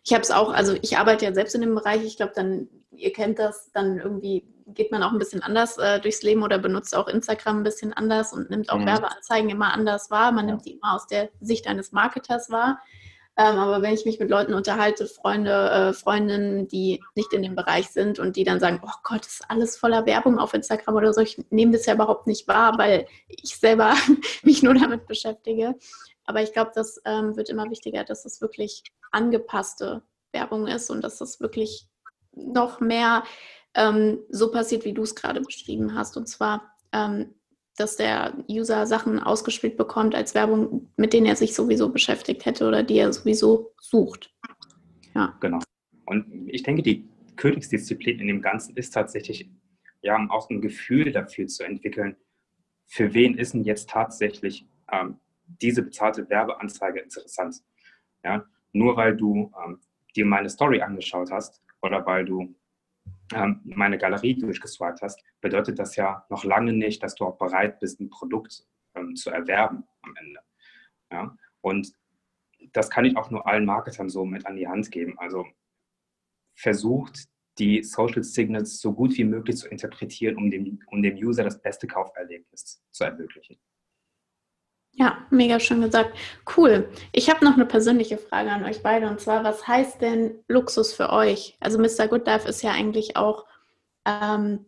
ich 0.04 0.12
habe 0.12 0.22
es 0.22 0.30
auch, 0.30 0.52
also 0.52 0.74
ich 0.82 0.98
arbeite 0.98 1.24
ja 1.24 1.34
selbst 1.34 1.54
in 1.54 1.60
dem 1.60 1.74
Bereich, 1.74 2.02
ich 2.04 2.16
glaube, 2.16 2.32
dann, 2.34 2.68
ihr 2.90 3.12
kennt 3.12 3.38
das, 3.38 3.70
dann 3.72 3.98
irgendwie 3.98 4.44
geht 4.66 4.90
man 4.90 5.02
auch 5.02 5.12
ein 5.12 5.18
bisschen 5.18 5.42
anders 5.42 5.78
äh, 5.78 6.00
durchs 6.00 6.22
Leben 6.22 6.42
oder 6.42 6.58
benutzt 6.58 6.96
auch 6.96 7.08
Instagram 7.08 7.58
ein 7.58 7.62
bisschen 7.62 7.92
anders 7.92 8.32
und 8.32 8.50
nimmt 8.50 8.70
auch 8.70 8.78
mhm. 8.78 8.86
Werbeanzeigen 8.86 9.50
immer 9.50 9.72
anders 9.72 10.10
wahr. 10.10 10.32
Man 10.32 10.46
ja. 10.46 10.52
nimmt 10.52 10.66
die 10.66 10.72
immer 10.72 10.94
aus 10.94 11.06
der 11.06 11.30
Sicht 11.40 11.66
eines 11.66 11.92
Marketers 11.92 12.50
wahr. 12.50 12.80
Ähm, 13.36 13.56
aber 13.56 13.80
wenn 13.80 13.94
ich 13.94 14.04
mich 14.04 14.20
mit 14.20 14.28
Leuten 14.28 14.52
unterhalte, 14.52 15.06
Freunde, 15.06 15.70
äh, 15.70 15.92
Freundinnen, 15.94 16.68
die 16.68 17.02
nicht 17.14 17.32
in 17.32 17.42
dem 17.42 17.54
Bereich 17.54 17.88
sind 17.88 18.18
und 18.18 18.36
die 18.36 18.44
dann 18.44 18.60
sagen, 18.60 18.80
oh 18.84 18.92
Gott, 19.04 19.24
ist 19.24 19.44
alles 19.48 19.78
voller 19.78 20.04
Werbung 20.04 20.38
auf 20.38 20.52
Instagram 20.52 20.96
oder 20.96 21.14
so, 21.14 21.22
ich 21.22 21.42
nehme 21.48 21.72
das 21.72 21.86
ja 21.86 21.94
überhaupt 21.94 22.26
nicht 22.26 22.46
wahr, 22.46 22.76
weil 22.76 23.06
ich 23.28 23.56
selber 23.56 23.94
mich 24.42 24.62
nur 24.62 24.74
damit 24.74 25.06
beschäftige. 25.06 25.74
Aber 26.24 26.42
ich 26.42 26.52
glaube, 26.52 26.72
das 26.74 27.00
ähm, 27.04 27.36
wird 27.36 27.48
immer 27.48 27.70
wichtiger, 27.70 28.04
dass 28.04 28.24
es 28.24 28.40
wirklich 28.40 28.82
angepasste 29.10 30.02
Werbung 30.32 30.66
ist 30.66 30.90
und 30.90 31.02
dass 31.02 31.20
es 31.20 31.40
wirklich 31.40 31.88
noch 32.32 32.80
mehr 32.80 33.24
ähm, 33.74 34.20
so 34.28 34.50
passiert, 34.50 34.84
wie 34.84 34.94
du 34.94 35.02
es 35.02 35.14
gerade 35.14 35.40
beschrieben 35.40 35.94
hast. 35.94 36.16
Und 36.16 36.28
zwar, 36.28 36.74
ähm, 36.92 37.34
dass 37.76 37.96
der 37.96 38.34
User 38.48 38.86
Sachen 38.86 39.18
ausgespielt 39.18 39.76
bekommt 39.76 40.14
als 40.14 40.34
Werbung, 40.34 40.92
mit 40.96 41.12
denen 41.12 41.26
er 41.26 41.36
sich 41.36 41.54
sowieso 41.54 41.90
beschäftigt 41.90 42.44
hätte 42.44 42.66
oder 42.66 42.82
die 42.82 42.98
er 42.98 43.12
sowieso 43.12 43.72
sucht. 43.80 44.34
Ja. 45.14 45.36
Genau. 45.40 45.58
Und 46.06 46.48
ich 46.48 46.62
denke, 46.62 46.82
die 46.82 47.08
Königsdisziplin 47.36 48.20
in 48.20 48.26
dem 48.26 48.42
Ganzen 48.42 48.76
ist 48.76 48.92
tatsächlich, 48.92 49.50
ja, 50.02 50.18
auch 50.30 50.50
ein 50.50 50.60
Gefühl 50.60 51.12
dafür 51.12 51.46
zu 51.46 51.64
entwickeln, 51.64 52.16
für 52.86 53.14
wen 53.14 53.38
ist 53.38 53.54
denn 53.54 53.64
jetzt 53.64 53.88
tatsächlich 53.88 54.66
ähm, 54.92 55.16
diese 55.60 55.82
bezahlte 55.82 56.28
Werbeanzeige 56.28 57.00
interessant. 57.00 57.62
Ja? 58.24 58.44
Nur 58.72 58.96
weil 58.96 59.16
du 59.16 59.52
ähm, 59.64 59.80
dir 60.14 60.26
meine 60.26 60.48
Story 60.48 60.80
angeschaut 60.80 61.30
hast 61.30 61.62
oder 61.82 62.04
weil 62.06 62.24
du 62.24 62.54
ähm, 63.34 63.60
meine 63.64 63.98
Galerie 63.98 64.34
durchgeswiped 64.38 65.02
hast, 65.02 65.22
bedeutet 65.40 65.78
das 65.78 65.96
ja 65.96 66.24
noch 66.28 66.44
lange 66.44 66.72
nicht, 66.72 67.02
dass 67.02 67.14
du 67.14 67.24
auch 67.24 67.38
bereit 67.38 67.80
bist, 67.80 68.00
ein 68.00 68.10
Produkt 68.10 68.66
ähm, 68.94 69.14
zu 69.16 69.30
erwerben 69.30 69.84
am 70.02 70.14
Ende. 70.16 70.40
Ja? 71.10 71.36
Und 71.60 71.92
das 72.72 72.90
kann 72.90 73.04
ich 73.04 73.16
auch 73.16 73.30
nur 73.30 73.46
allen 73.46 73.64
Marketern 73.64 74.08
so 74.08 74.24
mit 74.24 74.46
an 74.46 74.56
die 74.56 74.68
Hand 74.68 74.90
geben. 74.90 75.18
Also 75.18 75.46
versucht, 76.54 77.28
die 77.58 77.82
Social 77.82 78.22
Signals 78.22 78.80
so 78.80 78.92
gut 78.92 79.16
wie 79.16 79.24
möglich 79.24 79.56
zu 79.56 79.68
interpretieren, 79.68 80.36
um 80.36 80.50
dem, 80.50 80.80
um 80.86 81.02
dem 81.02 81.16
User 81.16 81.44
das 81.44 81.60
beste 81.60 81.86
Kauferlebnis 81.86 82.82
zu 82.90 83.04
ermöglichen. 83.04 83.58
Ja, 84.94 85.26
mega 85.30 85.58
schön 85.58 85.80
gesagt. 85.80 86.16
Cool. 86.56 86.90
Ich 87.12 87.30
habe 87.30 87.44
noch 87.44 87.54
eine 87.54 87.64
persönliche 87.64 88.18
Frage 88.18 88.50
an 88.50 88.64
euch 88.64 88.82
beide 88.82 89.08
und 89.08 89.20
zwar, 89.20 89.42
was 89.42 89.66
heißt 89.66 90.02
denn 90.02 90.44
Luxus 90.48 90.92
für 90.92 91.10
euch? 91.10 91.56
Also 91.60 91.78
Mr. 91.78 92.08
Good 92.08 92.26
Life 92.26 92.46
ist 92.46 92.62
ja 92.62 92.72
eigentlich 92.72 93.16
auch, 93.16 93.46
ähm, 94.06 94.66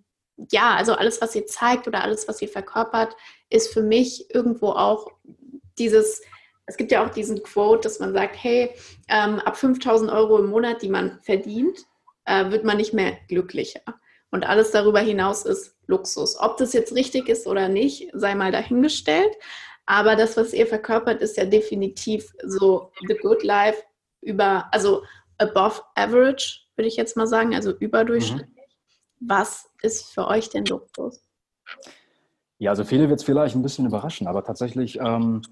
ja, 0.50 0.74
also 0.74 0.94
alles, 0.94 1.20
was 1.20 1.34
ihr 1.34 1.46
zeigt 1.46 1.86
oder 1.86 2.02
alles, 2.02 2.26
was 2.26 2.40
ihr 2.40 2.48
verkörpert, 2.48 3.14
ist 3.50 3.72
für 3.72 3.82
mich 3.82 4.34
irgendwo 4.34 4.70
auch 4.70 5.08
dieses, 5.78 6.22
es 6.66 6.76
gibt 6.76 6.90
ja 6.90 7.04
auch 7.04 7.10
diesen 7.10 7.42
Quote, 7.42 7.82
dass 7.82 8.00
man 8.00 8.14
sagt, 8.14 8.42
hey, 8.42 8.70
ähm, 9.08 9.40
ab 9.40 9.56
5000 9.58 10.10
Euro 10.10 10.38
im 10.38 10.46
Monat, 10.46 10.80
die 10.80 10.88
man 10.88 11.20
verdient, 11.22 11.80
äh, 12.24 12.50
wird 12.50 12.64
man 12.64 12.78
nicht 12.78 12.94
mehr 12.94 13.18
glücklicher. 13.28 13.82
Und 14.30 14.44
alles 14.44 14.70
darüber 14.70 15.00
hinaus 15.00 15.44
ist 15.44 15.76
Luxus. 15.86 16.40
Ob 16.40 16.56
das 16.56 16.72
jetzt 16.72 16.94
richtig 16.94 17.28
ist 17.28 17.46
oder 17.46 17.68
nicht, 17.68 18.08
sei 18.14 18.34
mal 18.34 18.50
dahingestellt. 18.50 19.32
Aber 19.86 20.16
das, 20.16 20.36
was 20.36 20.52
ihr 20.52 20.66
verkörpert, 20.66 21.20
ist 21.20 21.36
ja 21.36 21.44
definitiv 21.44 22.32
so 22.44 22.90
the 23.06 23.14
good 23.14 23.42
life 23.42 23.82
über, 24.22 24.66
also 24.72 25.02
above 25.38 25.82
average 25.94 26.64
würde 26.76 26.88
ich 26.88 26.96
jetzt 26.96 27.16
mal 27.16 27.26
sagen, 27.26 27.54
also 27.54 27.72
überdurchschnittlich. 27.72 28.48
Mhm. 28.48 29.28
Was 29.28 29.70
ist 29.82 30.12
für 30.12 30.26
euch 30.26 30.50
denn 30.50 30.64
Luxus? 30.64 31.22
Ja, 32.58 32.70
also 32.70 32.84
viele 32.84 33.08
wird 33.08 33.20
es 33.20 33.24
vielleicht 33.24 33.54
ein 33.54 33.62
bisschen 33.62 33.86
überraschen, 33.86 34.26
aber 34.26 34.44
tatsächlich 34.44 34.98
ähm, 34.98 35.42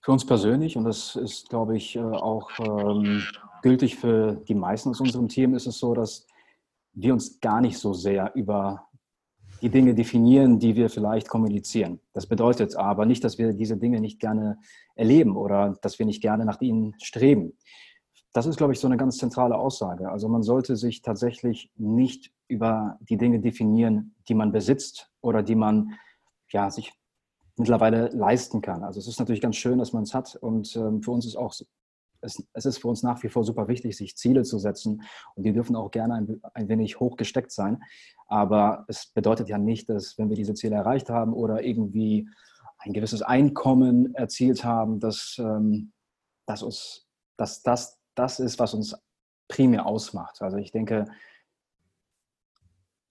für 0.00 0.12
uns 0.12 0.26
persönlich, 0.26 0.76
und 0.76 0.84
das 0.84 1.16
ist, 1.16 1.48
glaube 1.48 1.76
ich, 1.76 1.96
äh, 1.96 2.00
auch 2.00 2.50
ähm, 2.58 3.22
gültig 3.62 3.96
für 3.96 4.34
die 4.48 4.54
meisten 4.54 4.90
aus 4.90 5.00
unserem 5.00 5.28
Team, 5.28 5.54
ist 5.54 5.66
es 5.66 5.78
so, 5.78 5.94
dass 5.94 6.26
wir 6.92 7.12
uns 7.12 7.40
gar 7.40 7.60
nicht 7.60 7.78
so 7.78 7.92
sehr 7.92 8.34
über 8.34 8.85
die 9.62 9.70
Dinge 9.70 9.94
definieren, 9.94 10.58
die 10.58 10.76
wir 10.76 10.90
vielleicht 10.90 11.28
kommunizieren. 11.28 12.00
Das 12.12 12.26
bedeutet 12.26 12.76
aber 12.76 13.06
nicht, 13.06 13.24
dass 13.24 13.38
wir 13.38 13.52
diese 13.52 13.76
Dinge 13.76 14.00
nicht 14.00 14.20
gerne 14.20 14.58
erleben 14.94 15.36
oder 15.36 15.76
dass 15.82 15.98
wir 15.98 16.06
nicht 16.06 16.20
gerne 16.20 16.44
nach 16.44 16.60
ihnen 16.60 16.94
streben. 17.02 17.56
Das 18.32 18.46
ist, 18.46 18.58
glaube 18.58 18.74
ich, 18.74 18.80
so 18.80 18.86
eine 18.86 18.98
ganz 18.98 19.16
zentrale 19.16 19.56
Aussage. 19.56 20.10
Also 20.10 20.28
man 20.28 20.42
sollte 20.42 20.76
sich 20.76 21.00
tatsächlich 21.00 21.70
nicht 21.76 22.32
über 22.48 22.98
die 23.00 23.16
Dinge 23.16 23.40
definieren, 23.40 24.14
die 24.28 24.34
man 24.34 24.52
besitzt 24.52 25.10
oder 25.22 25.42
die 25.42 25.54
man 25.54 25.94
ja, 26.50 26.70
sich 26.70 26.92
mittlerweile 27.56 28.08
leisten 28.08 28.60
kann. 28.60 28.84
Also 28.84 29.00
es 29.00 29.08
ist 29.08 29.18
natürlich 29.18 29.40
ganz 29.40 29.56
schön, 29.56 29.78
dass 29.78 29.92
man 29.92 30.02
es 30.02 30.12
hat 30.12 30.36
und 30.36 30.76
ähm, 30.76 31.02
für 31.02 31.10
uns 31.10 31.24
ist 31.26 31.36
auch 31.36 31.54
es, 32.20 32.64
ist 32.64 32.78
für 32.78 32.88
uns 32.88 33.02
nach 33.02 33.22
wie 33.22 33.28
vor 33.28 33.44
super 33.44 33.68
wichtig, 33.68 33.96
sich 33.96 34.16
Ziele 34.16 34.42
zu 34.42 34.58
setzen 34.58 35.02
und 35.34 35.44
die 35.44 35.52
dürfen 35.52 35.76
auch 35.76 35.90
gerne 35.90 36.14
ein, 36.14 36.40
ein 36.54 36.68
wenig 36.68 37.00
hoch 37.00 37.16
gesteckt 37.16 37.52
sein. 37.52 37.82
Aber 38.26 38.84
es 38.88 39.06
bedeutet 39.06 39.48
ja 39.48 39.58
nicht, 39.58 39.88
dass 39.88 40.18
wenn 40.18 40.28
wir 40.28 40.36
diese 40.36 40.54
Ziele 40.54 40.76
erreicht 40.76 41.10
haben 41.10 41.32
oder 41.32 41.62
irgendwie 41.62 42.28
ein 42.78 42.92
gewisses 42.92 43.22
Einkommen 43.22 44.14
erzielt 44.14 44.64
haben, 44.64 45.00
dass, 45.00 45.36
ähm, 45.38 45.92
dass, 46.46 46.62
uns, 46.62 47.06
dass 47.36 47.62
das 47.62 47.98
das 48.16 48.40
ist, 48.40 48.58
was 48.58 48.74
uns 48.74 48.96
primär 49.48 49.86
ausmacht. 49.86 50.42
Also 50.42 50.56
ich 50.56 50.72
denke, 50.72 51.04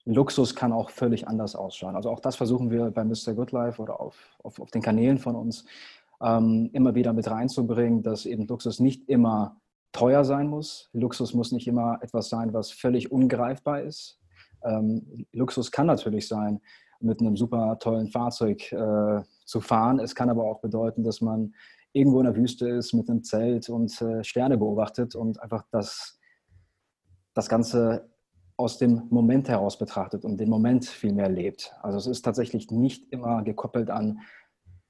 Luxus 0.04 0.56
kann 0.56 0.74
auch 0.74 0.90
völlig 0.90 1.28
anders 1.28 1.56
ausschauen. 1.56 1.96
Also 1.96 2.12
auch 2.12 2.20
das 2.20 2.36
versuchen 2.36 2.70
wir 2.70 2.92
bei 2.92 3.04
Mr. 3.04 3.34
Good 3.34 3.52
Life 3.52 3.82
oder 3.82 4.00
auf, 4.00 4.38
auf, 4.44 4.60
auf 4.60 4.72
den 4.72 4.82
Kanälen 4.82 5.18
von 5.18 5.36
uns 5.36 5.66
ähm, 6.22 6.70
immer 6.74 6.96
wieder 6.96 7.14
mit 7.14 7.30
reinzubringen, 7.30 8.04
dass 8.04 8.26
eben 8.26 8.48
Luxus 8.48 8.80
nicht 8.80 9.08
immer 9.10 9.60
teuer 9.92 10.26
sein 10.26 10.48
muss. 10.48 10.90
Luxus 10.94 11.34
muss 11.34 11.52
nicht 11.52 11.68
immer 11.68 12.00
etwas 12.02 12.30
sein, 12.30 12.54
was 12.54 12.72
völlig 12.72 13.12
ungreifbar 13.12 13.82
ist. 13.82 14.20
Ähm, 14.64 15.26
Luxus 15.32 15.72
kann 15.72 15.88
natürlich 15.88 16.28
sein, 16.28 16.62
mit 17.00 17.22
einem 17.22 17.36
super 17.36 17.78
tollen 17.80 18.08
Fahrzeug 18.08 18.72
äh, 18.72 19.22
zu 19.46 19.62
fahren. 19.62 20.00
Es 20.00 20.16
kann 20.16 20.30
aber 20.30 20.44
auch 20.44 20.60
bedeuten, 20.60 21.04
dass 21.04 21.22
man 21.22 21.54
irgendwo 21.94 22.20
in 22.20 22.26
der 22.26 22.36
Wüste 22.36 22.68
ist 22.68 22.94
mit 22.94 23.10
einem 23.10 23.24
Zelt 23.24 23.70
und 23.70 24.02
äh, 24.02 24.24
Sterne 24.24 24.58
beobachtet 24.58 25.16
und 25.16 25.42
einfach 25.42 25.64
das, 25.72 26.20
das 27.34 27.48
Ganze 27.48 28.10
aus 28.58 28.78
dem 28.78 29.04
Moment 29.10 29.50
heraus 29.50 29.78
betrachtet 29.78 30.24
und 30.26 30.38
den 30.38 30.50
Moment 30.50 30.86
viel 30.86 31.14
mehr 31.14 31.30
lebt. 31.30 31.74
Also 31.82 31.98
es 31.98 32.08
ist 32.08 32.22
tatsächlich 32.24 32.72
nicht 32.72 33.12
immer 33.12 33.44
gekoppelt 33.44 33.90
an 33.90 34.20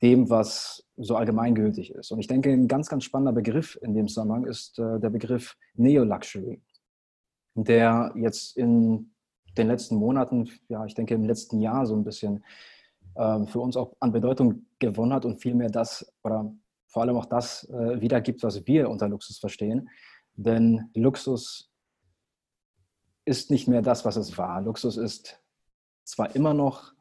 dem, 0.02 0.30
was 0.30 0.86
so 0.98 1.16
allgemeingültig 1.16 1.92
ist. 1.92 2.12
Und 2.12 2.20
ich 2.20 2.28
denke, 2.28 2.52
ein 2.52 2.68
ganz, 2.68 2.90
ganz 2.90 3.04
spannender 3.04 3.34
Begriff 3.34 3.78
in 3.82 3.94
dem 3.94 4.08
Zusammenhang 4.08 4.46
ist 4.46 4.78
äh, 4.80 5.00
der 5.00 5.10
Begriff 5.10 5.56
Neo-Luxury, 5.76 6.62
der 7.56 8.14
jetzt 8.16 8.58
in 8.58 9.12
den 9.58 9.68
letzten 9.68 9.96
Monaten, 9.96 10.50
ja, 10.68 10.86
ich 10.86 10.96
denke 10.96 11.14
im 11.14 11.24
letzten 11.24 11.62
Jahr 11.62 11.86
so 11.86 11.96
ein 11.96 12.04
bisschen 12.04 12.44
äh, 13.16 13.46
für 13.46 13.60
uns 13.60 13.78
auch 13.78 13.96
an 14.00 14.12
Bedeutung 14.12 14.66
gewonnen 14.80 15.14
hat 15.14 15.26
und 15.26 15.42
vielmehr 15.42 15.70
das 15.70 16.06
oder 16.24 16.54
vor 16.88 17.04
allem 17.04 17.18
auch 17.18 17.26
das 17.26 17.68
äh, 17.70 18.00
wiedergibt, 18.00 18.44
was 18.44 18.66
wir 18.68 18.90
unter 18.90 19.10
Luxus 19.10 19.38
verstehen. 19.38 19.90
Denn 20.34 20.90
Luxus 20.94 21.72
ist 23.26 23.50
nicht 23.50 23.68
mehr 23.68 23.82
das, 23.82 24.06
was 24.06 24.18
es 24.18 24.38
war. 24.38 24.62
Luxus 24.62 24.98
ist 24.98 25.42
zwar 26.04 26.36
immer 26.36 26.54
noch 26.54 26.94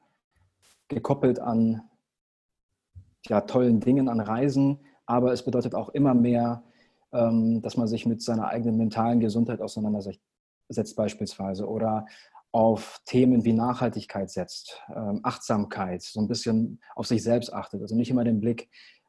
gekoppelt 0.89 1.39
an 1.39 1.83
ja, 3.27 3.41
tollen 3.43 3.81
Dingen, 3.81 4.09
an 4.09 4.21
Reisen, 4.21 4.81
aber 5.07 5.33
es 5.33 5.45
bedeutet 5.45 5.75
auch 5.75 5.91
immer 5.91 6.15
mehr, 6.15 6.63
ähm, 7.13 7.63
dass 7.63 7.77
man 7.77 7.89
sich 7.89 8.07
mit 8.07 8.23
seiner 8.23 8.49
eigenen 8.49 8.77
mentalen 8.77 9.21
Gesundheit 9.21 9.61
auseinandersetzt 9.61 10.97
beispielsweise 10.97 11.69
oder 11.69 12.07
auf 12.53 13.01
Themen 13.05 13.45
wie 13.45 13.53
Nachhaltigkeit 13.53 14.31
setzt, 14.31 14.81
ähm, 14.95 15.21
Achtsamkeit, 15.23 16.03
so 16.03 16.21
ein 16.21 16.29
bisschen 16.29 16.81
auf 16.95 17.07
sich 17.07 17.23
selbst 17.23 17.53
achtet. 17.53 17.83
Also 17.83 17.97
nicht 17.97 18.11
immer 18.11 18.25
den 18.25 18.41
Blick 18.41 18.69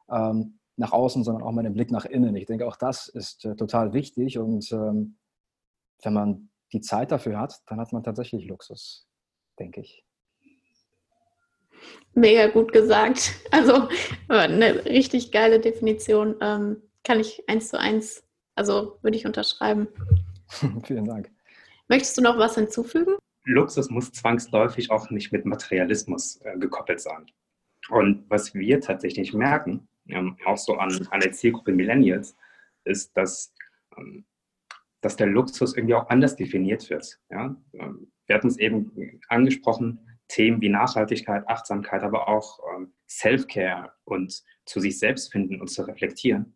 ähm, 0.09 0.59
nach 0.77 0.91
außen, 0.91 1.23
sondern 1.23 1.43
auch 1.43 1.51
mal 1.51 1.63
den 1.63 1.73
Blick 1.73 1.91
nach 1.91 2.05
innen. 2.05 2.35
Ich 2.35 2.47
denke, 2.47 2.67
auch 2.67 2.75
das 2.75 3.07
ist 3.07 3.45
äh, 3.45 3.55
total 3.55 3.93
wichtig 3.93 4.37
und 4.37 4.71
wenn 4.71 6.13
man 6.13 6.49
die 6.73 6.81
Zeit 6.81 7.11
dafür 7.11 7.39
hat, 7.39 7.61
dann 7.67 7.79
hat 7.79 7.93
man 7.93 8.03
tatsächlich 8.03 8.45
Luxus, 8.45 9.07
denke 9.57 9.81
ich. 9.81 10.04
Mega 12.13 12.47
gut 12.47 12.71
gesagt. 12.71 13.33
Also 13.51 13.87
eine 14.27 14.85
richtig 14.85 15.31
geile 15.31 15.59
Definition. 15.59 16.35
Ähm, 16.41 16.81
kann 17.03 17.19
ich 17.19 17.43
eins 17.47 17.69
zu 17.69 17.79
eins, 17.79 18.23
also 18.55 18.97
würde 19.01 19.15
ich 19.15 19.25
unterschreiben. 19.25 19.87
Vielen 20.83 21.05
Dank. 21.05 21.31
Möchtest 21.87 22.17
du 22.17 22.21
noch 22.21 22.37
was 22.37 22.55
hinzufügen? 22.55 23.15
Luxus 23.45 23.89
muss 23.89 24.11
zwangsläufig 24.11 24.91
auch 24.91 25.09
nicht 25.11 25.31
mit 25.31 25.45
Materialismus 25.45 26.41
äh, 26.43 26.57
gekoppelt 26.57 26.99
sein. 26.99 27.27
Und 27.89 28.25
was 28.29 28.53
wir 28.55 28.81
tatsächlich 28.81 29.33
merken, 29.33 29.87
ähm, 30.07 30.37
auch 30.45 30.57
so 30.57 30.75
an, 30.75 31.07
an 31.11 31.19
der 31.19 31.31
Zielgruppe 31.31 31.71
Millennials, 31.71 32.35
ist, 32.83 33.15
dass, 33.15 33.53
ähm, 33.97 34.25
dass 35.01 35.15
der 35.15 35.27
Luxus 35.27 35.75
irgendwie 35.75 35.95
auch 35.95 36.09
anders 36.09 36.35
definiert 36.35 36.89
wird. 36.89 37.19
Ja? 37.29 37.55
Ähm, 37.73 38.11
wir 38.25 38.35
hatten 38.35 38.47
es 38.47 38.57
eben 38.57 39.21
angesprochen, 39.29 39.99
Themen 40.27 40.61
wie 40.61 40.69
Nachhaltigkeit, 40.69 41.47
Achtsamkeit, 41.47 42.03
aber 42.03 42.27
auch 42.27 42.59
ähm, 42.75 42.93
Self-Care 43.07 43.93
und 44.03 44.43
zu 44.65 44.79
sich 44.79 44.97
selbst 44.97 45.31
finden 45.31 45.61
und 45.61 45.67
zu 45.67 45.83
reflektieren. 45.83 46.55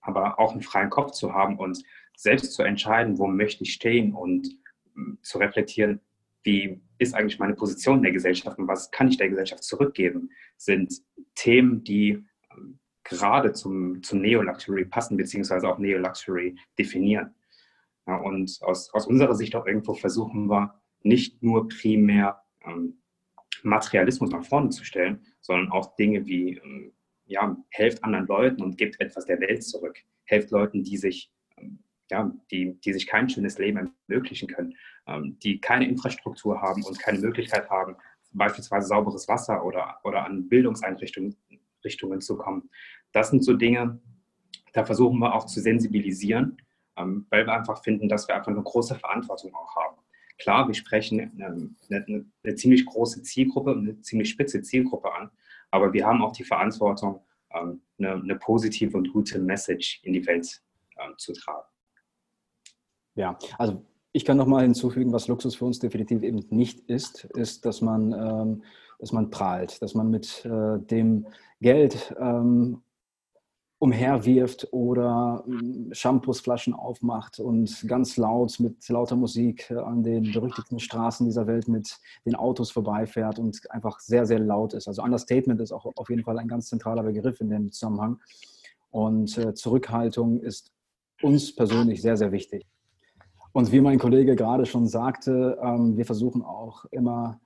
Aber 0.00 0.38
auch 0.38 0.52
einen 0.52 0.62
freien 0.62 0.90
Kopf 0.90 1.12
zu 1.12 1.32
haben 1.32 1.58
und 1.58 1.82
selbst 2.16 2.52
zu 2.52 2.62
entscheiden, 2.62 3.18
wo 3.18 3.26
möchte 3.26 3.64
ich 3.64 3.72
stehen 3.72 4.12
und 4.12 4.48
ähm, 4.96 5.18
zu 5.22 5.38
reflektieren, 5.38 6.00
wie 6.42 6.80
ist 6.98 7.14
eigentlich 7.14 7.38
meine 7.38 7.54
Position 7.54 7.98
in 7.98 8.04
der 8.04 8.12
Gesellschaft 8.12 8.58
und 8.58 8.68
was 8.68 8.90
kann 8.90 9.08
ich 9.08 9.16
der 9.16 9.28
Gesellschaft 9.28 9.64
zurückgeben, 9.64 10.30
sind 10.56 10.92
Themen, 11.34 11.84
die 11.84 12.24
gerade 13.08 13.52
zum, 13.52 14.02
zum 14.02 14.20
Neo-Luxury 14.20 14.84
passen, 14.84 15.16
beziehungsweise 15.16 15.68
auch 15.68 15.78
Neo-Luxury 15.78 16.56
definieren. 16.78 17.34
Ja, 18.06 18.16
und 18.16 18.58
aus, 18.62 18.92
aus 18.92 19.06
unserer 19.06 19.34
Sicht 19.34 19.54
auch 19.56 19.66
irgendwo 19.66 19.94
versuchen 19.94 20.48
wir 20.48 20.80
nicht 21.02 21.42
nur 21.42 21.68
primär 21.68 22.42
ähm, 22.68 23.00
Materialismus 23.62 24.30
nach 24.30 24.44
vorne 24.44 24.70
zu 24.70 24.84
stellen, 24.84 25.24
sondern 25.40 25.70
auch 25.72 25.96
Dinge 25.96 26.26
wie, 26.26 26.56
ähm, 26.58 26.92
ja, 27.26 27.56
helft 27.70 28.04
anderen 28.04 28.26
Leuten 28.26 28.62
und 28.62 28.78
gebt 28.78 29.00
etwas 29.00 29.26
der 29.26 29.40
Welt 29.40 29.62
zurück. 29.62 29.98
Helft 30.24 30.50
Leuten, 30.50 30.82
die 30.82 30.96
sich, 30.96 31.30
ähm, 31.56 31.80
ja, 32.10 32.32
die, 32.50 32.78
die 32.80 32.92
sich 32.92 33.06
kein 33.06 33.28
schönes 33.28 33.58
Leben 33.58 33.92
ermöglichen 34.08 34.48
können, 34.48 34.74
ähm, 35.06 35.38
die 35.42 35.60
keine 35.60 35.88
Infrastruktur 35.88 36.60
haben 36.60 36.84
und 36.84 36.98
keine 36.98 37.18
Möglichkeit 37.18 37.68
haben, 37.68 37.96
beispielsweise 38.32 38.88
sauberes 38.88 39.28
Wasser 39.28 39.64
oder, 39.64 39.98
oder 40.04 40.24
an 40.24 40.48
Bildungseinrichtungen 40.48 41.36
Richtungen 41.84 42.20
zu 42.20 42.36
kommen. 42.36 42.70
Das 43.12 43.30
sind 43.30 43.44
so 43.44 43.54
Dinge, 43.54 44.00
da 44.72 44.84
versuchen 44.84 45.18
wir 45.18 45.34
auch 45.34 45.46
zu 45.46 45.60
sensibilisieren, 45.60 46.58
ähm, 46.96 47.26
weil 47.30 47.46
wir 47.46 47.54
einfach 47.54 47.82
finden, 47.82 48.08
dass 48.08 48.28
wir 48.28 48.36
einfach 48.36 48.52
eine 48.52 48.62
große 48.62 48.96
Verantwortung 48.96 49.54
auch 49.54 49.76
haben. 49.76 49.97
Klar, 50.38 50.68
wir 50.68 50.74
sprechen 50.74 51.20
eine, 51.20 51.70
eine, 51.90 52.24
eine 52.44 52.54
ziemlich 52.54 52.86
große 52.86 53.22
Zielgruppe, 53.22 53.72
eine 53.72 54.00
ziemlich 54.00 54.30
spitze 54.30 54.62
Zielgruppe 54.62 55.12
an, 55.12 55.30
aber 55.70 55.92
wir 55.92 56.06
haben 56.06 56.22
auch 56.22 56.32
die 56.32 56.44
Verantwortung, 56.44 57.20
ähm, 57.52 57.80
eine, 57.98 58.14
eine 58.14 58.36
positive 58.36 58.96
und 58.96 59.12
gute 59.12 59.38
Message 59.38 60.00
in 60.04 60.12
die 60.12 60.26
Welt 60.26 60.62
ähm, 60.98 61.14
zu 61.16 61.32
tragen. 61.32 61.66
Ja, 63.14 63.38
also 63.58 63.84
ich 64.12 64.24
kann 64.24 64.36
noch 64.36 64.46
mal 64.46 64.62
hinzufügen, 64.62 65.12
was 65.12 65.28
Luxus 65.28 65.56
für 65.56 65.64
uns 65.64 65.78
definitiv 65.78 66.22
eben 66.22 66.44
nicht 66.50 66.80
ist, 66.88 67.24
ist, 67.34 67.64
dass 67.64 67.80
man, 67.80 68.12
ähm, 68.12 68.62
dass 68.98 69.12
man 69.12 69.30
prahlt, 69.30 69.82
dass 69.82 69.94
man 69.94 70.10
mit 70.10 70.44
äh, 70.44 70.78
dem 70.78 71.26
Geld 71.60 72.14
ähm, 72.18 72.82
umherwirft 73.80 74.68
oder 74.72 75.44
ähm, 75.46 75.90
Shampoosflaschen 75.92 76.74
aufmacht 76.74 77.38
und 77.38 77.86
ganz 77.86 78.16
laut 78.16 78.58
mit 78.58 78.88
lauter 78.88 79.14
Musik 79.14 79.70
äh, 79.70 79.76
an 79.76 80.02
den 80.02 80.32
berüchtigten 80.32 80.80
Straßen 80.80 81.26
dieser 81.26 81.46
Welt 81.46 81.68
mit 81.68 81.98
den 82.26 82.34
Autos 82.34 82.72
vorbeifährt 82.72 83.38
und 83.38 83.60
einfach 83.70 84.00
sehr, 84.00 84.26
sehr 84.26 84.40
laut 84.40 84.74
ist. 84.74 84.88
Also 84.88 85.02
Understatement 85.02 85.60
ist 85.60 85.72
auch 85.72 85.86
auf 85.94 86.10
jeden 86.10 86.24
Fall 86.24 86.38
ein 86.38 86.48
ganz 86.48 86.68
zentraler 86.68 87.04
Begriff 87.04 87.40
in 87.40 87.50
dem 87.50 87.70
Zusammenhang. 87.70 88.18
Und 88.90 89.38
äh, 89.38 89.54
Zurückhaltung 89.54 90.40
ist 90.40 90.72
uns 91.22 91.54
persönlich 91.54 92.02
sehr, 92.02 92.16
sehr 92.16 92.32
wichtig. 92.32 92.66
Und 93.52 93.70
wie 93.70 93.80
mein 93.80 93.98
Kollege 93.98 94.34
gerade 94.34 94.66
schon 94.66 94.88
sagte, 94.88 95.58
ähm, 95.62 95.96
wir 95.96 96.04
versuchen 96.04 96.42
auch 96.42 96.84
immer 96.86 97.40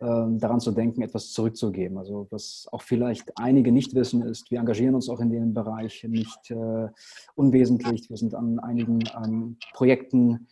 daran 0.00 0.60
zu 0.60 0.70
denken, 0.70 1.02
etwas 1.02 1.32
zurückzugeben. 1.32 1.98
Also 1.98 2.28
was 2.30 2.68
auch 2.70 2.82
vielleicht 2.82 3.36
einige 3.36 3.72
nicht 3.72 3.96
wissen, 3.96 4.22
ist, 4.22 4.48
wir 4.48 4.60
engagieren 4.60 4.94
uns 4.94 5.08
auch 5.08 5.18
in 5.18 5.30
dem 5.30 5.54
Bereich 5.54 6.04
nicht 6.04 6.52
äh, 6.52 6.88
unwesentlich. 7.34 8.08
Wir 8.08 8.16
sind 8.16 8.32
an 8.36 8.60
einigen 8.60 9.00
ähm, 9.16 9.56
Projekten 9.72 10.46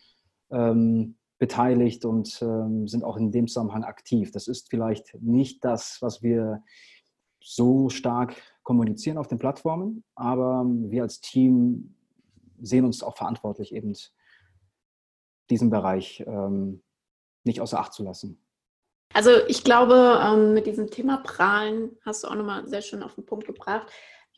ähm, 0.49 1.15
beteiligt 1.39 2.03
und 2.03 2.39
ähm, 2.41 2.87
sind 2.87 3.03
auch 3.03 3.17
in 3.17 3.31
dem 3.31 3.47
Zusammenhang 3.47 3.83
aktiv. 3.83 4.31
Das 4.31 4.47
ist 4.47 4.69
vielleicht 4.69 5.15
nicht 5.21 5.63
das, 5.63 5.99
was 6.01 6.21
wir 6.21 6.63
so 7.39 7.89
stark 7.89 8.35
kommunizieren 8.63 9.17
auf 9.17 9.27
den 9.27 9.37
Plattformen, 9.37 10.03
aber 10.15 10.65
wir 10.65 11.03
als 11.03 11.21
Team 11.21 11.95
sehen 12.59 12.85
uns 12.85 13.03
auch 13.03 13.15
verantwortlich, 13.15 13.73
eben 13.73 13.93
diesen 15.49 15.69
Bereich 15.69 16.23
ähm, 16.27 16.83
nicht 17.45 17.61
außer 17.61 17.79
Acht 17.79 17.93
zu 17.93 18.03
lassen. 18.03 18.41
Also 19.13 19.31
ich 19.47 19.63
glaube, 19.63 20.19
ähm, 20.23 20.53
mit 20.53 20.67
diesem 20.67 20.91
Thema 20.91 21.17
Prahlen 21.17 21.97
hast 22.05 22.23
du 22.23 22.27
auch 22.27 22.35
nochmal 22.35 22.67
sehr 22.67 22.81
schön 22.81 23.03
auf 23.03 23.15
den 23.15 23.25
Punkt 23.25 23.47
gebracht. 23.47 23.87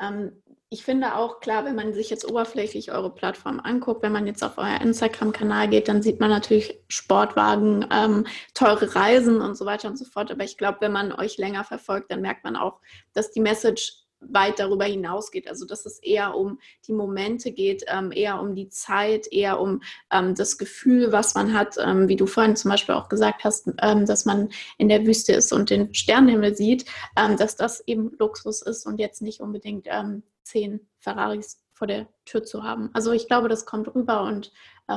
Ähm, 0.02 0.42
ich 0.72 0.84
finde 0.84 1.16
auch 1.16 1.40
klar, 1.40 1.66
wenn 1.66 1.76
man 1.76 1.94
sich 1.96 2.12
jetzt 2.12 2.30
oberflächlich 2.30 2.92
eure 2.92 3.10
Plattform 3.14 3.60
anguckt, 3.60 4.04
wenn 4.04 4.12
man 4.12 4.28
jetzt 4.28 4.44
auf 4.44 4.60
euer 4.60 4.80
Instagram-Kanal 4.82 5.68
geht, 5.68 5.88
dann 5.88 6.04
sieht 6.04 6.20
man 6.20 6.30
natürlich 6.30 6.80
Sportwagen, 6.88 7.88
ähm, 7.92 8.28
teure 8.54 8.96
Reisen 8.96 9.42
und 9.42 9.58
so 9.58 9.66
weiter 9.66 9.88
und 9.90 9.98
so 9.98 10.06
fort. 10.06 10.30
Aber 10.32 10.44
ich 10.44 10.58
glaube, 10.58 10.78
wenn 10.82 10.92
man 10.92 11.12
euch 11.12 11.38
länger 11.38 11.64
verfolgt, 11.64 12.12
dann 12.12 12.22
merkt 12.22 12.44
man 12.44 12.56
auch, 12.56 12.80
dass 13.14 13.32
die 13.32 13.42
Message 13.42 13.99
weit 14.22 14.60
darüber 14.60 14.86
hinausgeht. 14.86 15.48
Also 15.48 15.66
dass 15.66 15.86
es 15.86 16.00
eher 16.00 16.36
um 16.36 16.60
die 16.88 16.94
Momente 16.94 17.52
geht, 17.52 17.84
ähm, 17.88 18.12
eher 18.12 18.42
um 18.42 18.56
die 18.56 18.70
Zeit, 18.70 19.32
eher 19.32 19.60
um 19.60 19.82
ähm, 20.12 20.36
das 20.36 20.58
Gefühl, 20.58 21.12
was 21.12 21.36
man 21.36 21.54
hat, 21.54 21.76
ähm, 21.78 22.08
wie 22.08 22.16
du 22.16 22.26
vorhin 22.26 22.56
zum 22.56 22.72
Beispiel 22.72 22.96
auch 22.96 23.10
gesagt 23.10 23.44
hast, 23.44 23.70
ähm, 23.82 24.06
dass 24.06 24.26
man 24.26 24.50
in 24.78 24.90
der 24.90 25.06
Wüste 25.06 25.34
ist 25.34 25.54
und 25.54 25.70
den 25.70 25.94
Sternenhimmel 25.94 26.56
sieht, 26.56 26.86
ähm, 27.18 27.38
dass 27.38 27.56
das 27.56 27.82
eben 27.88 28.12
Luxus 28.20 28.62
ist 28.62 28.86
und 28.86 29.00
jetzt 29.00 29.22
nicht 29.22 29.40
unbedingt 29.40 29.88
ähm, 29.90 30.24
zehn 30.44 30.88
Ferraris 31.00 31.60
vor 31.74 31.88
der 31.88 32.08
Tür 32.26 32.44
zu 32.44 32.64
haben. 32.64 32.90
Also 32.94 33.12
ich 33.14 33.28
glaube, 33.28 33.48
das 33.48 33.66
kommt 33.66 33.94
rüber 33.96 34.24
und 34.24 34.52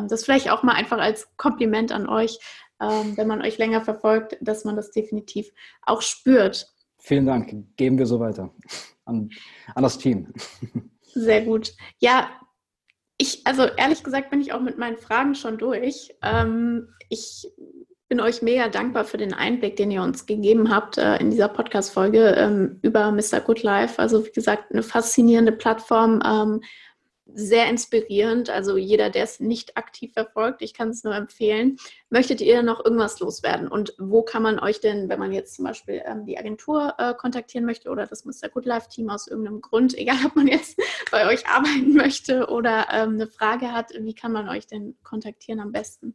das 0.09 0.25
vielleicht 0.25 0.51
auch 0.51 0.63
mal 0.63 0.73
einfach 0.73 0.99
als 0.99 1.29
Kompliment 1.37 1.93
an 1.93 2.09
euch, 2.09 2.41
wenn 2.79 3.29
man 3.29 3.43
euch 3.43 3.59
länger 3.59 3.83
verfolgt, 3.83 4.37
dass 4.41 4.65
man 4.65 4.75
das 4.75 4.91
definitiv 4.91 5.53
auch 5.83 6.01
spürt. 6.01 6.73
Vielen 7.05 7.27
Dank. 7.27 7.53
Geben 7.77 7.99
wir 7.99 8.07
so 8.07 8.21
weiter 8.21 8.55
an, 9.07 9.29
an 9.75 9.83
das 9.83 9.99
Team. 9.99 10.33
Sehr 11.03 11.43
gut. 11.43 11.73
Ja, 11.99 12.31
ich, 13.19 13.45
also 13.45 13.65
ehrlich 13.65 14.05
gesagt 14.05 14.31
bin 14.31 14.41
ich 14.41 14.53
auch 14.53 14.61
mit 14.61 14.79
meinen 14.79 14.97
Fragen 14.97 15.35
schon 15.35 15.59
durch. 15.59 16.15
Ähm, 16.23 16.89
ich 17.09 17.51
bin 18.09 18.21
euch 18.21 18.41
mega 18.41 18.69
dankbar 18.69 19.05
für 19.05 19.17
den 19.17 19.35
Einblick, 19.35 19.75
den 19.77 19.91
ihr 19.91 20.03
uns 20.03 20.27
gegeben 20.27 20.71
habt 20.71 20.97
äh, 20.97 21.17
in 21.17 21.31
dieser 21.31 21.49
Podcast-Folge 21.49 22.37
ähm, 22.37 22.79
über 22.83 23.11
Mr. 23.11 23.41
Good 23.41 23.65
Life. 23.65 23.99
Also 23.99 24.25
wie 24.25 24.31
gesagt, 24.31 24.71
eine 24.71 24.85
faszinierende 24.85 25.53
Plattform, 25.53 26.23
ähm, 26.25 26.61
sehr 27.27 27.69
inspirierend. 27.69 28.51
Also 28.51 28.77
jeder, 28.77 29.11
der 29.11 29.25
es 29.25 29.41
nicht 29.41 29.77
aktiv 29.77 30.13
verfolgt, 30.13 30.63
ich 30.63 30.75
kann 30.75 30.91
es 30.91 31.05
nur 31.05 31.15
empfehlen. 31.15 31.77
Möchtet 32.11 32.41
ihr 32.41 32.63
noch 32.63 32.85
irgendwas 32.85 33.21
loswerden? 33.21 33.69
Und 33.69 33.95
wo 33.99 34.23
kann 34.23 34.43
man 34.43 34.59
euch 34.59 34.81
denn, 34.81 35.09
wenn 35.09 35.19
man 35.19 35.33
jetzt 35.33 35.55
zum 35.55 35.65
Beispiel 35.65 36.03
ähm, 36.05 36.27
die 36.27 36.39
Agentur 36.39 36.95
äh, 36.99 37.15
kontaktieren 37.15 37.65
möchte 37.65 37.91
oder 37.91 38.07
das 38.07 38.25
Mr. 38.25 38.49
Good 38.53 38.67
Life 38.67 38.89
Team 38.89 39.09
aus 39.09 39.29
irgendeinem 39.29 39.61
Grund, 39.61 39.95
egal 39.99 40.19
ob 40.27 40.37
man 40.37 40.47
jetzt 40.47 40.81
bei 41.11 41.27
euch 41.27 41.47
arbeiten 41.47 41.95
möchte 41.95 42.49
oder 42.49 42.87
ähm, 42.91 43.15
eine 43.15 43.27
Frage 43.27 43.73
hat, 43.73 43.93
wie 43.99 44.15
kann 44.15 44.33
man 44.33 44.49
euch 44.49 44.67
denn 44.67 44.97
kontaktieren 45.03 45.61
am 45.61 45.73
besten? 45.73 46.15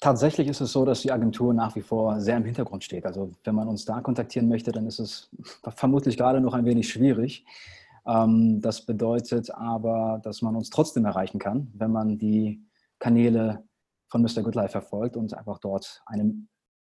Tatsächlich 0.00 0.46
ist 0.46 0.60
es 0.60 0.70
so, 0.70 0.84
dass 0.84 1.00
die 1.00 1.10
Agentur 1.10 1.52
nach 1.52 1.74
wie 1.74 1.80
vor 1.80 2.20
sehr 2.20 2.36
im 2.36 2.44
Hintergrund 2.44 2.84
steht. 2.84 3.04
Also 3.04 3.32
wenn 3.42 3.56
man 3.56 3.66
uns 3.66 3.84
da 3.84 4.00
kontaktieren 4.00 4.48
möchte, 4.48 4.70
dann 4.70 4.86
ist 4.86 5.00
es 5.00 5.28
vermutlich 5.74 6.16
gerade 6.16 6.40
noch 6.40 6.54
ein 6.54 6.64
wenig 6.64 6.88
schwierig. 6.88 7.44
Ähm, 8.08 8.60
das 8.60 8.86
bedeutet 8.86 9.50
aber, 9.50 10.20
dass 10.24 10.42
man 10.42 10.56
uns 10.56 10.70
trotzdem 10.70 11.04
erreichen 11.04 11.38
kann, 11.38 11.70
wenn 11.74 11.92
man 11.92 12.18
die 12.18 12.64
Kanäle 12.98 13.64
von 14.08 14.22
Mr. 14.22 14.42
Goodlife 14.42 14.70
verfolgt 14.70 15.16
und 15.16 15.34
einfach 15.34 15.58
dort 15.58 16.02
eine 16.06 16.34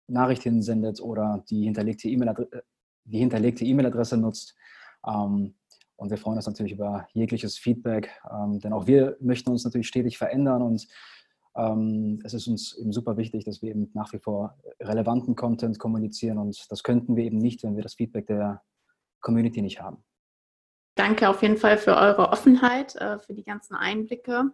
Nachricht 0.07 0.43
hinsendet 0.43 0.99
oder 0.99 1.43
die 1.49 1.63
hinterlegte 1.63 2.09
E-Mail-Adresse 2.09 4.15
E 4.15 4.19
nutzt. 4.19 4.55
Ähm, 5.07 5.55
und 5.95 6.09
wir 6.09 6.17
freuen 6.17 6.37
uns 6.37 6.47
natürlich 6.47 6.73
über 6.73 7.07
jegliches 7.13 7.57
Feedback, 7.57 8.09
ähm, 8.29 8.59
denn 8.59 8.73
auch 8.73 8.87
wir 8.87 9.15
möchten 9.21 9.51
uns 9.51 9.63
natürlich 9.63 9.87
stetig 9.87 10.17
verändern 10.17 10.61
und 10.61 10.87
es 11.55 12.33
ist 12.33 12.47
uns 12.47 12.75
eben 12.79 12.91
super 12.91 13.15
wichtig, 13.15 13.45
dass 13.45 13.61
wir 13.61 13.69
eben 13.69 13.91
nach 13.93 14.11
wie 14.11 14.17
vor 14.17 14.57
relevanten 14.79 15.35
Content 15.35 15.77
kommunizieren 15.77 16.39
und 16.39 16.65
das 16.71 16.81
könnten 16.81 17.15
wir 17.15 17.25
eben 17.25 17.37
nicht, 17.37 17.61
wenn 17.61 17.75
wir 17.75 17.83
das 17.83 17.93
Feedback 17.93 18.25
der 18.25 18.63
Community 19.21 19.61
nicht 19.61 19.79
haben. 19.79 20.03
Danke 20.95 21.27
auf 21.29 21.41
jeden 21.41 21.57
Fall 21.57 21.77
für 21.77 21.95
eure 21.95 22.29
Offenheit, 22.29 22.95
äh, 22.95 23.17
für 23.19 23.33
die 23.33 23.43
ganzen 23.43 23.75
Einblicke. 23.75 24.51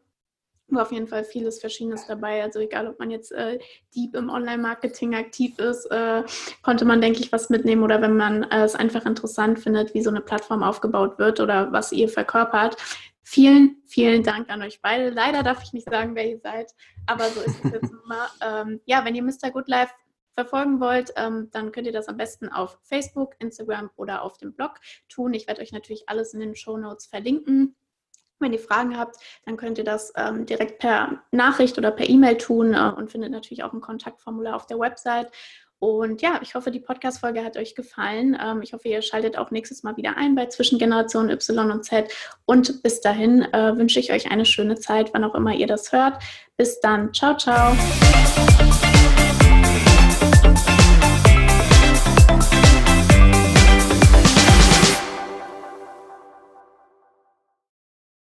War 0.69 0.83
auf 0.83 0.91
jeden 0.91 1.07
Fall 1.07 1.23
vieles 1.23 1.59
Verschiedenes 1.59 2.05
dabei. 2.07 2.43
Also 2.43 2.59
egal, 2.59 2.87
ob 2.87 2.99
man 2.99 3.09
jetzt 3.09 3.31
äh, 3.31 3.59
deep 3.95 4.15
im 4.15 4.29
Online-Marketing 4.29 5.15
aktiv 5.15 5.57
ist, 5.57 5.85
äh, 5.87 6.23
konnte 6.61 6.85
man, 6.85 7.01
denke 7.01 7.19
ich, 7.19 7.31
was 7.31 7.49
mitnehmen. 7.49 7.83
Oder 7.83 8.01
wenn 8.01 8.15
man 8.15 8.43
äh, 8.43 8.63
es 8.63 8.75
einfach 8.75 9.05
interessant 9.05 9.59
findet, 9.59 9.93
wie 9.93 10.03
so 10.03 10.11
eine 10.11 10.21
Plattform 10.21 10.61
aufgebaut 10.61 11.17
wird 11.17 11.39
oder 11.39 11.71
was 11.71 11.91
ihr 11.91 12.07
verkörpert. 12.07 12.77
Vielen, 13.23 13.77
vielen 13.85 14.23
Dank 14.23 14.49
an 14.49 14.61
euch 14.61 14.81
beide. 14.81 15.09
Leider 15.09 15.43
darf 15.43 15.63
ich 15.63 15.73
nicht 15.73 15.89
sagen, 15.89 16.15
wer 16.15 16.29
ihr 16.29 16.39
seid, 16.39 16.71
aber 17.05 17.25
so 17.25 17.41
ist 17.41 17.63
es 17.63 17.71
jetzt 17.71 17.91
immer. 18.03 18.27
Ähm, 18.41 18.79
ja, 18.85 19.03
wenn 19.05 19.15
ihr 19.15 19.23
Mr. 19.23 19.51
Good 19.51 19.67
Life 19.67 19.93
verfolgen 20.39 20.79
wollt, 20.79 21.11
ähm, 21.17 21.49
dann 21.51 21.71
könnt 21.71 21.87
ihr 21.87 21.93
das 21.93 22.07
am 22.07 22.17
besten 22.17 22.49
auf 22.49 22.77
Facebook, 22.81 23.35
Instagram 23.39 23.89
oder 23.97 24.23
auf 24.23 24.37
dem 24.37 24.53
Blog 24.53 24.75
tun. 25.09 25.33
Ich 25.33 25.47
werde 25.47 25.61
euch 25.61 25.73
natürlich 25.73 26.07
alles 26.07 26.33
in 26.33 26.39
den 26.39 26.55
Show 26.55 26.77
Notes 26.77 27.07
verlinken. 27.07 27.75
Wenn 28.39 28.53
ihr 28.53 28.59
Fragen 28.59 28.97
habt, 28.97 29.17
dann 29.45 29.57
könnt 29.57 29.77
ihr 29.77 29.83
das 29.83 30.13
ähm, 30.15 30.45
direkt 30.45 30.79
per 30.79 31.23
Nachricht 31.31 31.77
oder 31.77 31.91
per 31.91 32.07
E-Mail 32.07 32.37
tun 32.37 32.73
äh, 32.73 32.93
und 32.95 33.11
findet 33.11 33.31
natürlich 33.31 33.63
auch 33.63 33.73
ein 33.73 33.81
Kontaktformular 33.81 34.55
auf 34.55 34.65
der 34.65 34.79
Website. 34.79 35.29
Und 35.79 36.21
ja, 36.21 36.39
ich 36.41 36.55
hoffe, 36.55 36.71
die 36.71 36.79
Podcast-Folge 36.79 37.43
hat 37.43 37.57
euch 37.57 37.75
gefallen. 37.75 38.37
Ähm, 38.41 38.61
ich 38.61 38.71
hoffe, 38.73 38.87
ihr 38.87 39.01
schaltet 39.01 39.37
auch 39.37 39.51
nächstes 39.51 39.83
Mal 39.83 39.97
wieder 39.97 40.15
ein 40.17 40.35
bei 40.35 40.45
Zwischengeneration 40.45 41.29
Y 41.29 41.71
und 41.71 41.83
Z. 41.83 42.11
Und 42.45 42.81
bis 42.83 43.01
dahin 43.01 43.41
äh, 43.53 43.77
wünsche 43.77 43.99
ich 43.99 44.11
euch 44.11 44.31
eine 44.31 44.45
schöne 44.45 44.75
Zeit, 44.75 45.13
wann 45.13 45.23
auch 45.23 45.35
immer 45.35 45.53
ihr 45.53 45.67
das 45.67 45.91
hört. 45.91 46.21
Bis 46.55 46.79
dann. 46.79 47.13
Ciao, 47.13 47.35
ciao. 47.35 47.75